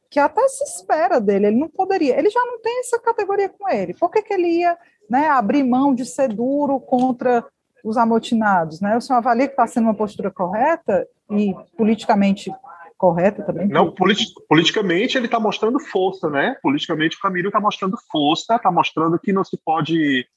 que 0.10 0.20
até 0.20 0.47
se 0.47 0.64
espera 0.64 1.20
dele, 1.20 1.47
ele 1.47 1.60
não 1.60 1.70
poderia, 1.70 2.18
ele 2.18 2.30
já 2.30 2.43
não 2.45 2.62
tem 2.62 2.80
essa 2.80 2.99
categoria 2.99 3.49
com 3.49 3.70
ele, 3.70 3.93
por 3.93 4.10
que, 4.10 4.22
que 4.22 4.34
ele 4.34 4.47
ia 4.47 4.78
né, 5.10 5.30
abrir 5.30 5.64
mão 5.64 5.93
de 5.93 6.05
ser 6.05 6.30
duro 6.30 6.80
contra 6.80 7.45
os 7.84 7.97
amotinados? 7.97 8.82
Né? 8.82 8.97
O 8.97 9.01
senhor 9.01 9.18
avalia 9.18 9.47
que 9.47 9.53
está 9.53 9.68
sendo 9.68 9.86
uma 9.86 9.95
postura 9.95 10.32
correta 10.32 11.08
e 11.32 11.53
politicamente 11.76 12.51
correta 12.97 13.43
também? 13.43 13.68
Não, 13.68 13.91
politi 13.91 14.26
politicamente 14.49 15.18
ele 15.18 15.28
está 15.28 15.39
mostrando 15.39 15.80
força, 15.80 16.30
né? 16.30 16.58
Politicamente 16.62 17.16
o 17.16 17.20
Camilo 17.20 17.47
está 17.47 17.60
mostrando 17.60 17.97
força, 18.12 18.55
está 18.55 18.72
mostrando 18.72 19.20
que 19.20 19.32
não 19.32 19.43
se 19.43 19.58
pode 19.58 20.28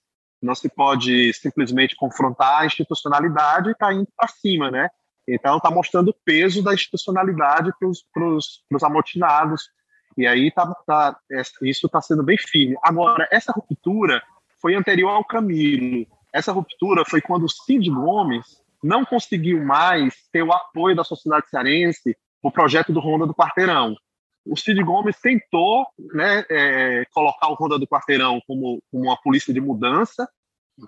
não 0.43 0.55
se 0.55 0.71
pode 0.71 1.35
simplesmente 1.35 1.95
confrontar 1.97 2.63
a 2.63 2.67
institucionalidade 2.67 3.69
e 3.69 3.73
está 3.73 3.93
indo 3.93 4.09
para 4.17 4.29
cima, 4.29 4.71
né? 4.71 4.89
Então, 5.35 5.57
está 5.57 5.71
mostrando 5.71 6.09
o 6.09 6.17
peso 6.25 6.63
da 6.63 6.75
institucionalidade 6.75 7.73
para 7.79 7.89
os 8.29 8.83
amotinados. 8.83 9.71
E 10.17 10.27
aí 10.27 10.51
tá, 10.51 10.67
tá, 10.87 11.19
isso 11.63 11.87
está 11.87 12.01
sendo 12.01 12.23
bem 12.23 12.37
firme. 12.37 12.77
Agora, 12.83 13.29
essa 13.31 13.53
ruptura 13.53 14.23
foi 14.61 14.75
anterior 14.75 15.11
ao 15.11 15.25
Camilo. 15.25 16.07
Essa 16.33 16.53
ruptura 16.53 17.05
foi 17.05 17.21
quando 17.21 17.45
o 17.45 17.49
Cid 17.49 17.89
Gomes 17.91 18.61
não 18.83 19.05
conseguiu 19.05 19.65
mais 19.65 20.15
ter 20.33 20.43
o 20.43 20.53
apoio 20.53 20.97
da 20.97 21.05
sociedade 21.05 21.49
cearense 21.49 22.17
o 22.43 22.51
projeto 22.51 22.93
do 22.93 23.01
Ronda 23.01 23.27
do 23.27 23.35
Quarteirão. 23.35 23.95
O 24.47 24.57
Cid 24.57 24.83
Gomes 24.83 25.21
tentou 25.21 25.87
né, 26.15 26.45
é, 26.49 27.05
colocar 27.13 27.49
o 27.49 27.55
Ronda 27.55 27.79
do 27.79 27.87
Quarteirão 27.87 28.41
como, 28.47 28.83
como 28.91 29.05
uma 29.05 29.17
polícia 29.21 29.53
de 29.53 29.61
mudança, 29.61 30.29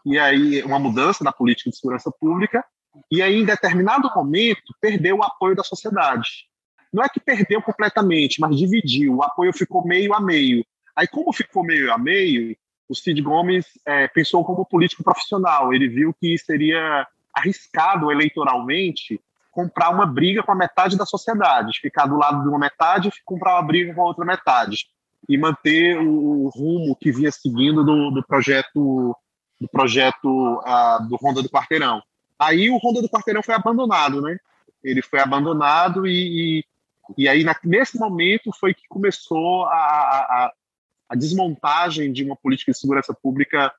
e 0.07 0.19
aí 0.19 0.63
uma 0.63 0.79
mudança 0.79 1.23
da 1.23 1.33
política 1.33 1.69
de 1.69 1.77
segurança 1.77 2.11
pública, 2.11 2.65
e 3.11 3.23
aí, 3.23 3.41
em 3.41 3.45
determinado 3.45 4.11
momento, 4.15 4.75
perdeu 4.81 5.19
o 5.19 5.23
apoio 5.23 5.57
da 5.57 5.65
sociedade. 5.65 6.47
Não 6.93 7.03
é 7.03 7.09
que 7.09 7.21
perdeu 7.21 7.63
completamente, 7.63 8.41
mas 8.41 8.57
dividiu. 8.57 9.17
O 9.17 9.23
apoio 9.23 9.53
ficou 9.53 9.87
meio 9.87 10.13
a 10.15 10.21
meio. 10.21 10.65
Aí, 10.95 11.07
como 11.07 11.33
ficou 11.33 11.65
meio 11.65 11.93
a 11.93 11.97
meio, 11.97 12.55
o 12.89 12.95
Cid 12.95 13.21
Gomes 13.23 13.67
é, 13.87 14.09
pensou 14.09 14.45
como 14.45 14.67
político 14.67 15.03
profissional. 15.03 15.73
Ele 15.73 15.89
viu 15.89 16.15
que 16.21 16.37
seria 16.37 17.07
arriscado 17.35 18.13
eleitoralmente 18.13 19.19
comprar 19.51 19.91
uma 19.91 20.07
briga 20.07 20.43
com 20.43 20.53
a 20.53 20.57
metade 20.57 20.97
da 20.97 21.07
sociedade, 21.07 21.81
ficar 21.81 22.07
do 22.07 22.17
lado 22.17 22.43
de 22.43 22.49
uma 22.49 22.59
metade 22.59 23.09
e 23.09 23.13
comprar 23.25 23.55
uma 23.55 23.63
briga 23.63 23.95
com 23.95 24.03
a 24.03 24.07
outra 24.07 24.25
metade 24.25 24.87
e 25.29 25.39
manter 25.39 25.99
o, 25.99 26.49
rumo 26.49 26.97
que 26.97 27.13
vinha 27.13 27.31
seguindo 27.31 27.85
do, 27.85 28.11
do 28.11 28.23
projeto 28.23 29.17
do 29.61 29.69
projeto 29.69 30.61
uh, 30.61 31.09
do 31.09 31.15
Ronda 31.17 31.41
do 31.41 31.49
Quarteirão. 31.49 32.03
Aí 32.43 32.71
o 32.71 32.79
Ronda 32.79 33.01
do 33.01 33.09
Quarteirão 33.09 33.43
foi 33.43 33.55
abandonado, 33.55 34.21
né? 34.21 34.37
Ele 34.83 35.01
foi 35.01 35.21
abandonado 35.21 36.07
e, 36.07 36.61
e, 36.61 36.65
e 37.17 37.29
aí 37.29 37.45
na, 37.45 37.55
nesse 37.63 37.99
momento 37.99 38.51
foi 38.59 38.75
que 38.75 38.83
começou 38.89 39.65
a, 39.67 39.77
a, 39.77 40.53
a, 41.09 41.15
desmontagem 41.15 42.13
de 42.13 42.25
uma 42.25 42.35
política 42.35 42.73
de 42.73 42.79
segurança 42.79 43.15
pública 43.15 43.73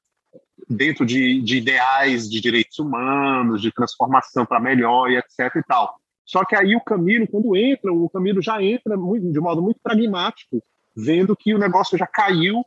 dentro 0.70 1.06
de, 1.06 1.42
de 1.42 1.58
ideais 1.58 2.30
de 2.30 2.40
direitos 2.40 2.80
humanos, 2.80 3.62
de 3.62 3.72
transformação 3.72 4.46
para 4.46 4.62
melhor 4.62 5.12
e 5.12 5.18
etc 5.18 5.56
e 5.58 5.64
tal. 5.64 5.98
Só 6.26 6.46
que 6.46 6.56
aí 6.56 6.74
o 6.74 6.82
Camilo, 6.82 7.28
quando 7.28 7.56
entra, 7.58 7.92
o 7.92 8.10
Camilo 8.10 8.42
já 8.42 8.64
entra 8.64 8.96
muito, 8.96 9.30
de 9.30 9.40
modo 9.42 9.62
muito 9.62 9.82
pragmático, 9.84 10.64
vendo 10.96 11.36
que 11.36 11.54
o 11.54 11.60
negócio 11.60 11.98
já 11.98 12.08
caiu, 12.08 12.66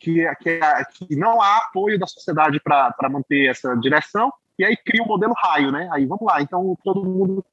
que, 0.00 0.26
que, 0.40 0.60
que 1.06 1.16
não 1.16 1.40
há 1.40 1.58
apoio 1.58 1.96
da 1.96 2.08
sociedade 2.08 2.58
para 2.58 3.08
manter 3.08 3.48
essa 3.48 3.76
direção, 3.76 4.32
e 4.58 4.64
aí 4.64 4.76
cria 4.76 5.02
o 5.02 5.06
modelo 5.06 5.34
raio, 5.36 5.70
né? 5.70 5.88
Aí 5.92 6.04
vamos 6.04 6.26
lá, 6.26 6.42
então 6.42 6.76
todo 6.82 7.04
mundo. 7.04 7.44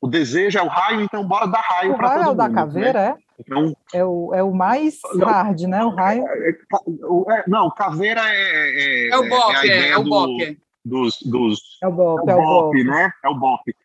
O 0.00 0.06
desejo 0.06 0.58
é 0.58 0.62
o 0.62 0.68
raio, 0.68 1.00
então 1.00 1.26
bora 1.26 1.46
dar 1.46 1.60
raio 1.60 1.96
para 1.96 2.08
todo 2.10 2.18
mundo. 2.18 2.24
O 2.24 2.24
raio 2.24 2.30
é 2.30 2.32
o 2.32 2.34
da 2.34 2.50
caveira, 2.50 3.00
né? 3.00 3.16
é? 3.18 3.28
Então, 3.40 3.76
é, 3.92 4.04
o, 4.04 4.34
é 4.34 4.42
o 4.42 4.52
mais 4.52 4.98
não, 5.14 5.26
hard, 5.26 5.60
né? 5.62 5.84
O 5.84 5.90
raio. 5.90 6.24
É, 6.26 6.50
é, 6.50 7.44
não, 7.46 7.70
caveira 7.70 8.20
é. 8.24 9.06
É, 9.06 9.08
é 9.10 9.16
o 9.16 9.28
bop, 9.28 9.54
é, 9.54 9.88
é, 9.90 9.96
o 9.96 10.04
bop. 10.04 10.58
Dos, 10.84 11.18
dos, 11.22 11.78
é 11.82 11.86
o 11.86 11.92
bop, 11.92 12.30
é 12.30 12.34
o 12.34 12.42
bop, 12.42 12.84
né? 12.84 13.12
É 13.24 13.28
o 13.28 13.34
bop. 13.34 13.76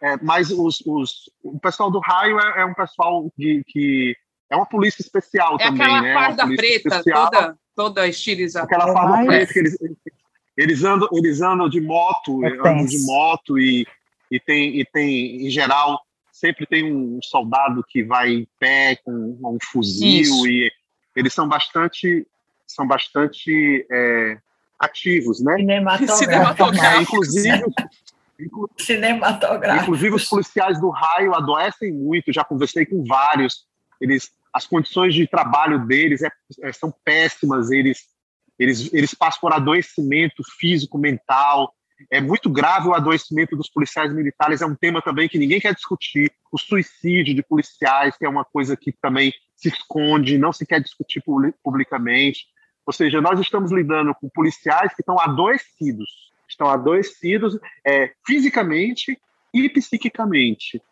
É, 0.00 0.16
mas 0.22 0.50
os, 0.50 0.80
os, 0.86 1.30
o 1.42 1.58
pessoal 1.58 1.90
do 1.90 2.00
raio 2.00 2.38
é, 2.38 2.62
é 2.62 2.64
um 2.64 2.74
pessoal 2.74 3.30
de, 3.36 3.62
que 3.66 4.16
é 4.50 4.56
uma 4.56 4.66
polícia 4.66 5.02
especial 5.02 5.56
é 5.60 5.66
também, 5.66 5.82
aquela 5.82 6.00
né? 6.00 6.14
farda 6.14 6.46
preta, 6.46 6.88
especial, 6.88 7.30
toda, 7.30 7.58
toda 7.74 8.08
estilizada. 8.08 8.66
Aquela 8.66 8.92
farda 8.92 9.26
preta 9.26 9.52
que 9.52 9.58
eles, 9.58 9.76
eles 10.56 10.84
andam, 10.84 11.08
eles 11.12 11.40
andam 11.40 11.68
de 11.68 11.80
moto, 11.80 12.44
É 12.44 12.48
andam 12.48 12.86
de 12.86 13.04
moto 13.04 13.58
e, 13.58 13.86
e 14.30 14.38
tem 14.40 14.80
e 14.80 14.84
tem 14.84 15.46
em 15.46 15.50
geral 15.50 16.00
sempre 16.32 16.66
tem 16.66 16.92
um 16.92 17.20
soldado 17.22 17.84
que 17.88 18.02
vai 18.02 18.30
em 18.30 18.48
pé 18.58 18.96
com 19.04 19.12
um 19.12 19.58
fuzil 19.70 20.20
Isso. 20.20 20.46
e 20.48 20.70
eles 21.14 21.32
são 21.32 21.46
bastante 21.48 22.26
são 22.66 22.86
bastante 22.86 23.86
é, 23.90 24.38
ativos, 24.78 25.42
né? 25.42 25.56
Cinematográfico. 25.56 26.16
Cinematográfico. 26.16 26.98
É, 26.98 27.02
inclusive 27.02 27.64
inclu- 28.40 28.70
Cinematográfico. 28.78 29.82
Inclusive, 29.84 30.14
os 30.14 30.28
policiais 30.28 30.80
do 30.80 30.90
raio 30.90 31.34
adoecem 31.34 31.92
muito, 31.92 32.32
já 32.32 32.44
conversei 32.44 32.84
com 32.84 33.04
vários. 33.04 33.64
Eles, 34.00 34.30
as 34.52 34.66
condições 34.66 35.14
de 35.14 35.26
trabalho 35.26 35.86
deles 35.86 36.22
é, 36.22 36.30
é- 36.62 36.72
são 36.72 36.92
péssimas, 37.04 37.70
eles, 37.70 38.02
eles, 38.58 38.92
eles 38.92 39.14
passam 39.14 39.40
por 39.40 39.52
adoecimento 39.52 40.42
físico, 40.58 40.98
mental. 40.98 41.74
É 42.10 42.20
muito 42.20 42.50
grave 42.50 42.88
o 42.88 42.94
adoecimento 42.94 43.56
dos 43.56 43.70
policiais 43.70 44.12
militares, 44.12 44.60
é 44.60 44.66
um 44.66 44.74
tema 44.74 45.00
também 45.00 45.28
que 45.28 45.38
ninguém 45.38 45.60
quer 45.60 45.74
discutir. 45.74 46.30
O 46.52 46.58
suicídio 46.58 47.34
de 47.34 47.42
policiais, 47.42 48.16
que 48.16 48.24
é 48.24 48.28
uma 48.28 48.44
coisa 48.44 48.76
que 48.76 48.92
também 48.92 49.32
se 49.56 49.68
esconde, 49.68 50.38
não 50.38 50.52
se 50.52 50.66
quer 50.66 50.80
discutir 50.80 51.22
publi- 51.22 51.54
publicamente. 51.62 52.46
Ou 52.86 52.92
seja, 52.92 53.20
nós 53.20 53.40
estamos 53.40 53.72
lidando 53.72 54.14
com 54.14 54.28
policiais 54.28 54.92
que 54.94 55.02
estão 55.02 55.18
adoecidos, 55.18 56.10
estão 56.48 56.68
adoecidos 56.68 57.58
é, 57.86 58.12
fisicamente 58.26 59.18
e 59.52 59.68
psiquicamente. 59.68 60.82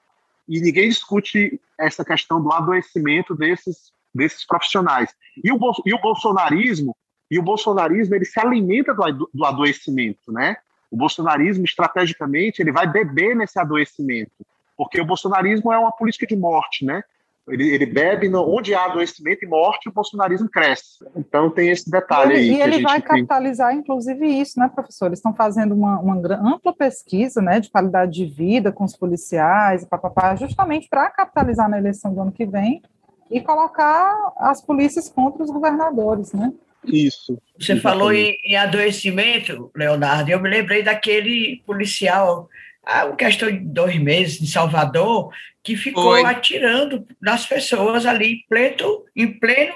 E 0.49 0.61
ninguém 0.61 0.89
discute 0.89 1.61
essa 1.79 2.05
questão 2.05 2.43
do 2.43 2.53
adoecimento 2.53 3.35
desses, 3.35 3.93
desses 4.15 4.47
profissionais. 4.47 5.15
E 5.45 5.53
o, 5.53 5.59
e 5.85 5.93
o 5.93 6.01
bolsonarismo, 6.01 6.97
e 7.33 7.39
o 7.39 7.43
bolsonarismo 7.43 8.15
ele 8.15 8.27
se 8.27 8.39
alimenta 8.39 8.93
do, 8.93 9.31
do 9.33 9.45
adoecimento, 9.47 10.31
né? 10.31 10.59
O 10.91 10.97
bolsonarismo, 10.99 11.65
estrategicamente, 11.65 12.61
ele 12.61 12.71
vai 12.71 12.87
beber 12.87 13.35
nesse 13.35 13.59
adoecimento, 13.59 14.45
porque 14.77 15.01
o 15.01 15.07
bolsonarismo 15.07 15.73
é 15.73 15.79
uma 15.79 15.91
política 15.91 16.27
de 16.27 16.37
morte, 16.37 16.85
né? 16.85 17.03
Ele, 17.49 17.71
ele 17.71 17.87
bebe 17.87 18.29
no, 18.29 18.47
onde 18.47 18.75
há 18.75 18.85
adoecimento 18.85 19.47
e 19.47 19.49
morte, 19.49 19.89
o 19.89 19.93
bolsonarismo 19.93 20.47
cresce. 20.47 21.03
Então 21.17 21.49
tem 21.49 21.71
esse 21.71 21.91
detalhe 21.91 22.35
E 22.35 22.37
aí. 22.37 22.49
ele, 22.51 22.55
e 22.59 22.61
ele 22.61 22.83
vai 22.83 23.01
tem. 23.01 23.09
capitalizar, 23.09 23.75
inclusive, 23.75 24.27
isso, 24.27 24.61
né, 24.61 24.69
professor? 24.69 25.07
Eles 25.07 25.19
estão 25.19 25.35
fazendo 25.35 25.75
uma, 25.75 25.99
uma 26.01 26.17
ampla 26.35 26.75
pesquisa 26.75 27.41
né, 27.41 27.61
de 27.61 27.71
qualidade 27.71 28.13
de 28.13 28.27
vida 28.27 28.71
com 28.71 28.85
os 28.85 28.95
policiais, 28.95 29.87
papapá, 29.87 30.37
justamente 30.37 30.87
para 30.87 31.09
capitalizar 31.09 31.67
na 31.71 31.79
eleição 31.79 32.13
do 32.13 32.21
ano 32.21 32.31
que 32.31 32.45
vem 32.45 32.83
e 33.31 33.41
colocar 33.41 34.35
as 34.37 34.61
polícias 34.61 35.09
contra 35.09 35.43
os 35.43 35.51
governadores, 35.51 36.35
né? 36.35 36.53
Isso. 36.85 37.41
Você 37.59 37.77
falou 37.77 38.13
em, 38.13 38.37
em 38.45 38.57
adoecimento, 38.57 39.71
Leonardo, 39.77 40.31
eu 40.31 40.41
me 40.41 40.49
lembrei 40.49 40.83
daquele 40.83 41.63
policial, 41.65 42.49
há 42.85 43.05
uma 43.05 43.17
questão 43.17 43.51
de 43.51 43.59
dois 43.59 43.97
meses, 43.99 44.43
em 44.43 44.47
Salvador, 44.47 45.33
que 45.63 45.77
ficou 45.77 46.13
Foi. 46.13 46.25
atirando 46.25 47.07
nas 47.21 47.47
pessoas 47.47 48.05
ali, 48.05 48.33
em 48.33 48.45
pleno, 48.49 49.05
em 49.15 49.39
pleno 49.39 49.75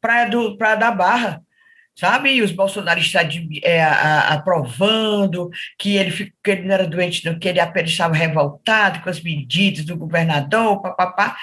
Praia, 0.00 0.28
do, 0.28 0.56
Praia 0.58 0.76
da 0.76 0.90
Barra, 0.90 1.42
sabe? 1.94 2.32
E 2.34 2.42
os 2.42 2.52
bolsonaristas 2.52 3.26
é, 3.62 3.82
aprovando 3.82 5.48
que 5.78 5.96
ele, 5.96 6.32
que 6.42 6.50
ele 6.50 6.62
não 6.62 6.74
era 6.74 6.86
doente, 6.86 7.24
não, 7.24 7.38
que 7.38 7.48
ele 7.48 7.60
apenas 7.60 7.90
estava 7.90 8.14
revoltado 8.14 9.00
com 9.00 9.08
as 9.08 9.22
medidas 9.22 9.84
do 9.84 9.96
governador, 9.96 10.82
papapá. 10.82 11.36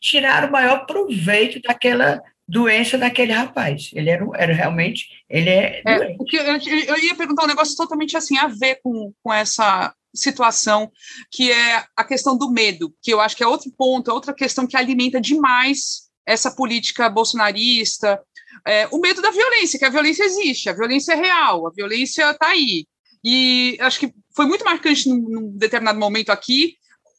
Tiraram 0.00 0.48
o 0.48 0.52
maior 0.52 0.86
proveito 0.86 1.60
daquela 1.60 2.22
doença 2.46 2.98
daquele 2.98 3.32
rapaz. 3.32 3.90
Ele 3.92 4.10
era, 4.10 4.24
era 4.36 4.54
realmente, 4.54 5.06
ele 5.28 5.50
é, 5.50 5.82
É, 5.86 6.16
o 6.18 6.24
que 6.24 6.36
eu, 6.36 6.44
eu 6.44 6.98
ia 6.98 7.14
perguntar 7.14 7.44
um 7.44 7.48
negócio 7.48 7.76
totalmente 7.76 8.16
assim 8.16 8.38
a 8.38 8.48
ver 8.48 8.80
com, 8.82 9.12
com 9.22 9.32
essa 9.32 9.94
situação, 10.14 10.90
que 11.30 11.50
é 11.50 11.84
a 11.96 12.04
questão 12.04 12.36
do 12.36 12.50
medo, 12.50 12.94
que 13.02 13.12
eu 13.12 13.20
acho 13.20 13.36
que 13.36 13.42
é 13.42 13.46
outro 13.46 13.70
ponto, 13.76 14.10
é 14.10 14.14
outra 14.14 14.32
questão 14.32 14.66
que 14.66 14.76
alimenta 14.76 15.20
demais 15.20 16.04
essa 16.24 16.50
política 16.50 17.10
bolsonarista, 17.10 18.20
é, 18.66 18.86
o 18.90 18.98
medo 18.98 19.20
da 19.20 19.30
violência, 19.30 19.78
que 19.78 19.84
a 19.84 19.90
violência 19.90 20.24
existe, 20.24 20.68
a 20.68 20.72
violência 20.72 21.12
é 21.12 21.16
real, 21.16 21.66
a 21.66 21.70
violência 21.70 22.30
está 22.30 22.48
aí. 22.48 22.86
E 23.24 23.76
acho 23.80 23.98
que 23.98 24.12
foi 24.34 24.46
muito 24.46 24.64
marcante 24.64 25.08
num, 25.08 25.16
num 25.16 25.56
determinado 25.56 25.98
momento 25.98 26.30
aqui, 26.30 26.76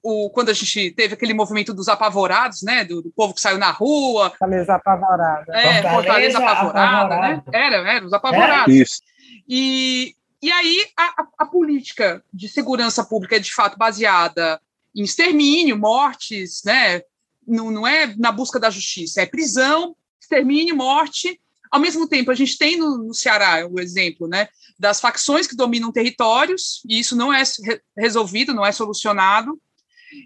o, 0.07 0.29
quando 0.29 0.49
a 0.49 0.53
gente 0.53 0.91
teve 0.91 1.13
aquele 1.15 1.33
movimento 1.33 1.73
dos 1.73 1.87
apavorados, 1.87 2.61
né, 2.61 2.85
do, 2.85 3.01
do 3.01 3.09
povo 3.11 3.33
que 3.33 3.41
saiu 3.41 3.57
na 3.57 3.71
rua, 3.71 4.29
Fortaleza 4.29 4.75
apavorada. 4.75 5.45
é, 5.57 5.63
Fortaleza 5.81 5.89
Fortaleza 5.89 6.37
apavorada, 6.37 7.15
né? 7.17 7.33
apavorada. 7.33 7.57
Era, 7.57 7.91
era, 7.93 8.05
os 8.05 8.13
apavorados. 8.13 8.75
Isso. 8.75 9.01
E, 9.47 10.13
e 10.41 10.51
aí 10.51 10.85
a, 10.97 11.21
a- 11.21 11.27
a 11.39 11.45
política 11.45 12.23
de 12.33 12.47
segurança 12.47 13.03
pública 13.03 13.35
é 13.35 13.39
de 13.39 13.53
fato 13.53 13.77
baseada 13.77 14.59
em 14.95 15.03
extermínio, 15.03 15.77
mortes, 15.77 16.61
né? 16.63 17.01
Não, 17.47 17.69
não 17.69 17.85
é 17.87 18.15
na 18.17 18.31
busca 18.31 18.59
da 18.59 18.69
justiça, 18.69 19.21
é 19.21 19.25
prisão, 19.25 19.95
extermínio, 20.21 20.75
morte. 20.75 21.39
Ao 21.71 21.79
mesmo 21.79 22.07
tempo, 22.07 22.31
a 22.31 22.35
gente 22.35 22.57
tem 22.57 22.77
no, 22.77 22.97
no 22.97 23.13
Ceará 23.13 23.67
o 23.69 23.79
exemplo 23.79 24.27
né, 24.27 24.47
das 24.79 24.99
facções 25.01 25.45
que 25.45 25.55
dominam 25.55 25.91
territórios, 25.91 26.81
e 26.87 26.99
isso 26.99 27.15
não 27.15 27.33
é 27.33 27.43
re- 27.63 27.81
resolvido, 27.97 28.53
não 28.53 28.65
é 28.65 28.71
solucionado. 28.71 29.59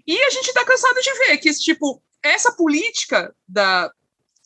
E 0.06 0.22
a 0.24 0.30
gente 0.30 0.48
está 0.48 0.64
cansado 0.64 1.00
de 1.00 1.12
ver 1.18 1.38
que 1.38 1.48
esse 1.48 1.60
tipo, 1.60 2.02
essa 2.22 2.52
política 2.52 3.34
da, 3.48 3.90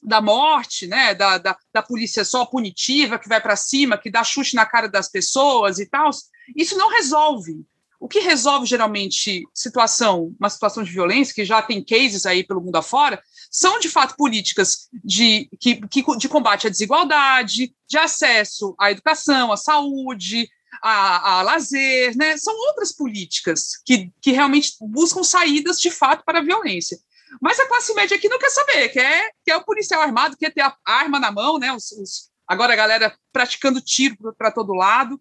da 0.02 0.20
morte, 0.20 0.86
né, 0.86 1.14
da, 1.14 1.38
da, 1.38 1.56
da 1.72 1.82
polícia 1.82 2.24
só 2.24 2.44
punitiva, 2.44 3.18
que 3.18 3.28
vai 3.28 3.40
para 3.40 3.56
cima, 3.56 3.98
que 3.98 4.10
dá 4.10 4.22
chute 4.22 4.54
na 4.54 4.66
cara 4.66 4.88
das 4.88 5.08
pessoas 5.08 5.78
e 5.78 5.86
tal, 5.86 6.10
isso 6.54 6.76
não 6.76 6.90
resolve. 6.90 7.64
O 7.98 8.08
que 8.08 8.20
resolve 8.20 8.66
geralmente 8.66 9.42
situação, 9.54 10.34
uma 10.38 10.50
situação 10.50 10.82
de 10.82 10.92
violência, 10.92 11.34
que 11.34 11.42
já 11.42 11.62
tem 11.62 11.82
cases 11.82 12.26
aí 12.26 12.44
pelo 12.44 12.60
mundo 12.60 12.76
afora, 12.76 13.22
são 13.50 13.78
de 13.78 13.88
fato 13.88 14.14
políticas 14.14 14.88
de, 15.02 15.48
que, 15.58 15.76
que, 15.88 16.04
de 16.18 16.28
combate 16.28 16.66
à 16.66 16.70
desigualdade, 16.70 17.74
de 17.88 17.96
acesso 17.96 18.74
à 18.78 18.90
educação, 18.90 19.50
à 19.50 19.56
saúde, 19.56 20.50
a, 20.82 21.38
a 21.38 21.42
lazer, 21.42 22.16
né? 22.16 22.36
São 22.36 22.54
outras 22.68 22.92
políticas 22.92 23.80
que, 23.84 24.10
que 24.20 24.32
realmente 24.32 24.72
buscam 24.80 25.22
saídas 25.22 25.80
de 25.80 25.90
fato 25.90 26.24
para 26.24 26.38
a 26.38 26.42
violência. 26.42 26.98
Mas 27.40 27.58
a 27.58 27.66
classe 27.66 27.92
média 27.94 28.16
aqui 28.16 28.28
não 28.28 28.38
quer 28.38 28.50
saber, 28.50 28.88
quer, 28.90 29.30
quer 29.44 29.56
o 29.56 29.64
policial 29.64 30.00
armado, 30.02 30.36
quer 30.36 30.52
ter 30.52 30.60
a 30.60 30.76
arma 30.84 31.18
na 31.18 31.32
mão, 31.32 31.58
né? 31.58 31.72
Os, 31.72 31.90
os- 31.92 32.30
agora 32.46 32.72
a 32.72 32.76
galera 32.76 33.16
praticando 33.32 33.80
tiro 33.80 34.16
para 34.36 34.50
todo 34.52 34.72
lado. 34.74 35.20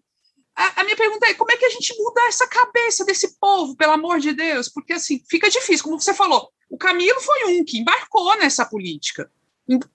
A, 0.56 0.80
a 0.80 0.84
minha 0.84 0.96
pergunta 0.96 1.26
é 1.26 1.34
como 1.34 1.50
é 1.50 1.56
que 1.56 1.64
a 1.64 1.70
gente 1.70 1.92
muda 1.98 2.20
essa 2.28 2.46
cabeça 2.46 3.04
desse 3.04 3.36
povo, 3.40 3.74
pelo 3.76 3.92
amor 3.92 4.20
de 4.20 4.32
Deus? 4.32 4.68
Porque 4.68 4.92
assim, 4.92 5.22
fica 5.28 5.50
difícil, 5.50 5.84
como 5.84 6.00
você 6.00 6.14
falou. 6.14 6.48
O 6.70 6.78
Camilo 6.78 7.20
foi 7.20 7.44
um 7.46 7.64
que 7.64 7.78
embarcou 7.78 8.36
nessa 8.38 8.64
política. 8.64 9.30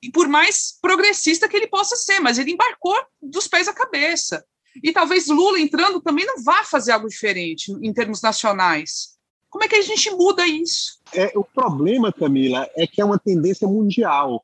E 0.02 0.12
por 0.12 0.28
mais 0.28 0.78
progressista 0.82 1.48
que 1.48 1.56
ele 1.56 1.68
possa 1.68 1.96
ser, 1.96 2.20
mas 2.20 2.38
ele 2.40 2.52
embarcou 2.52 2.96
dos 3.22 3.48
pés 3.48 3.68
à 3.68 3.74
cabeça. 3.74 4.44
E 4.84 4.92
talvez 4.92 5.28
Lula 5.28 5.60
entrando 5.60 6.02
também 6.02 6.26
não 6.26 6.44
vá 6.44 6.64
fazer 6.64 6.92
algo 6.92 7.08
diferente 7.08 7.72
em 7.82 7.94
termos 7.94 8.22
nacionais. 8.22 9.18
Como 9.50 9.64
é 9.64 9.68
que 9.68 9.76
a 9.76 9.82
gente 9.82 10.12
muda 10.12 10.46
isso? 10.48 11.00
É, 11.14 11.32
o 11.36 11.44
problema, 11.44 12.14
Camila, 12.14 12.70
é 12.76 12.86
que 12.86 13.02
é 13.02 13.06
uma 13.06 13.18
tendência 13.18 13.68
mundial. 13.68 14.44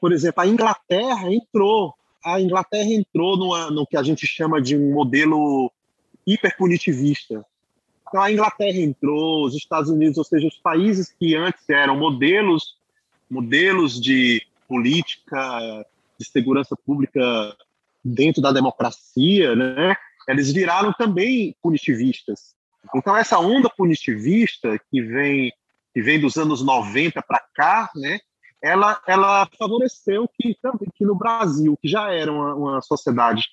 Por 0.00 0.12
exemplo, 0.12 0.42
a 0.42 0.46
Inglaterra 0.46 1.32
entrou, 1.32 1.94
a 2.24 2.40
Inglaterra 2.40 2.88
entrou 2.88 3.36
numa, 3.36 3.70
no 3.70 3.86
que 3.86 3.96
a 3.96 4.02
gente 4.02 4.26
chama 4.26 4.60
de 4.62 4.76
um 4.76 4.92
modelo 4.92 5.72
hiperpunitivista. 6.26 7.44
Então, 8.08 8.22
a 8.22 8.30
Inglaterra 8.30 8.78
entrou, 8.78 9.44
os 9.44 9.54
Estados 9.54 9.90
Unidos, 9.90 10.16
ou 10.18 10.24
seja, 10.24 10.46
os 10.46 10.56
países 10.58 11.12
que 11.18 11.34
antes 11.34 11.68
eram 11.68 11.98
modelos, 11.98 12.76
modelos 13.28 14.00
de 14.00 14.42
política 14.68 15.84
de 16.18 16.26
segurança 16.26 16.76
pública 16.76 17.20
dentro 18.04 18.40
da 18.40 18.52
democracia, 18.52 19.54
né? 19.54 19.94
Eles 20.26 20.52
viraram 20.52 20.92
também 20.92 21.56
punitivistas. 21.62 22.54
Então, 22.94 23.16
essa 23.16 23.38
onda 23.38 23.70
punitivista 23.70 24.78
que 24.90 25.02
vem, 25.02 25.52
que 25.94 26.02
vem 26.02 26.20
dos 26.20 26.36
anos 26.36 26.62
90 26.62 27.22
para 27.22 27.42
cá, 27.54 27.90
né, 27.94 28.18
ela, 28.62 29.00
ela 29.06 29.48
favoreceu 29.58 30.28
que, 30.28 30.56
que 30.94 31.04
no 31.04 31.14
Brasil, 31.14 31.76
que 31.80 31.88
já 31.88 32.12
era 32.12 32.32
uma, 32.32 32.54
uma 32.54 32.82
sociedade 32.82 33.44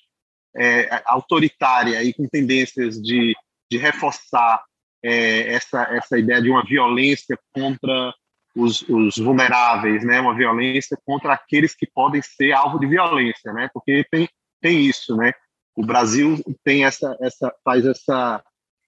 é, 0.56 1.02
autoritária 1.06 2.02
e 2.02 2.12
com 2.12 2.26
tendências 2.28 3.00
de, 3.00 3.34
de 3.70 3.78
reforçar 3.78 4.64
é, 5.02 5.52
essa, 5.54 5.82
essa 5.84 6.18
ideia 6.18 6.42
de 6.42 6.50
uma 6.50 6.64
violência 6.64 7.38
contra 7.54 8.14
os, 8.56 8.82
os, 8.88 9.16
vulneráveis, 9.16 10.04
né, 10.04 10.20
uma 10.20 10.34
violência 10.34 10.98
contra 11.04 11.34
aqueles 11.34 11.74
que 11.74 11.86
podem 11.86 12.22
ser 12.22 12.52
alvo 12.52 12.78
de 12.78 12.86
violência, 12.86 13.52
né, 13.52 13.68
porque 13.72 14.04
tem, 14.10 14.28
tem 14.60 14.80
isso, 14.80 15.16
né, 15.16 15.32
o 15.76 15.84
Brasil 15.84 16.42
tem 16.64 16.84
essa, 16.84 17.16
essa 17.20 17.54
faz 17.62 17.84
essa 17.84 18.42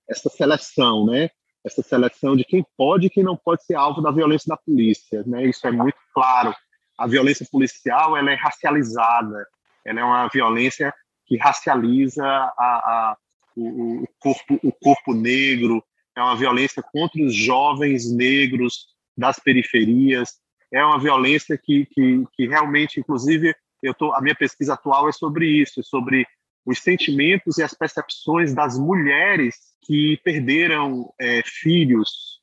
essa 0.09 0.31
seleção, 0.31 1.05
né? 1.05 1.29
essa 1.65 1.83
seleção 1.83 2.37
de 2.37 2.45
quem 2.45 2.65
pode 2.77 3.07
e 3.07 3.11
quem 3.11 3.23
não 3.23 3.37
pode 3.37 3.65
ser 3.65 3.75
alvo 3.75 4.01
da 4.01 4.11
violência 4.11 4.49
da 4.49 4.57
polícia, 4.57 5.23
né? 5.27 5.45
Isso 5.47 5.67
é 5.67 5.71
muito 5.71 5.99
claro. 6.15 6.55
A 6.97 7.07
violência 7.07 7.47
policial 7.51 8.17
ela 8.17 8.31
é 8.31 8.35
racializada, 8.35 9.47
ela 9.85 10.01
é 10.01 10.05
uma 10.05 10.29
violência 10.29 10.93
que 11.27 11.37
racializa 11.37 12.25
a, 12.25 12.49
a, 12.59 13.17
o, 13.57 14.03
o, 14.03 14.09
corpo, 14.19 14.61
o 14.63 14.73
corpo 14.73 15.15
negro, 15.15 15.85
é 16.17 16.23
uma 16.23 16.37
violência 16.37 16.83
contra 16.83 17.23
os 17.23 17.35
jovens 17.35 18.11
negros 18.11 18.87
das 19.19 19.41
periferias, 19.41 20.39
é 20.73 20.83
uma 20.85 20.99
violência 20.99 21.59
que, 21.59 21.87
que, 21.87 22.25
que 22.35 22.47
realmente, 22.47 23.01
inclusive, 23.01 23.55
eu 23.83 23.93
tô, 23.93 24.13
a 24.13 24.21
minha 24.21 24.35
pesquisa 24.35 24.75
atual 24.75 25.09
é 25.09 25.13
sobre 25.13 25.47
isso, 25.47 25.81
é 25.81 25.83
sobre 25.83 26.27
os 26.65 26.79
sentimentos 26.79 27.59
e 27.59 27.63
as 27.63 27.75
percepções 27.75 28.55
das 28.55 28.79
mulheres 28.79 29.57
que 29.83 30.19
perderam 30.23 31.13
é, 31.19 31.43
filhos 31.45 32.41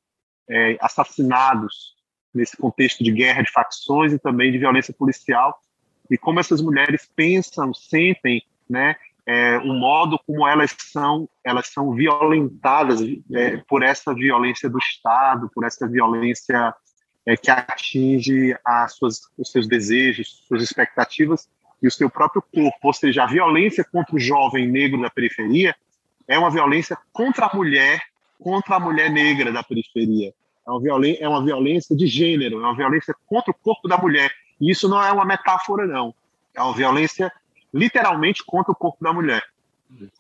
é, 0.49 0.77
assassinados 0.81 1.95
nesse 2.33 2.57
contexto 2.57 3.03
de 3.03 3.11
guerra 3.11 3.43
de 3.43 3.51
facções 3.51 4.11
e 4.11 4.19
também 4.19 4.51
de 4.51 4.57
violência 4.57 4.93
policial. 4.93 5.57
E 6.09 6.17
como 6.17 6.39
essas 6.39 6.61
mulheres 6.61 7.09
pensam, 7.15 7.73
sentem, 7.73 8.43
né, 8.69 8.95
é, 9.27 9.57
o 9.57 9.73
modo 9.73 10.19
como 10.25 10.47
elas 10.47 10.75
são 10.77 11.27
elas 11.43 11.67
são 11.67 11.93
violentadas 11.93 13.01
é, 13.33 13.57
por 13.57 13.81
essa 13.81 14.13
violência 14.13 14.69
do 14.69 14.77
Estado, 14.77 15.49
por 15.53 15.63
essa 15.63 15.87
violência 15.87 16.73
é, 17.25 17.35
que 17.35 17.49
atinge 17.49 18.55
as 18.63 18.93
suas, 18.93 19.21
os 19.37 19.51
seus 19.51 19.67
desejos, 19.67 20.43
suas 20.47 20.61
expectativas 20.61 21.49
e 21.81 21.87
o 21.87 21.91
seu 21.91 22.09
próprio 22.09 22.41
corpo. 22.41 22.77
Ou 22.83 22.93
seja, 22.93 23.23
a 23.23 23.27
violência 23.27 23.83
contra 23.83 24.15
o 24.15 24.19
jovem 24.19 24.67
negro 24.67 25.01
da 25.01 25.09
periferia 25.09 25.75
é 26.27 26.37
uma 26.37 26.51
violência 26.51 26.97
contra 27.11 27.47
a 27.47 27.55
mulher, 27.55 28.01
contra 28.39 28.75
a 28.75 28.79
mulher 28.79 29.09
negra 29.09 29.51
da 29.51 29.63
periferia. 29.63 30.33
É 30.67 30.71
uma, 30.71 30.81
violência, 30.81 31.23
é 31.23 31.29
uma 31.29 31.43
violência 31.43 31.95
de 31.95 32.07
gênero, 32.07 32.57
é 32.57 32.63
uma 32.63 32.75
violência 32.75 33.15
contra 33.25 33.51
o 33.51 33.53
corpo 33.55 33.87
da 33.87 33.97
mulher. 33.97 34.31
E 34.59 34.71
isso 34.71 34.87
não 34.87 35.01
é 35.01 35.11
uma 35.11 35.25
metáfora, 35.25 35.85
não. 35.85 36.13
É 36.55 36.61
uma 36.61 36.73
violência 36.73 37.31
literalmente 37.75 38.43
contra 38.45 38.71
o 38.71 38.75
corpo 38.75 39.03
da 39.03 39.11
mulher. 39.11 39.43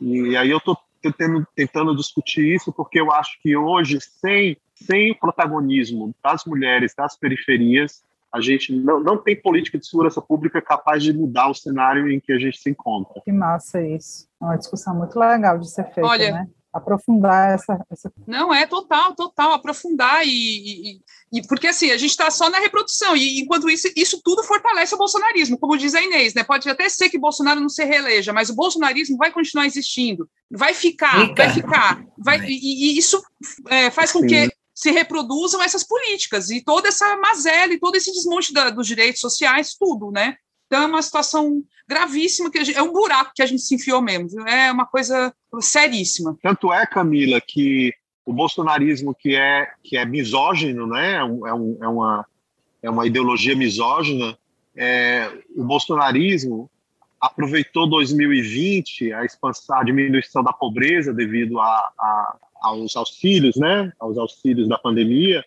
E 0.01 0.35
aí 0.35 0.49
eu 0.49 0.57
estou 0.57 0.77
tentando, 1.01 1.47
tentando 1.55 1.95
discutir 1.95 2.53
isso 2.53 2.71
porque 2.73 2.99
eu 2.99 3.11
acho 3.11 3.39
que 3.41 3.55
hoje, 3.55 3.99
sem, 4.01 4.57
sem 4.73 5.11
o 5.11 5.19
protagonismo 5.19 6.13
das 6.21 6.43
mulheres 6.45 6.93
das 6.93 7.17
periferias, 7.17 8.03
a 8.33 8.41
gente 8.41 8.75
não, 8.75 8.99
não 8.99 9.17
tem 9.17 9.41
política 9.41 9.77
de 9.77 9.87
segurança 9.87 10.21
pública 10.21 10.61
capaz 10.61 11.01
de 11.01 11.13
mudar 11.13 11.49
o 11.49 11.53
cenário 11.53 12.11
em 12.11 12.19
que 12.19 12.33
a 12.33 12.37
gente 12.37 12.57
se 12.59 12.69
encontra. 12.69 13.21
Que 13.23 13.31
massa 13.31 13.81
isso. 13.81 14.27
É 14.41 14.45
uma 14.45 14.57
discussão 14.57 14.93
muito 14.93 15.17
legal 15.17 15.57
de 15.57 15.69
ser 15.71 15.85
feita, 15.85 16.09
Olha, 16.09 16.31
né? 16.31 16.49
Aprofundar 16.75 17.53
essa, 17.53 17.79
essa, 17.89 18.11
Não, 18.27 18.53
é 18.53 18.67
total, 18.67 19.15
total, 19.15 19.53
aprofundar 19.53 20.25
e, 20.25 20.29
e, 20.29 20.99
e 21.31 21.47
porque 21.47 21.67
assim, 21.67 21.89
a 21.91 21.97
gente 21.97 22.11
está 22.11 22.29
só 22.29 22.49
na 22.49 22.59
reprodução, 22.59 23.15
e 23.15 23.39
enquanto 23.39 23.69
isso, 23.69 23.87
isso 23.95 24.21
tudo 24.23 24.43
fortalece 24.43 24.93
o 24.93 24.97
bolsonarismo, 24.97 25.57
como 25.57 25.77
diz 25.77 25.95
a 25.95 26.01
Inês, 26.01 26.33
né? 26.33 26.43
Pode 26.43 26.69
até 26.69 26.89
ser 26.89 27.09
que 27.09 27.17
Bolsonaro 27.17 27.61
não 27.61 27.69
se 27.69 27.83
reeleja, 27.85 28.33
mas 28.33 28.49
o 28.49 28.55
bolsonarismo 28.55 29.17
vai 29.17 29.31
continuar 29.31 29.65
existindo, 29.65 30.29
vai 30.51 30.73
ficar, 30.73 31.27
Fica. 31.27 31.43
vai 31.43 31.53
ficar, 31.53 32.05
vai, 32.17 32.39
e, 32.45 32.95
e 32.95 32.97
isso 32.97 33.23
é, 33.69 33.89
faz 33.89 34.11
com 34.11 34.19
Sim. 34.19 34.27
que 34.27 34.49
se 34.75 34.91
reproduzam 34.91 35.63
essas 35.63 35.85
políticas 35.85 36.49
e 36.49 36.61
toda 36.61 36.89
essa 36.89 37.15
mazela 37.15 37.73
e 37.73 37.79
todo 37.79 37.95
esse 37.95 38.11
desmonte 38.11 38.51
da, 38.51 38.69
dos 38.69 38.85
direitos 38.85 39.21
sociais, 39.21 39.73
tudo, 39.79 40.11
né? 40.11 40.35
Então 40.67 40.83
é 40.83 40.87
uma 40.87 41.01
situação 41.01 41.63
gravíssima, 41.87 42.49
que 42.49 42.63
gente, 42.63 42.77
é 42.77 42.81
um 42.81 42.91
buraco 42.91 43.31
que 43.35 43.41
a 43.41 43.45
gente 43.45 43.61
se 43.61 43.75
enfiou 43.75 44.01
mesmo, 44.01 44.29
viu? 44.29 44.47
é 44.47 44.71
uma 44.71 44.85
coisa 44.85 45.33
seríssima. 45.59 46.37
Tanto 46.41 46.73
é, 46.73 46.85
Camila, 46.85 47.39
que 47.39 47.93
o 48.25 48.33
bolsonarismo 48.33 49.13
que 49.13 49.35
é, 49.35 49.67
que 49.83 49.97
é 49.97 50.05
misógino, 50.05 50.87
né? 50.87 51.13
é, 51.13 51.23
um, 51.23 51.45
é, 51.45 51.49
é 51.85 51.87
uma, 51.87 52.25
é 52.81 52.89
uma 52.89 53.05
ideologia 53.05 53.55
misógina, 53.55 54.37
é, 54.75 55.31
o 55.55 55.63
bolsonarismo 55.63 56.69
aproveitou 57.21 57.87
2020, 57.87 59.13
a 59.13 59.23
expansão, 59.23 59.77
a 59.77 59.83
diminuição 59.83 60.43
da 60.43 60.51
pobreza 60.51 61.13
devido 61.13 61.59
a, 61.59 61.65
a, 61.65 62.37
aos 62.61 62.95
auxílios, 62.95 63.55
né? 63.55 63.91
aos 63.99 64.17
auxílios 64.17 64.67
da 64.67 64.77
pandemia, 64.77 65.43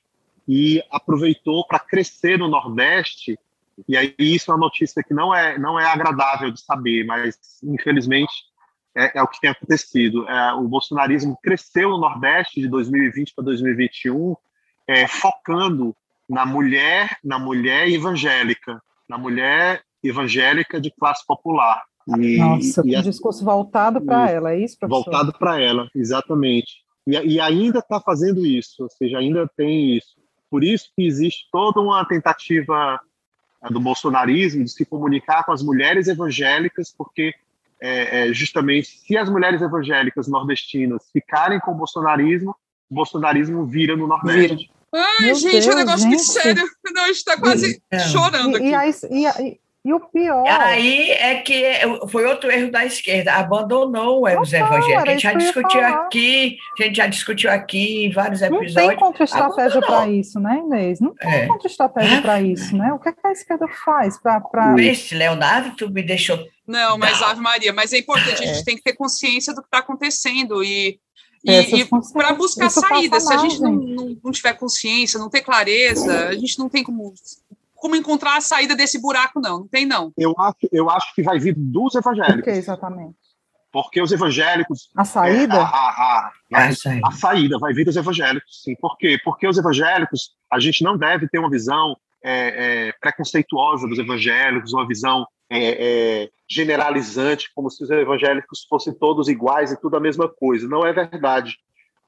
e 0.46 0.82
aproveitou 0.90 1.66
para 1.66 1.78
crescer 1.78 2.38
no 2.38 2.48
Nordeste 2.48 3.38
e 3.86 3.96
aí 3.96 4.14
isso 4.18 4.50
é 4.50 4.54
uma 4.54 4.60
notícia 4.60 5.02
que 5.02 5.14
não 5.14 5.34
é 5.34 5.58
não 5.58 5.78
é 5.78 5.84
agradável 5.84 6.50
de 6.50 6.60
saber, 6.60 7.04
mas 7.04 7.36
infelizmente 7.62 8.32
é, 8.96 9.18
é 9.18 9.22
o 9.22 9.28
que 9.28 9.40
tem 9.40 9.50
acontecido. 9.50 10.28
É, 10.28 10.52
o 10.54 10.66
bolsonarismo 10.66 11.38
cresceu 11.42 11.90
no 11.90 11.98
Nordeste 11.98 12.60
de 12.60 12.68
2020 12.68 13.34
para 13.34 13.44
2021, 13.44 14.34
é, 14.88 15.06
focando 15.06 15.94
na 16.28 16.44
mulher, 16.44 17.16
na 17.22 17.38
mulher 17.38 17.88
evangélica, 17.88 18.82
na 19.08 19.16
mulher 19.16 19.82
evangélica 20.02 20.80
de 20.80 20.90
classe 20.90 21.24
popular. 21.26 21.82
E, 22.18 22.38
Nossa, 22.38 22.82
e 22.84 22.96
um 22.96 22.98
a, 22.98 23.02
discurso 23.02 23.44
voltado 23.44 24.00
para 24.00 24.30
ela, 24.30 24.52
é 24.52 24.60
isso, 24.60 24.78
professor? 24.78 25.04
Voltado 25.04 25.32
para 25.38 25.60
ela, 25.60 25.88
exatamente. 25.94 26.82
E, 27.06 27.12
e 27.12 27.40
ainda 27.40 27.78
está 27.78 28.00
fazendo 28.00 28.44
isso, 28.44 28.82
ou 28.82 28.90
seja, 28.90 29.18
ainda 29.18 29.48
tem 29.56 29.96
isso. 29.96 30.16
Por 30.50 30.64
isso 30.64 30.90
que 30.96 31.06
existe 31.06 31.46
toda 31.52 31.80
uma 31.80 32.04
tentativa 32.06 32.98
do 33.70 33.80
bolsonarismo, 33.80 34.64
de 34.64 34.70
se 34.70 34.84
comunicar 34.84 35.44
com 35.44 35.52
as 35.52 35.62
mulheres 35.62 36.06
evangélicas, 36.09 36.94
porque 36.96 37.34
é, 37.80 38.28
é, 38.28 38.32
justamente 38.32 38.88
se 38.88 39.16
as 39.16 39.28
mulheres 39.28 39.62
evangélicas 39.62 40.28
nordestinas 40.28 41.02
ficarem 41.12 41.61
com 41.61 41.72
o 41.72 41.74
bolsonarismo, 41.74 42.54
o 42.90 42.94
bolsonarismo 42.94 43.66
vira 43.66 43.96
no 43.96 44.06
Nordeste. 44.06 44.56
Vira. 44.56 44.78
Ai, 44.92 45.26
Meu 45.26 45.34
gente, 45.34 45.52
Deus, 45.52 45.66
é 45.66 45.70
um 45.70 45.76
negócio 45.76 45.98
gente. 45.98 46.09
muito 46.09 46.24
sério. 46.24 46.70
Não, 46.92 47.02
a 47.02 47.06
gente 47.09 47.16
está 47.16 47.38
quase 47.38 47.82
chorando 48.11 48.56
aqui. 48.56 48.72
E, 49.11 49.26
e, 49.26 49.61
e 49.84 49.92
o 49.92 50.00
pior. 50.00 50.44
Aí 50.46 51.10
é 51.12 51.36
que 51.36 51.62
foi 52.10 52.26
outro 52.26 52.50
erro 52.50 52.70
da 52.70 52.84
esquerda, 52.84 53.34
abandonou 53.34 54.22
os 54.22 54.52
evangélicos. 54.52 55.02
A 55.02 55.10
gente 55.10 55.22
já 55.22 55.32
discutiu 55.32 55.80
aqui, 55.84 56.58
a 56.78 56.82
gente 56.82 56.96
já 56.96 57.06
discutiu 57.06 57.50
aqui 57.50 58.06
em 58.06 58.10
vários 58.10 58.42
episódios. 58.42 58.74
Não 58.74 58.88
tem 58.88 58.96
contra-estratégia 58.96 59.80
para 59.80 60.08
isso, 60.08 60.40
né, 60.40 60.58
Inês? 60.58 61.00
Não 61.00 61.14
tem 61.14 61.30
é. 61.30 61.46
contra-estratégia 61.46 62.20
para 62.20 62.42
isso, 62.42 62.76
né? 62.76 62.92
O 62.92 62.98
que, 62.98 63.08
é 63.08 63.12
que 63.12 63.26
a 63.26 63.32
esquerda 63.32 63.66
faz 63.84 64.18
para. 64.18 64.40
Pra... 64.40 64.74
Esse 64.78 65.14
Leonardo, 65.14 65.74
tu 65.76 65.90
me 65.90 66.02
deixou. 66.02 66.38
Não, 66.66 66.98
mas 66.98 67.22
Ave 67.22 67.40
Maria, 67.40 67.72
mas 67.72 67.92
é 67.92 67.98
importante, 67.98 68.42
a 68.42 68.46
gente 68.46 68.60
é. 68.60 68.64
tem 68.64 68.76
que 68.76 68.82
ter 68.82 68.92
consciência 68.92 69.54
do 69.54 69.62
que 69.62 69.68
está 69.68 69.78
acontecendo 69.78 70.62
e. 70.62 71.00
E, 71.44 71.52
e 71.52 71.88
para 72.12 72.34
buscar 72.34 72.68
saída, 72.68 73.20
se 73.20 73.32
a 73.32 73.36
gente 73.36 73.60
não, 73.60 73.72
não, 73.72 74.16
não 74.24 74.32
tiver 74.32 74.54
consciência, 74.54 75.20
não 75.20 75.30
ter 75.30 75.40
clareza, 75.40 76.30
a 76.30 76.34
gente 76.34 76.58
não 76.58 76.68
tem 76.68 76.82
como 76.82 77.14
como 77.78 77.96
encontrar 77.96 78.36
a 78.36 78.40
saída 78.40 78.74
desse 78.76 79.00
buraco, 79.00 79.40
não. 79.40 79.60
Não 79.60 79.68
tem, 79.68 79.86
não. 79.86 80.12
Eu 80.16 80.34
acho, 80.38 80.68
eu 80.72 80.90
acho 80.90 81.14
que 81.14 81.22
vai 81.22 81.38
vir 81.38 81.54
dos 81.56 81.94
evangélicos. 81.94 82.36
Por 82.36 82.44
que 82.44 82.50
exatamente? 82.50 83.16
Porque 83.72 84.00
os 84.00 84.12
evangélicos. 84.12 84.90
A 84.96 85.04
saída? 85.04 85.56
É, 85.56 85.60
a, 85.60 85.62
a, 85.62 86.32
a, 86.54 86.68
a, 87.04 87.12
saída 87.12 87.58
vai 87.58 87.72
vir 87.72 87.84
dos 87.84 87.96
evangélicos, 87.96 88.62
sim. 88.62 88.74
Por 88.80 88.96
quê? 88.96 89.18
Porque 89.22 89.46
os 89.46 89.58
evangélicos, 89.58 90.30
a 90.50 90.58
gente 90.58 90.82
não 90.82 90.96
deve 90.96 91.28
ter 91.28 91.38
uma 91.38 91.50
visão 91.50 91.96
é, 92.24 92.88
é, 92.88 92.92
preconceituosa 93.00 93.86
dos 93.86 93.98
evangélicos, 93.98 94.72
uma 94.72 94.86
visão 94.86 95.26
é, 95.50 96.22
é, 96.22 96.30
generalizante, 96.48 97.50
como 97.54 97.70
se 97.70 97.84
os 97.84 97.90
evangélicos 97.90 98.66
fossem 98.68 98.92
todos 98.92 99.28
iguais 99.28 99.70
e 99.70 99.80
tudo 99.80 99.96
a 99.96 100.00
mesma 100.00 100.28
coisa. 100.28 100.66
Não 100.66 100.86
é 100.86 100.92
verdade. 100.92 101.56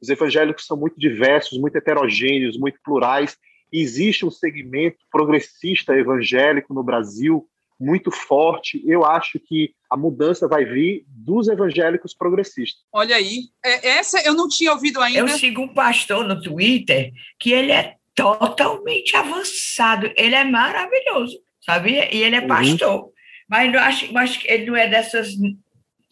Os 0.00 0.08
evangélicos 0.08 0.66
são 0.66 0.76
muito 0.76 0.98
diversos, 0.98 1.58
muito 1.58 1.76
heterogêneos, 1.76 2.58
muito 2.58 2.78
plurais, 2.82 3.36
existe 3.72 4.24
um 4.24 4.30
segmento 4.30 4.98
progressista 5.10 5.94
evangélico 5.94 6.74
no 6.74 6.82
Brasil 6.82 7.46
muito 7.78 8.10
forte. 8.10 8.82
Eu 8.86 9.04
acho 9.04 9.40
que 9.40 9.72
a 9.90 9.96
mudança 9.96 10.46
vai 10.46 10.64
vir 10.64 11.04
dos 11.08 11.48
evangélicos 11.48 12.14
progressistas. 12.14 12.82
Olha 12.92 13.16
aí, 13.16 13.44
é, 13.64 13.88
essa 13.98 14.20
eu 14.20 14.34
não 14.34 14.48
tinha 14.48 14.72
ouvido 14.72 15.00
ainda. 15.00 15.20
Eu 15.20 15.28
sigo 15.28 15.62
um 15.62 15.68
pastor 15.72 16.26
no 16.26 16.40
Twitter 16.40 17.10
que 17.38 17.52
ele 17.52 17.72
é 17.72 17.96
totalmente 18.14 19.16
avançado, 19.16 20.12
ele 20.14 20.34
é 20.34 20.44
maravilhoso, 20.44 21.38
sabia? 21.64 22.14
E 22.14 22.22
ele 22.22 22.36
é 22.36 22.40
uhum. 22.40 22.48
pastor. 22.48 23.04
Uhum. 23.04 23.10
Mas 23.48 23.72
eu 23.72 23.80
acho, 23.80 24.18
acho 24.18 24.40
que 24.40 24.52
ele 24.52 24.66
não 24.66 24.76
é 24.76 24.86
dessas 24.86 25.34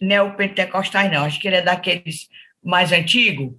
neopentecostais, 0.00 1.12
não. 1.12 1.24
Acho 1.24 1.38
que 1.38 1.46
ele 1.46 1.56
é 1.56 1.62
daqueles 1.62 2.28
mais 2.62 2.92
antigos 2.92 3.52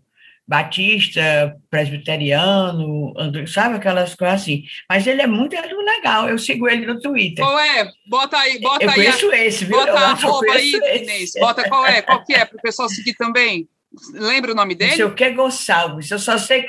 batista, 0.49 1.55
presbiteriano, 1.69 3.13
sabe 3.47 3.75
aquelas 3.75 4.15
coisas 4.15 4.41
assim. 4.41 4.63
Mas 4.89 5.05
ele 5.05 5.21
é 5.21 5.27
muito 5.27 5.55
legal, 5.55 6.27
eu 6.27 6.39
sigo 6.39 6.67
ele 6.67 6.87
no 6.87 6.99
Twitter. 6.99 7.45
Qual 7.45 7.59
é? 7.59 7.87
Bota 8.07 8.35
aí, 8.35 8.59
bota 8.59 8.83
eu 8.83 8.89
aí. 8.89 8.95
Conheço 8.95 9.29
a, 9.29 9.37
esse, 9.37 9.65
viu? 9.65 9.77
Bota 9.77 9.91
a 9.91 10.09
arroba 10.09 10.51
aí, 10.53 10.71
Inês. 10.71 11.33
Bota 11.39 11.69
qual 11.69 11.85
é, 11.85 12.01
qual 12.01 12.25
que 12.25 12.33
é, 12.33 12.45
para 12.45 12.57
o 12.57 12.61
pessoal 12.61 12.89
seguir 12.89 13.13
também. 13.13 13.69
Lembra 14.11 14.53
o 14.53 14.55
nome 14.55 14.73
dele? 14.73 14.89
Não 14.89 14.97
sei 14.97 15.05
o 15.05 15.13
que 15.13 15.23
é 15.23 15.29
Gonçalves, 15.29 16.09
eu 16.09 16.17
só 16.17 16.35
sei 16.39 16.65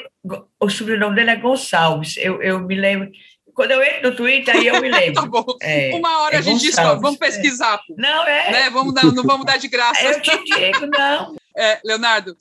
o 0.60 0.68
sobrenome 0.68 1.16
dele 1.16 1.30
é 1.30 1.36
Gonçalves, 1.36 2.18
eu, 2.18 2.42
eu 2.42 2.60
me 2.60 2.74
lembro... 2.74 3.10
Quando 3.54 3.72
eu 3.72 3.82
entro 3.82 4.10
no 4.10 4.16
Twitter, 4.16 4.54
aí 4.54 4.66
eu 4.66 4.80
me 4.80 4.88
lembro. 4.92 5.14
tá 5.14 5.26
bom. 5.26 5.44
É, 5.60 5.90
Uma 5.94 6.20
hora 6.20 6.36
é 6.36 6.38
a 6.38 6.42
gente 6.42 6.62
descobre. 6.62 7.00
Vamos 7.00 7.18
pesquisar. 7.18 7.78
Pô. 7.78 7.94
Não, 7.98 8.26
é. 8.26 8.52
Né? 8.52 8.70
Vamos 8.70 8.94
dar, 8.94 9.04
não 9.04 9.24
vamos 9.24 9.44
dar 9.44 9.58
de 9.58 9.68
graça. 9.68 10.00
Eu 10.06 10.20
te 10.22 10.44
digo, 10.44 10.86
não. 10.86 11.34
É, 11.56 11.78
Leonardo, 11.84 12.36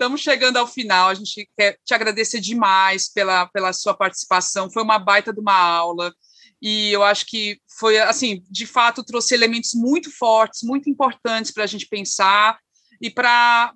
estamos 0.00 0.22
chegando 0.22 0.56
ao 0.56 0.66
final. 0.66 1.10
A 1.10 1.14
gente 1.14 1.46
quer 1.54 1.78
te 1.84 1.92
agradecer 1.92 2.40
demais 2.40 3.12
pela, 3.12 3.46
pela 3.46 3.70
sua 3.74 3.92
participação. 3.92 4.70
Foi 4.70 4.82
uma 4.82 4.98
baita 4.98 5.30
de 5.30 5.40
uma 5.40 5.54
aula. 5.54 6.14
E 6.62 6.90
eu 6.90 7.02
acho 7.02 7.26
que 7.26 7.60
foi, 7.78 7.98
assim, 7.98 8.42
de 8.50 8.66
fato, 8.66 9.04
trouxe 9.04 9.34
elementos 9.34 9.72
muito 9.74 10.10
fortes, 10.10 10.62
muito 10.62 10.88
importantes 10.88 11.50
para 11.50 11.64
a 11.64 11.66
gente 11.66 11.86
pensar 11.86 12.58
e 13.00 13.10
para, 13.10 13.74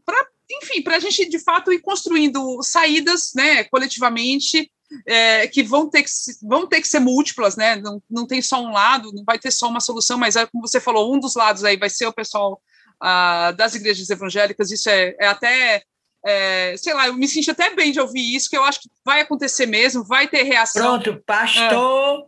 enfim, 0.50 0.82
para 0.82 0.96
a 0.96 0.98
gente, 0.98 1.28
de 1.28 1.38
fato, 1.38 1.72
ir 1.72 1.80
construindo 1.80 2.62
saídas, 2.62 3.32
né, 3.34 3.64
coletivamente, 3.64 4.70
é, 5.06 5.46
que 5.48 5.62
vão 5.62 5.88
ter 5.88 6.02
que, 6.02 6.10
vão 6.42 6.66
ter 6.66 6.80
que 6.82 6.88
ser 6.88 7.00
múltiplas, 7.00 7.56
né? 7.56 7.76
Não, 7.76 8.02
não 8.08 8.26
tem 8.26 8.42
só 8.42 8.62
um 8.62 8.70
lado, 8.70 9.12
não 9.14 9.24
vai 9.24 9.38
ter 9.38 9.50
só 9.50 9.66
uma 9.68 9.80
solução, 9.80 10.18
mas 10.18 10.36
é 10.36 10.46
como 10.46 10.66
você 10.66 10.78
falou, 10.78 11.14
um 11.14 11.18
dos 11.18 11.34
lados 11.34 11.64
aí 11.64 11.78
vai 11.78 11.88
ser 11.88 12.06
o 12.06 12.12
pessoal 12.12 12.60
ah, 13.00 13.50
das 13.52 13.74
igrejas 13.74 14.10
evangélicas, 14.10 14.70
isso 14.70 14.90
é, 14.90 15.16
é 15.18 15.26
até 15.26 15.82
é, 16.24 16.74
sei 16.76 16.94
lá, 16.94 17.06
eu 17.06 17.14
me 17.14 17.28
sinto 17.28 17.50
até 17.50 17.74
bem 17.74 17.92
de 17.92 18.00
ouvir 18.00 18.34
isso, 18.34 18.48
que 18.48 18.56
eu 18.56 18.64
acho 18.64 18.80
que 18.80 18.88
vai 19.04 19.20
acontecer 19.20 19.66
mesmo, 19.66 20.04
vai 20.04 20.26
ter 20.26 20.42
reação. 20.42 21.00
Pronto, 21.00 21.22
pastor, 21.26 22.20
é. 22.20 22.24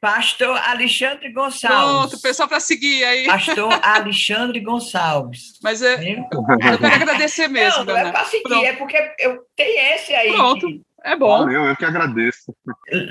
pastor 0.00 0.56
Alexandre 0.56 1.30
Gonçalves. 1.30 2.10
Pronto, 2.10 2.22
pessoal 2.22 2.48
para 2.48 2.60
seguir 2.60 3.04
aí. 3.04 3.26
Pastor 3.26 3.72
Alexandre 3.84 4.60
Gonçalves. 4.60 5.58
Mas 5.62 5.82
é, 5.82 5.94
eu 6.12 6.58
quero 6.58 6.86
agradecer 6.86 7.48
mesmo. 7.48 7.84
Não, 7.84 7.92
não 7.92 7.96
é 7.96 8.10
para 8.10 8.24
seguir, 8.24 8.42
Pronto. 8.42 8.64
é 8.64 8.72
porque 8.72 9.14
eu 9.18 9.38
tenho 9.54 9.94
esse 9.94 10.14
aí. 10.14 10.32
Pronto. 10.32 10.66
Que 10.66 10.85
é 11.04 11.16
bom. 11.16 11.38
Valeu, 11.38 11.64
eu 11.64 11.76
que 11.76 11.84
agradeço. 11.84 12.54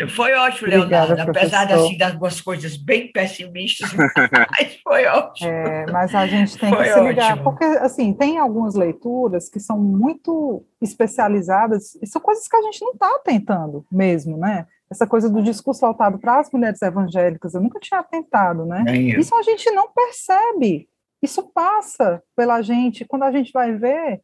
Foi 0.10 0.34
ótimo, 0.34 0.70
Leonardo. 0.70 1.14
Obrigada, 1.14 1.32
apesar 1.32 1.66
de, 1.66 1.74
assim, 1.74 1.98
das 1.98 2.18
duas 2.18 2.42
coisas 2.42 2.76
bem 2.78 3.12
pessimistas, 3.12 3.94
mas 4.52 4.76
foi 4.84 5.06
ótimo. 5.06 5.50
É, 5.50 5.86
mas 5.92 6.14
a 6.14 6.28
gente 6.28 6.58
tem 6.58 6.70
foi 6.70 6.84
que 6.84 6.94
se 6.94 7.00
ligar, 7.02 7.32
ótimo. 7.34 7.44
porque 7.44 7.64
assim, 7.64 8.14
tem 8.14 8.38
algumas 8.38 8.76
leituras 8.76 9.48
que 9.50 9.60
são 9.60 9.80
muito 9.80 10.66
especializadas, 10.82 11.96
e 12.02 12.08
são 12.08 12.22
coisas 12.22 12.48
que 12.48 12.56
a 12.56 12.62
gente 12.64 12.82
não 12.82 12.92
está 12.92 13.20
tentando 13.24 13.86
mesmo, 13.92 14.38
né? 14.38 14.66
Essa 14.90 15.08
coisa 15.08 15.30
do 15.30 15.42
discurso 15.42 15.82
voltado 15.82 16.20
para 16.20 16.40
as 16.40 16.52
mulheres 16.52 16.82
evangélicas, 16.82 17.54
eu 17.54 17.62
nunca 17.62 17.80
tinha 17.80 18.04
tentado, 18.04 18.66
né? 18.66 18.84
Isso 19.18 19.34
a 19.36 19.42
gente 19.42 19.70
não 19.72 19.90
percebe. 19.92 20.88
Isso 21.22 21.42
passa 21.54 22.22
pela 22.36 22.62
gente, 22.62 23.06
quando 23.06 23.24
a 23.24 23.32
gente 23.32 23.52
vai 23.52 23.74
ver, 23.74 24.22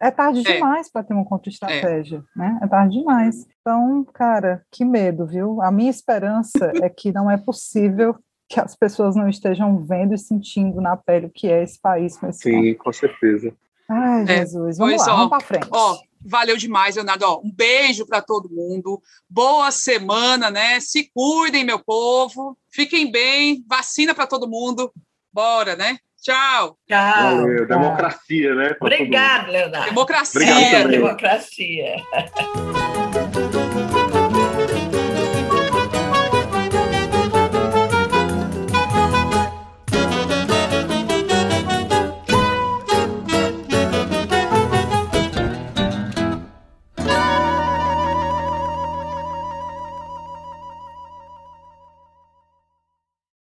é 0.00 0.10
tarde 0.10 0.40
é. 0.40 0.54
demais 0.54 0.90
para 0.90 1.04
ter 1.04 1.12
uma 1.12 1.24
contra-estratégia, 1.24 2.24
é. 2.36 2.38
né? 2.38 2.58
É 2.62 2.66
tarde 2.66 2.98
demais. 2.98 3.46
Então, 3.60 4.04
cara, 4.14 4.64
que 4.70 4.84
medo, 4.84 5.26
viu? 5.26 5.60
A 5.60 5.70
minha 5.70 5.90
esperança 5.90 6.72
é 6.82 6.88
que 6.88 7.12
não 7.12 7.30
é 7.30 7.36
possível 7.36 8.16
que 8.48 8.58
as 8.58 8.74
pessoas 8.74 9.14
não 9.14 9.28
estejam 9.28 9.84
vendo 9.84 10.14
e 10.14 10.18
sentindo 10.18 10.80
na 10.80 10.96
pele 10.96 11.26
o 11.26 11.30
que 11.30 11.48
é 11.48 11.62
esse 11.62 11.78
país 11.78 12.16
com 12.16 12.28
esse 12.28 12.40
Sim, 12.40 12.74
com 12.74 12.92
certeza. 12.92 13.54
Ai, 13.88 14.22
é, 14.22 14.26
Jesus, 14.38 14.78
vamos 14.78 14.94
pois, 14.94 15.06
lá, 15.06 15.12
ó, 15.12 15.16
vamos 15.16 15.30
para 15.30 15.40
frente. 15.40 15.68
Ó, 15.70 15.98
valeu 16.24 16.56
demais, 16.56 16.96
Leonardo. 16.96 17.24
Ó, 17.26 17.40
um 17.44 17.52
beijo 17.52 18.06
para 18.06 18.22
todo 18.22 18.48
mundo. 18.48 19.00
Boa 19.28 19.70
semana, 19.70 20.50
né? 20.50 20.80
Se 20.80 21.10
cuidem, 21.14 21.64
meu 21.64 21.78
povo. 21.78 22.56
Fiquem 22.70 23.10
bem. 23.10 23.64
Vacina 23.68 24.14
para 24.14 24.26
todo 24.26 24.48
mundo. 24.48 24.92
Bora, 25.32 25.76
né? 25.76 25.98
Tchau. 26.20 26.76
Tchau. 26.86 27.36
Valeu. 27.36 27.66
Democracia, 27.66 28.54
né? 28.54 28.76
Obrigado, 28.80 29.50
Leonardo. 29.50 29.88
Democracia. 29.88 30.40
Obrigado 30.40 30.88
democracia. 30.88 31.96